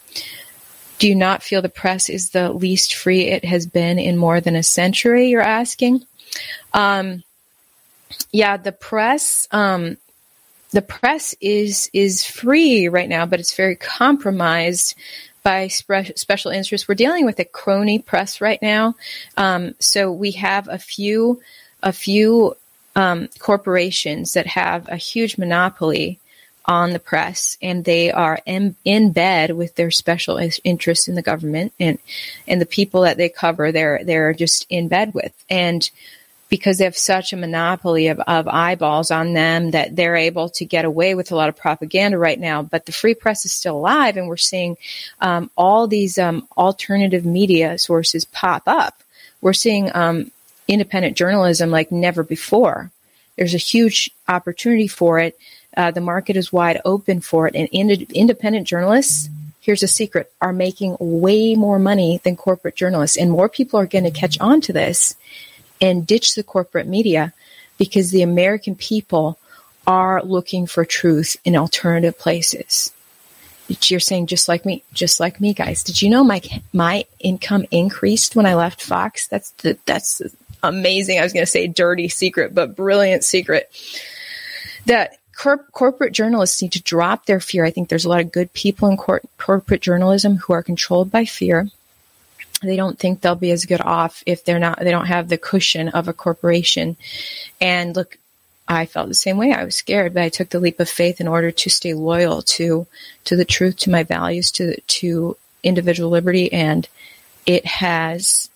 do 0.97 1.09
you 1.09 1.15
not 1.15 1.43
feel 1.43 1.61
the 1.61 1.67
press 1.67 2.09
is 2.09 2.29
the 2.29 2.53
least 2.53 2.95
free 2.95 3.27
it 3.27 3.43
has 3.43 3.67
been 3.67 3.99
in 3.99 4.15
more 4.15 4.39
than 4.39 4.55
a 4.55 4.63
century? 4.63 5.27
You're 5.27 5.41
asking. 5.41 6.05
Um, 6.73 7.23
yeah, 8.31 8.55
the 8.55 8.71
press. 8.71 9.49
Um, 9.51 9.97
the 10.77 10.81
press 10.83 11.33
is 11.41 11.89
is 11.91 12.23
free 12.23 12.87
right 12.87 13.09
now, 13.09 13.25
but 13.25 13.39
it's 13.39 13.55
very 13.55 13.75
compromised 13.75 14.93
by 15.41 15.69
spe- 15.69 16.15
special 16.15 16.51
interests. 16.51 16.87
We're 16.87 16.93
dealing 16.93 17.25
with 17.25 17.39
a 17.39 17.45
crony 17.45 17.97
press 17.97 18.41
right 18.41 18.61
now, 18.61 18.93
um, 19.37 19.73
so 19.79 20.11
we 20.11 20.33
have 20.33 20.67
a 20.67 20.77
few 20.77 21.41
a 21.81 21.91
few 21.91 22.55
um, 22.95 23.27
corporations 23.39 24.33
that 24.33 24.45
have 24.45 24.87
a 24.87 24.97
huge 24.97 25.39
monopoly 25.39 26.19
on 26.65 26.91
the 26.91 26.99
press, 26.99 27.57
and 27.59 27.83
they 27.83 28.11
are 28.11 28.37
in, 28.45 28.75
in 28.85 29.11
bed 29.11 29.57
with 29.57 29.73
their 29.73 29.89
special 29.89 30.37
interests 30.63 31.07
in 31.07 31.15
the 31.15 31.23
government 31.23 31.73
and 31.79 31.97
and 32.47 32.61
the 32.61 32.67
people 32.67 33.01
that 33.01 33.17
they 33.17 33.29
cover. 33.29 33.71
They're 33.71 34.03
they're 34.03 34.35
just 34.35 34.67
in 34.69 34.89
bed 34.89 35.15
with 35.15 35.33
and 35.49 35.89
because 36.49 36.77
they 36.77 36.85
have 36.85 36.97
such 36.97 37.33
a 37.33 37.37
monopoly 37.37 38.07
of, 38.07 38.19
of 38.21 38.47
eyeballs 38.47 39.11
on 39.11 39.33
them 39.33 39.71
that 39.71 39.95
they're 39.95 40.15
able 40.15 40.49
to 40.49 40.65
get 40.65 40.85
away 40.85 41.13
with 41.13 41.31
a 41.31 41.35
lot 41.35 41.49
of 41.49 41.57
propaganda 41.57 42.17
right 42.17 42.39
now. 42.39 42.61
But 42.61 42.85
the 42.85 42.91
free 42.91 43.13
press 43.13 43.45
is 43.45 43.51
still 43.51 43.77
alive, 43.77 44.17
and 44.17 44.27
we're 44.27 44.37
seeing 44.37 44.77
um, 45.19 45.51
all 45.57 45.87
these 45.87 46.17
um, 46.17 46.47
alternative 46.57 47.25
media 47.25 47.77
sources 47.77 48.25
pop 48.25 48.63
up. 48.65 49.03
We're 49.41 49.53
seeing 49.53 49.93
um, 49.93 50.31
independent 50.67 51.17
journalism 51.17 51.69
like 51.69 51.91
never 51.91 52.23
before. 52.23 52.91
There's 53.35 53.53
a 53.53 53.59
huge 53.59 54.09
opportunity 54.27 54.87
for 54.87 55.19
it. 55.19 55.37
Uh, 55.75 55.91
the 55.91 56.01
market 56.01 56.37
is 56.37 56.51
wide 56.51 56.81
open 56.85 57.19
for 57.19 57.47
it, 57.47 57.55
and 57.55 57.67
ind- 57.71 58.11
independent 58.13 58.67
journalists. 58.67 59.29
Here's 59.59 59.83
a 59.83 59.87
secret: 59.87 60.31
are 60.39 60.53
making 60.53 60.95
way 60.99 61.55
more 61.55 61.77
money 61.77 62.21
than 62.23 62.37
corporate 62.37 62.75
journalists, 62.75 63.17
and 63.17 63.29
more 63.29 63.49
people 63.49 63.79
are 63.79 63.85
going 63.85 64.05
to 64.05 64.11
catch 64.11 64.39
on 64.39 64.61
to 64.61 64.73
this 64.73 65.15
and 65.81 66.05
ditch 66.05 66.35
the 66.35 66.43
corporate 66.43 66.87
media 66.87 67.33
because 67.77 68.11
the 68.11 68.21
American 68.21 68.75
people 68.75 69.37
are 69.85 70.21
looking 70.23 70.67
for 70.67 70.83
truth 70.83 71.37
in 71.45 71.55
alternative 71.55 72.17
places. 72.17 72.91
You're 73.67 73.99
saying 73.99 74.27
just 74.27 74.47
like 74.47 74.65
me, 74.65 74.83
just 74.93 75.19
like 75.19 75.41
me, 75.41 75.53
guys. 75.53 75.83
Did 75.83 76.01
you 76.01 76.09
know 76.09 76.23
my 76.23 76.41
my 76.71 77.05
income 77.19 77.65
increased 77.69 78.35
when 78.35 78.45
I 78.45 78.55
left 78.55 78.81
Fox? 78.81 79.27
That's 79.27 79.51
the 79.51 79.77
that's 79.85 80.21
amazing. 80.63 81.19
I 81.19 81.23
was 81.23 81.33
going 81.33 81.45
to 81.45 81.51
say 81.51 81.67
dirty 81.67 82.07
secret, 82.07 82.55
but 82.55 82.75
brilliant 82.75 83.25
secret. 83.25 83.69
That 84.85 85.17
cor- 85.37 85.65
corporate 85.71 86.13
journalists 86.13 86.61
need 86.61 86.71
to 86.73 86.81
drop 86.81 87.25
their 87.25 87.41
fear. 87.41 87.65
I 87.65 87.71
think 87.71 87.89
there's 87.89 88.05
a 88.05 88.09
lot 88.09 88.21
of 88.21 88.31
good 88.31 88.53
people 88.53 88.87
in 88.87 88.95
cor- 88.95 89.21
corporate 89.37 89.81
journalism 89.81 90.37
who 90.37 90.53
are 90.53 90.63
controlled 90.63 91.11
by 91.11 91.25
fear 91.25 91.69
they 92.61 92.75
don't 92.75 92.97
think 92.97 93.21
they'll 93.21 93.35
be 93.35 93.51
as 93.51 93.65
good 93.65 93.81
off 93.81 94.23
if 94.25 94.43
they're 94.43 94.59
not 94.59 94.79
they 94.79 94.91
don't 94.91 95.07
have 95.07 95.29
the 95.29 95.37
cushion 95.37 95.89
of 95.89 96.07
a 96.07 96.13
corporation 96.13 96.97
and 97.61 97.95
look 97.95 98.17
i 98.67 98.85
felt 98.85 99.07
the 99.07 99.13
same 99.13 99.37
way 99.37 99.53
i 99.53 99.63
was 99.63 99.75
scared 99.75 100.13
but 100.13 100.23
i 100.23 100.29
took 100.29 100.49
the 100.49 100.59
leap 100.59 100.79
of 100.79 100.89
faith 100.89 101.21
in 101.21 101.27
order 101.27 101.51
to 101.51 101.69
stay 101.69 101.93
loyal 101.93 102.41
to 102.41 102.87
to 103.25 103.35
the 103.35 103.45
truth 103.45 103.77
to 103.77 103.89
my 103.89 104.03
values 104.03 104.51
to 104.51 104.79
to 104.81 105.37
individual 105.63 106.09
liberty 106.09 106.51
and 106.51 106.87
it 107.45 107.65
has 107.65 108.49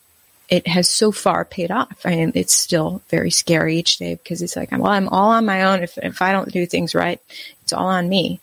it 0.51 0.67
has 0.67 0.89
so 0.89 1.13
far 1.13 1.45
paid 1.45 1.71
off. 1.71 2.01
I 2.03 2.09
mean, 2.09 2.33
it's 2.35 2.53
still 2.53 3.01
very 3.07 3.31
scary 3.31 3.77
each 3.77 3.97
day 3.97 4.15
because 4.15 4.41
it's 4.41 4.57
like, 4.57 4.73
I'm 4.73 4.79
well, 4.81 4.91
I'm 4.91 5.07
all 5.07 5.31
on 5.31 5.45
my 5.45 5.63
own. 5.63 5.81
If, 5.81 5.97
if 5.97 6.21
I 6.21 6.33
don't 6.33 6.51
do 6.51 6.65
things 6.65 6.93
right, 6.93 7.21
it's 7.63 7.71
all 7.71 7.87
on 7.87 8.09
me. 8.09 8.41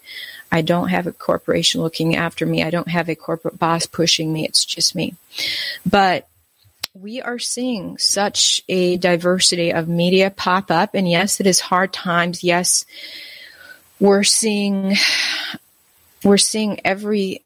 I 0.51 0.63
don't 0.63 0.89
have 0.89 1.07
a 1.07 1.13
corporation 1.13 1.83
looking 1.83 2.17
after 2.17 2.47
me. 2.47 2.63
I 2.63 2.71
don't 2.71 2.89
have 2.89 3.09
a 3.09 3.15
corporate 3.15 3.59
boss 3.59 3.87
pushing 3.87 4.33
me. 4.33 4.45
It's 4.47 4.65
just 4.65 4.95
me. 4.95 5.15
But 5.85 6.27
we 6.95 7.21
are 7.21 7.39
seeing 7.39 7.99
such 7.99 8.63
a 8.69 8.97
diversity 8.97 9.73
of 9.73 9.89
media 9.89 10.31
pop 10.31 10.71
up. 10.71 10.95
And 10.95 11.09
yes, 11.09 11.41
it 11.41 11.47
is 11.47 11.61
hard 11.61 11.93
times. 11.93 12.43
Yes, 12.43 12.85
we're 14.01 14.25
seeing, 14.25 14.97
we're 16.25 16.39
seeing 16.39 16.81
every, 16.85 17.43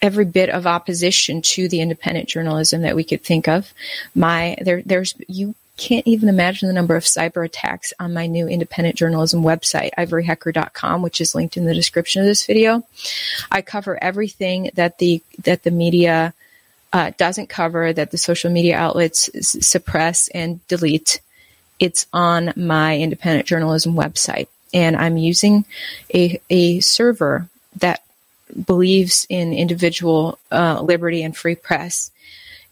every 0.00 0.24
bit 0.24 0.48
of 0.50 0.66
opposition 0.66 1.42
to 1.42 1.68
the 1.68 1.80
independent 1.80 2.28
journalism 2.28 2.82
that 2.82 2.96
we 2.96 3.04
could 3.04 3.24
think 3.24 3.48
of. 3.48 3.72
My 4.14 4.56
there 4.60 4.82
there's 4.82 5.14
you 5.26 5.54
can't 5.76 6.06
even 6.06 6.28
imagine 6.28 6.68
the 6.68 6.74
number 6.74 6.96
of 6.96 7.04
cyber 7.04 7.44
attacks 7.44 7.92
on 8.00 8.14
my 8.14 8.26
new 8.26 8.48
independent 8.48 8.96
journalism 8.96 9.42
website, 9.42 9.90
ivoryhecker.com, 9.98 11.02
which 11.02 11.20
is 11.20 11.34
linked 11.34 11.56
in 11.56 11.66
the 11.66 11.74
description 11.74 12.22
of 12.22 12.26
this 12.26 12.46
video. 12.46 12.82
I 13.50 13.62
cover 13.62 14.02
everything 14.02 14.70
that 14.74 14.98
the 14.98 15.22
that 15.44 15.62
the 15.64 15.70
media 15.70 16.32
uh, 16.92 17.12
doesn't 17.18 17.48
cover, 17.48 17.92
that 17.92 18.10
the 18.10 18.18
social 18.18 18.50
media 18.50 18.76
outlets 18.76 19.28
s- 19.34 19.66
suppress 19.66 20.28
and 20.28 20.66
delete. 20.66 21.20
It's 21.78 22.06
on 22.12 22.54
my 22.56 22.98
independent 22.98 23.46
journalism 23.46 23.94
website, 23.94 24.48
and 24.72 24.96
I'm 24.96 25.18
using 25.18 25.66
a 26.14 26.40
a 26.48 26.80
server 26.80 27.48
that 27.76 28.02
believes 28.64 29.26
in 29.28 29.52
individual 29.52 30.38
uh, 30.50 30.80
liberty 30.80 31.22
and 31.22 31.36
free 31.36 31.54
press 31.54 32.10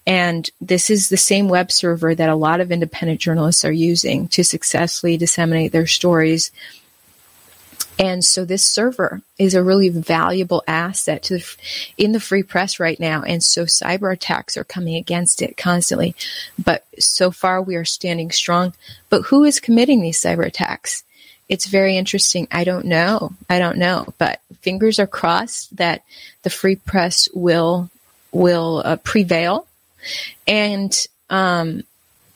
and 0.07 0.51
this 0.61 0.91
is 0.91 1.09
the 1.09 1.17
same 1.17 1.49
web 1.49 1.73
server 1.73 2.15
that 2.15 2.29
a 2.29 2.35
lot 2.35 2.61
of 2.61 2.71
independent 2.71 3.21
journalists 3.21 3.65
are 3.65 3.73
using 3.73 4.29
to 4.29 4.45
successfully 4.45 5.17
disseminate 5.17 5.73
their 5.73 5.87
stories. 5.87 6.51
And 7.99 8.25
so 8.25 8.45
this 8.45 8.65
server 8.65 9.23
is 9.39 9.55
a 9.55 9.63
really 9.63 9.89
valuable 9.89 10.65
asset 10.67 11.23
to 11.25 11.39
the, 11.39 11.57
in 11.97 12.13
the 12.13 12.21
free 12.21 12.43
press 12.43 12.81
right 12.81 12.99
now. 12.99 13.23
And 13.23 13.43
so 13.43 13.65
cyber 13.65 14.13
attacks 14.13 14.57
are 14.57 14.65
coming 14.65 14.97
against 14.97 15.41
it 15.41 15.57
constantly. 15.57 16.15
But 16.63 16.85
so 16.99 17.31
far 17.31 17.63
we 17.63 17.77
are 17.77 17.85
standing 17.85 18.31
strong. 18.31 18.75
But 19.11 19.23
who 19.23 19.45
is 19.45 19.61
committing 19.61 20.03
these 20.03 20.21
cyber 20.21 20.45
attacks? 20.45 21.05
It's 21.49 21.67
very 21.67 21.97
interesting. 21.97 22.49
I 22.51 22.65
don't 22.65 22.87
know. 22.87 23.33
I 23.49 23.59
don't 23.59 23.79
know. 23.79 24.13
But 24.19 24.41
fingers 24.61 24.99
are 24.99 25.07
crossed 25.07 25.77
that 25.77 26.03
the 26.43 26.51
free 26.51 26.77
press 26.77 27.29
will 27.33 27.91
will 28.33 28.83
uh, 28.85 28.97
prevail 28.97 29.69
and 30.47 31.07
um, 31.31 31.83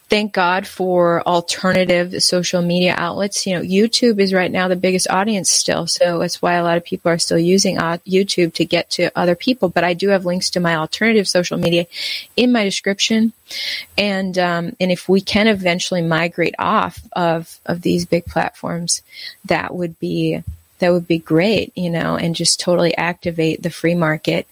thank 0.09 0.33
God 0.33 0.67
for 0.67 1.23
alternative 1.23 2.23
social 2.23 2.63
media 2.63 2.95
outlets. 2.97 3.47
You 3.47 3.57
know, 3.57 3.63
YouTube 3.63 4.19
is 4.19 4.33
right 4.33 4.51
now 4.51 4.69
the 4.69 4.77
biggest 4.77 5.09
audience 5.11 5.51
still, 5.51 5.87
so 5.87 6.19
that's 6.19 6.41
why 6.41 6.55
a 6.55 6.63
lot 6.63 6.77
of 6.77 6.85
people 6.85 7.11
are 7.11 7.19
still 7.19 7.39
using 7.39 7.79
uh, 7.79 7.99
YouTube 8.07 8.55
to 8.55 8.65
get 8.65 8.91
to 8.91 9.11
other 9.17 9.35
people. 9.35 9.69
But 9.69 9.85
I 9.85 9.95
do 9.95 10.09
have 10.09 10.25
links 10.25 10.51
to 10.51 10.61
my 10.61 10.77
alternative 10.77 11.29
social 11.29 11.59
media 11.59 11.87
in 12.37 12.53
my 12.53 12.65
description, 12.65 13.33
and 13.97 14.39
um, 14.39 14.77
and 14.81 14.91
if 14.91 15.09
we 15.09 15.21
can 15.21 15.47
eventually 15.47 16.03
migrate 16.03 16.55
off 16.59 17.01
of 17.13 17.59
of 17.67 17.83
these 17.83 18.07
big 18.07 18.25
platforms, 18.25 19.03
that 19.45 19.75
would 19.75 19.99
be 19.99 20.43
that 20.79 20.93
would 20.93 21.07
be 21.07 21.19
great, 21.19 21.73
you 21.77 21.91
know, 21.91 22.17
and 22.17 22.35
just 22.35 22.61
totally 22.61 22.97
activate 22.97 23.63
the 23.63 23.71
free 23.71 23.95
market 23.95 24.47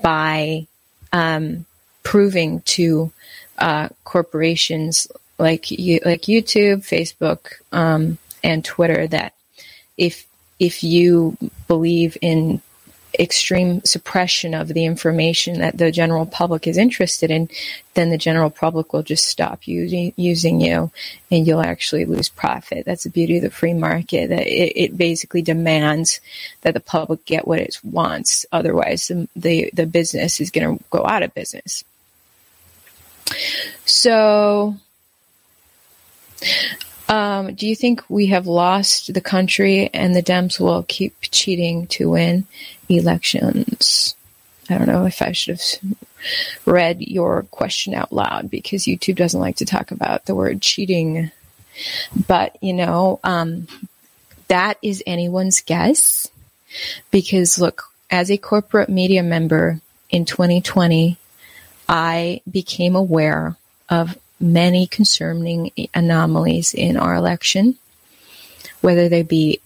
by 0.00 0.66
um, 1.12 1.66
proving 2.06 2.60
to 2.60 3.10
uh, 3.58 3.88
corporations 4.04 5.08
like 5.38 5.72
you, 5.72 5.98
like 6.04 6.22
YouTube, 6.22 6.86
Facebook, 6.86 7.54
um, 7.72 8.16
and 8.44 8.64
Twitter 8.64 9.08
that 9.08 9.34
if 9.98 10.24
if 10.60 10.84
you 10.84 11.36
believe 11.66 12.16
in 12.22 12.62
extreme 13.18 13.82
suppression 13.84 14.54
of 14.54 14.68
the 14.68 14.84
information 14.84 15.58
that 15.58 15.78
the 15.78 15.90
general 15.90 16.26
public 16.26 16.68
is 16.68 16.76
interested 16.76 17.30
in, 17.30 17.48
then 17.94 18.10
the 18.10 18.18
general 18.18 18.50
public 18.50 18.92
will 18.92 19.02
just 19.02 19.26
stop 19.26 19.66
using 19.66 20.12
using 20.16 20.60
you, 20.60 20.92
and 21.32 21.44
you'll 21.44 21.60
actually 21.60 22.04
lose 22.04 22.28
profit. 22.28 22.84
That's 22.84 23.02
the 23.02 23.10
beauty 23.10 23.38
of 23.38 23.42
the 23.42 23.50
free 23.50 23.74
market. 23.74 24.28
That 24.28 24.46
it, 24.46 24.72
it 24.76 24.96
basically 24.96 25.42
demands 25.42 26.20
that 26.60 26.74
the 26.74 26.80
public 26.80 27.24
get 27.24 27.48
what 27.48 27.58
it 27.58 27.80
wants. 27.82 28.46
Otherwise, 28.52 29.08
the 29.08 29.28
the, 29.34 29.70
the 29.74 29.86
business 29.86 30.40
is 30.40 30.52
going 30.52 30.78
to 30.78 30.84
go 30.90 31.04
out 31.04 31.24
of 31.24 31.34
business. 31.34 31.82
So, 33.84 34.76
um, 37.08 37.54
do 37.54 37.66
you 37.66 37.76
think 37.76 38.02
we 38.08 38.26
have 38.26 38.46
lost 38.46 39.12
the 39.12 39.20
country 39.20 39.90
and 39.92 40.14
the 40.14 40.22
Dems 40.22 40.58
will 40.58 40.84
keep 40.88 41.14
cheating 41.20 41.86
to 41.88 42.10
win 42.10 42.46
elections? 42.88 44.14
I 44.68 44.78
don't 44.78 44.88
know 44.88 45.06
if 45.06 45.22
I 45.22 45.32
should 45.32 45.60
have 45.60 45.96
read 46.64 47.00
your 47.00 47.44
question 47.44 47.94
out 47.94 48.12
loud 48.12 48.50
because 48.50 48.84
YouTube 48.84 49.16
doesn't 49.16 49.40
like 49.40 49.56
to 49.56 49.64
talk 49.64 49.92
about 49.92 50.24
the 50.24 50.34
word 50.34 50.60
cheating. 50.60 51.30
But, 52.26 52.56
you 52.60 52.72
know, 52.72 53.20
um, 53.22 53.68
that 54.48 54.78
is 54.82 55.02
anyone's 55.06 55.60
guess 55.60 56.28
because 57.10 57.58
look, 57.58 57.84
as 58.10 58.30
a 58.30 58.38
corporate 58.38 58.88
media 58.88 59.22
member 59.22 59.80
in 60.10 60.24
2020, 60.24 61.18
I 61.88 62.40
became 62.50 62.96
aware 62.96 63.56
of 63.88 64.18
many 64.40 64.86
concerning 64.86 65.70
anomalies 65.94 66.74
in 66.74 66.96
our 66.96 67.14
election, 67.14 67.76
whether 68.80 69.08
they 69.08 69.22
be 69.22 69.60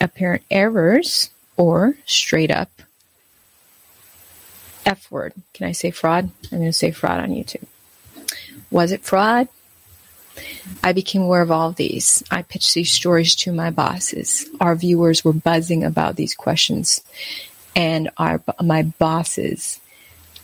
apparent 0.00 0.42
errors 0.50 1.30
or 1.56 1.94
straight 2.06 2.50
up 2.50 2.70
F 4.86 5.10
word. 5.10 5.34
Can 5.52 5.66
I 5.66 5.72
say 5.72 5.90
fraud? 5.90 6.30
I'm 6.50 6.58
going 6.58 6.64
to 6.64 6.72
say 6.72 6.90
fraud 6.90 7.20
on 7.20 7.30
YouTube. 7.30 7.66
Was 8.70 8.92
it 8.92 9.04
fraud? 9.04 9.48
I 10.82 10.92
became 10.92 11.22
aware 11.22 11.42
of 11.42 11.50
all 11.50 11.68
of 11.68 11.76
these. 11.76 12.22
I 12.30 12.42
pitched 12.42 12.74
these 12.74 12.90
stories 12.90 13.34
to 13.36 13.52
my 13.52 13.70
bosses. 13.70 14.48
Our 14.60 14.74
viewers 14.74 15.24
were 15.24 15.32
buzzing 15.32 15.84
about 15.84 16.16
these 16.16 16.34
questions, 16.34 17.02
and 17.76 18.08
our 18.16 18.40
my 18.62 18.82
bosses 18.82 19.80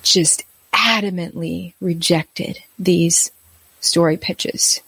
just 0.03 0.45
adamantly 0.87 1.74
rejected 1.80 2.61
these 2.78 3.32
story 3.80 4.16
pitches, 4.16 4.80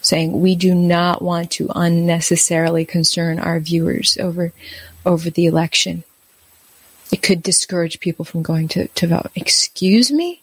saying 0.00 0.40
we 0.40 0.54
do 0.56 0.74
not 0.74 1.20
want 1.20 1.50
to 1.50 1.70
unnecessarily 1.74 2.86
concern 2.86 3.38
our 3.38 3.60
viewers 3.60 4.16
over 4.18 4.52
over 5.04 5.28
the 5.28 5.44
election. 5.44 6.04
It 7.12 7.22
could 7.22 7.42
discourage 7.42 8.00
people 8.00 8.24
from 8.24 8.42
going 8.42 8.68
to, 8.68 8.88
to 8.88 9.06
vote. 9.08 9.30
Excuse 9.34 10.10
me? 10.10 10.42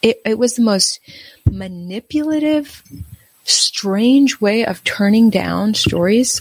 It, 0.00 0.20
it 0.24 0.38
was 0.38 0.54
the 0.54 0.62
most 0.62 1.00
manipulative, 1.50 2.82
strange 3.44 4.40
way 4.40 4.64
of 4.64 4.84
turning 4.84 5.28
down 5.28 5.74
stories. 5.74 6.40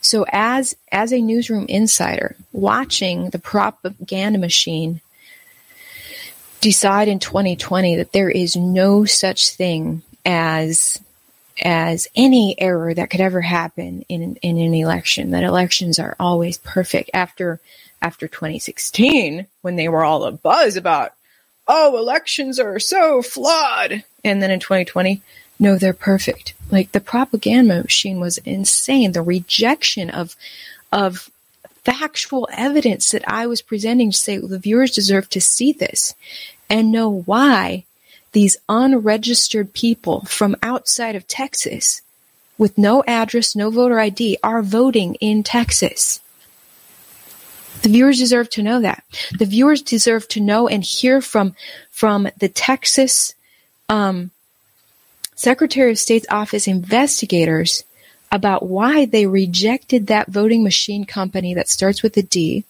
So 0.00 0.24
as 0.32 0.74
as 0.90 1.12
a 1.12 1.20
newsroom 1.20 1.66
insider, 1.68 2.34
watching 2.52 3.30
the 3.30 3.38
propaganda 3.38 4.38
machine 4.38 5.00
decide 6.60 7.08
in 7.08 7.18
2020 7.18 7.96
that 7.96 8.12
there 8.12 8.30
is 8.30 8.56
no 8.56 9.04
such 9.04 9.50
thing 9.50 10.02
as 10.24 11.00
as 11.60 12.06
any 12.14 12.54
error 12.60 12.94
that 12.94 13.10
could 13.10 13.20
ever 13.20 13.40
happen 13.40 14.04
in 14.08 14.36
in 14.36 14.58
an 14.58 14.74
election 14.74 15.30
that 15.30 15.44
elections 15.44 15.98
are 15.98 16.16
always 16.20 16.58
perfect 16.58 17.10
after 17.14 17.60
after 18.00 18.28
2016 18.28 19.46
when 19.62 19.76
they 19.76 19.88
were 19.88 20.04
all 20.04 20.24
a 20.24 20.32
buzz 20.32 20.76
about 20.76 21.12
oh 21.66 21.96
elections 21.96 22.60
are 22.60 22.78
so 22.78 23.22
flawed. 23.22 24.04
And 24.24 24.42
then 24.42 24.50
in 24.50 24.60
2020 24.60 25.22
no 25.58 25.76
they're 25.76 25.92
perfect. 25.92 26.54
Like 26.70 26.92
the 26.92 27.00
propaganda 27.00 27.82
machine 27.82 28.20
was 28.20 28.38
insane. 28.38 29.12
The 29.12 29.22
rejection 29.22 30.10
of 30.10 30.36
of 30.92 31.30
factual 31.92 32.48
evidence 32.52 33.10
that 33.10 33.28
I 33.28 33.46
was 33.46 33.62
presenting 33.62 34.10
to 34.10 34.16
say 34.16 34.38
well, 34.38 34.48
the 34.48 34.58
viewers 34.58 34.92
deserve 34.92 35.28
to 35.30 35.40
see 35.40 35.72
this 35.72 36.14
and 36.68 36.92
know 36.92 37.08
why 37.08 37.84
these 38.32 38.56
unregistered 38.68 39.72
people 39.72 40.24
from 40.26 40.56
outside 40.62 41.16
of 41.16 41.26
Texas 41.26 42.02
with 42.58 42.76
no 42.76 43.02
address, 43.06 43.56
no 43.56 43.70
voter 43.70 43.98
ID 43.98 44.38
are 44.42 44.62
voting 44.62 45.14
in 45.16 45.42
Texas. 45.42 46.20
The 47.82 47.88
viewers 47.88 48.18
deserve 48.18 48.50
to 48.50 48.62
know 48.62 48.80
that. 48.80 49.04
The 49.38 49.46
viewers 49.46 49.82
deserve 49.82 50.26
to 50.28 50.40
know 50.40 50.68
and 50.68 50.82
hear 50.82 51.20
from 51.20 51.54
from 51.90 52.28
the 52.38 52.48
Texas 52.48 53.34
um, 53.88 54.30
Secretary 55.36 55.92
of 55.92 55.98
State's 55.98 56.26
office 56.30 56.66
investigators 56.66 57.84
about 58.30 58.66
why 58.66 59.04
they 59.04 59.26
rejected 59.26 60.06
that 60.06 60.28
voting 60.28 60.62
machine 60.62 61.04
company 61.04 61.54
that 61.54 61.68
starts 61.68 62.02
with 62.02 62.16
a 62.16 62.22
D 62.22 62.64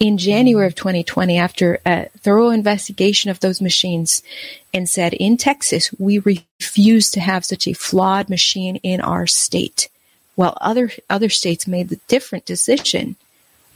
in 0.00 0.16
January 0.16 0.66
of 0.66 0.74
2020 0.74 1.36
after 1.36 1.78
a 1.84 2.08
thorough 2.18 2.48
investigation 2.48 3.30
of 3.30 3.40
those 3.40 3.60
machines 3.60 4.22
and 4.72 4.88
said 4.88 5.12
in 5.12 5.36
Texas, 5.36 5.90
we 5.98 6.18
refuse 6.18 7.10
to 7.10 7.20
have 7.20 7.44
such 7.44 7.68
a 7.68 7.74
flawed 7.74 8.30
machine 8.30 8.76
in 8.76 9.00
our 9.02 9.26
state. 9.26 9.90
While 10.36 10.56
other, 10.60 10.90
other 11.10 11.28
states 11.28 11.66
made 11.66 11.90
the 11.90 12.00
different 12.08 12.46
decision 12.46 13.16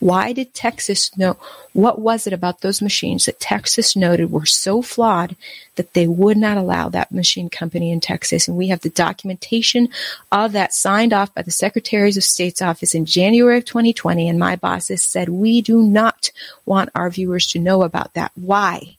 Why 0.04 0.34
did 0.34 0.52
Texas 0.52 1.16
know? 1.16 1.38
What 1.72 1.98
was 1.98 2.26
it 2.26 2.34
about 2.34 2.60
those 2.60 2.82
machines 2.82 3.24
that 3.24 3.40
Texas 3.40 3.96
noted 3.96 4.30
were 4.30 4.44
so 4.44 4.82
flawed 4.82 5.34
that 5.76 5.94
they 5.94 6.06
would 6.06 6.36
not 6.36 6.58
allow 6.58 6.90
that 6.90 7.10
machine 7.10 7.48
company 7.48 7.90
in 7.90 8.00
Texas? 8.00 8.46
And 8.46 8.54
we 8.54 8.68
have 8.68 8.82
the 8.82 8.90
documentation 8.90 9.88
of 10.30 10.52
that 10.52 10.74
signed 10.74 11.14
off 11.14 11.32
by 11.32 11.40
the 11.40 11.50
Secretaries 11.50 12.18
of 12.18 12.22
State's 12.22 12.60
office 12.60 12.94
in 12.94 13.06
January 13.06 13.56
of 13.56 13.64
2020. 13.64 14.28
And 14.28 14.38
my 14.38 14.56
bosses 14.56 15.02
said, 15.02 15.30
we 15.30 15.62
do 15.62 15.80
not 15.80 16.30
want 16.66 16.90
our 16.94 17.08
viewers 17.08 17.46
to 17.46 17.58
know 17.58 17.82
about 17.82 18.12
that. 18.12 18.30
Why? 18.34 18.98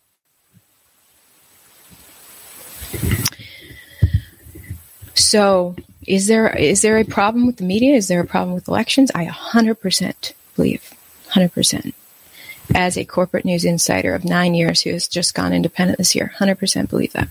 So 5.13 5.75
is 6.07 6.25
there 6.25 6.49
is 6.57 6.81
there 6.81 6.97
a 6.97 7.05
problem 7.05 7.45
with 7.45 7.57
the 7.57 7.63
media? 7.63 7.93
Is 7.93 8.07
there 8.07 8.21
a 8.21 8.25
problem 8.25 8.55
with 8.55 8.67
elections? 8.67 9.11
I 9.13 9.27
100% 9.27 10.33
believe, 10.55 10.94
100%. 11.35 11.93
As 12.73 12.97
a 12.97 13.05
corporate 13.05 13.45
news 13.45 13.63
insider 13.63 14.15
of 14.15 14.25
nine 14.25 14.55
years 14.55 14.81
who 14.81 14.91
has 14.91 15.07
just 15.07 15.35
gone 15.35 15.53
independent 15.53 15.99
this 15.99 16.15
year, 16.15 16.33
100% 16.37 16.89
believe 16.89 17.13
that. 17.13 17.29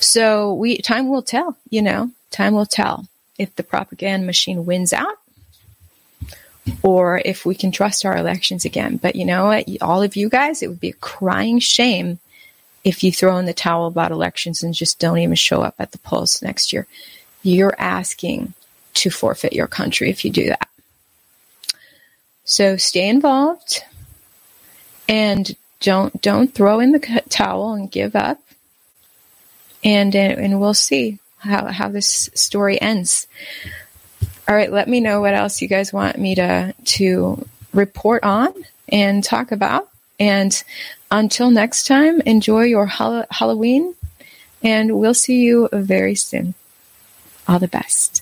So 0.00 0.54
we 0.54 0.78
time 0.78 1.08
will 1.08 1.22
tell. 1.22 1.56
You 1.68 1.82
know, 1.82 2.10
time 2.30 2.54
will 2.54 2.66
tell 2.66 3.06
if 3.38 3.54
the 3.56 3.62
propaganda 3.62 4.24
machine 4.24 4.64
wins 4.64 4.94
out 4.94 5.18
or 6.82 7.20
if 7.24 7.44
we 7.44 7.54
can 7.54 7.72
trust 7.72 8.06
our 8.06 8.16
elections 8.16 8.64
again. 8.64 8.96
But 8.96 9.16
you 9.16 9.26
know 9.26 9.46
what, 9.46 9.68
all 9.82 10.02
of 10.02 10.16
you 10.16 10.30
guys, 10.30 10.62
it 10.62 10.68
would 10.68 10.80
be 10.80 10.90
a 10.90 10.94
crying 10.94 11.58
shame 11.58 12.18
if 12.84 13.04
you 13.04 13.12
throw 13.12 13.36
in 13.36 13.44
the 13.44 13.52
towel 13.52 13.86
about 13.86 14.12
elections 14.12 14.62
and 14.62 14.72
just 14.72 14.98
don't 14.98 15.18
even 15.18 15.34
show 15.34 15.60
up 15.60 15.74
at 15.78 15.92
the 15.92 15.98
polls 15.98 16.40
next 16.40 16.72
year 16.72 16.86
you're 17.42 17.74
asking 17.78 18.54
to 18.94 19.10
forfeit 19.10 19.52
your 19.52 19.66
country 19.66 20.10
if 20.10 20.24
you 20.24 20.30
do 20.30 20.46
that. 20.46 20.68
So 22.44 22.76
stay 22.76 23.08
involved 23.08 23.82
and 25.08 25.54
don't 25.80 26.20
don't 26.20 26.54
throw 26.54 26.80
in 26.80 26.92
the 26.92 27.22
towel 27.28 27.74
and 27.74 27.90
give 27.90 28.16
up. 28.16 28.40
And 29.84 30.14
and 30.14 30.60
we'll 30.60 30.74
see 30.74 31.18
how 31.38 31.66
how 31.66 31.88
this 31.88 32.30
story 32.34 32.80
ends. 32.80 33.26
All 34.48 34.54
right, 34.54 34.72
let 34.72 34.88
me 34.88 35.00
know 35.00 35.20
what 35.20 35.34
else 35.34 35.62
you 35.62 35.68
guys 35.68 35.92
want 35.92 36.18
me 36.18 36.34
to 36.36 36.74
to 36.84 37.46
report 37.72 38.22
on 38.22 38.52
and 38.88 39.22
talk 39.22 39.52
about. 39.52 39.88
And 40.18 40.62
until 41.10 41.50
next 41.50 41.86
time, 41.86 42.20
enjoy 42.22 42.64
your 42.64 42.86
Halloween, 42.86 43.94
and 44.62 44.98
we'll 44.98 45.14
see 45.14 45.40
you 45.40 45.68
very 45.72 46.14
soon. 46.14 46.54
All 47.48 47.58
the 47.58 47.68
best. 47.68 48.21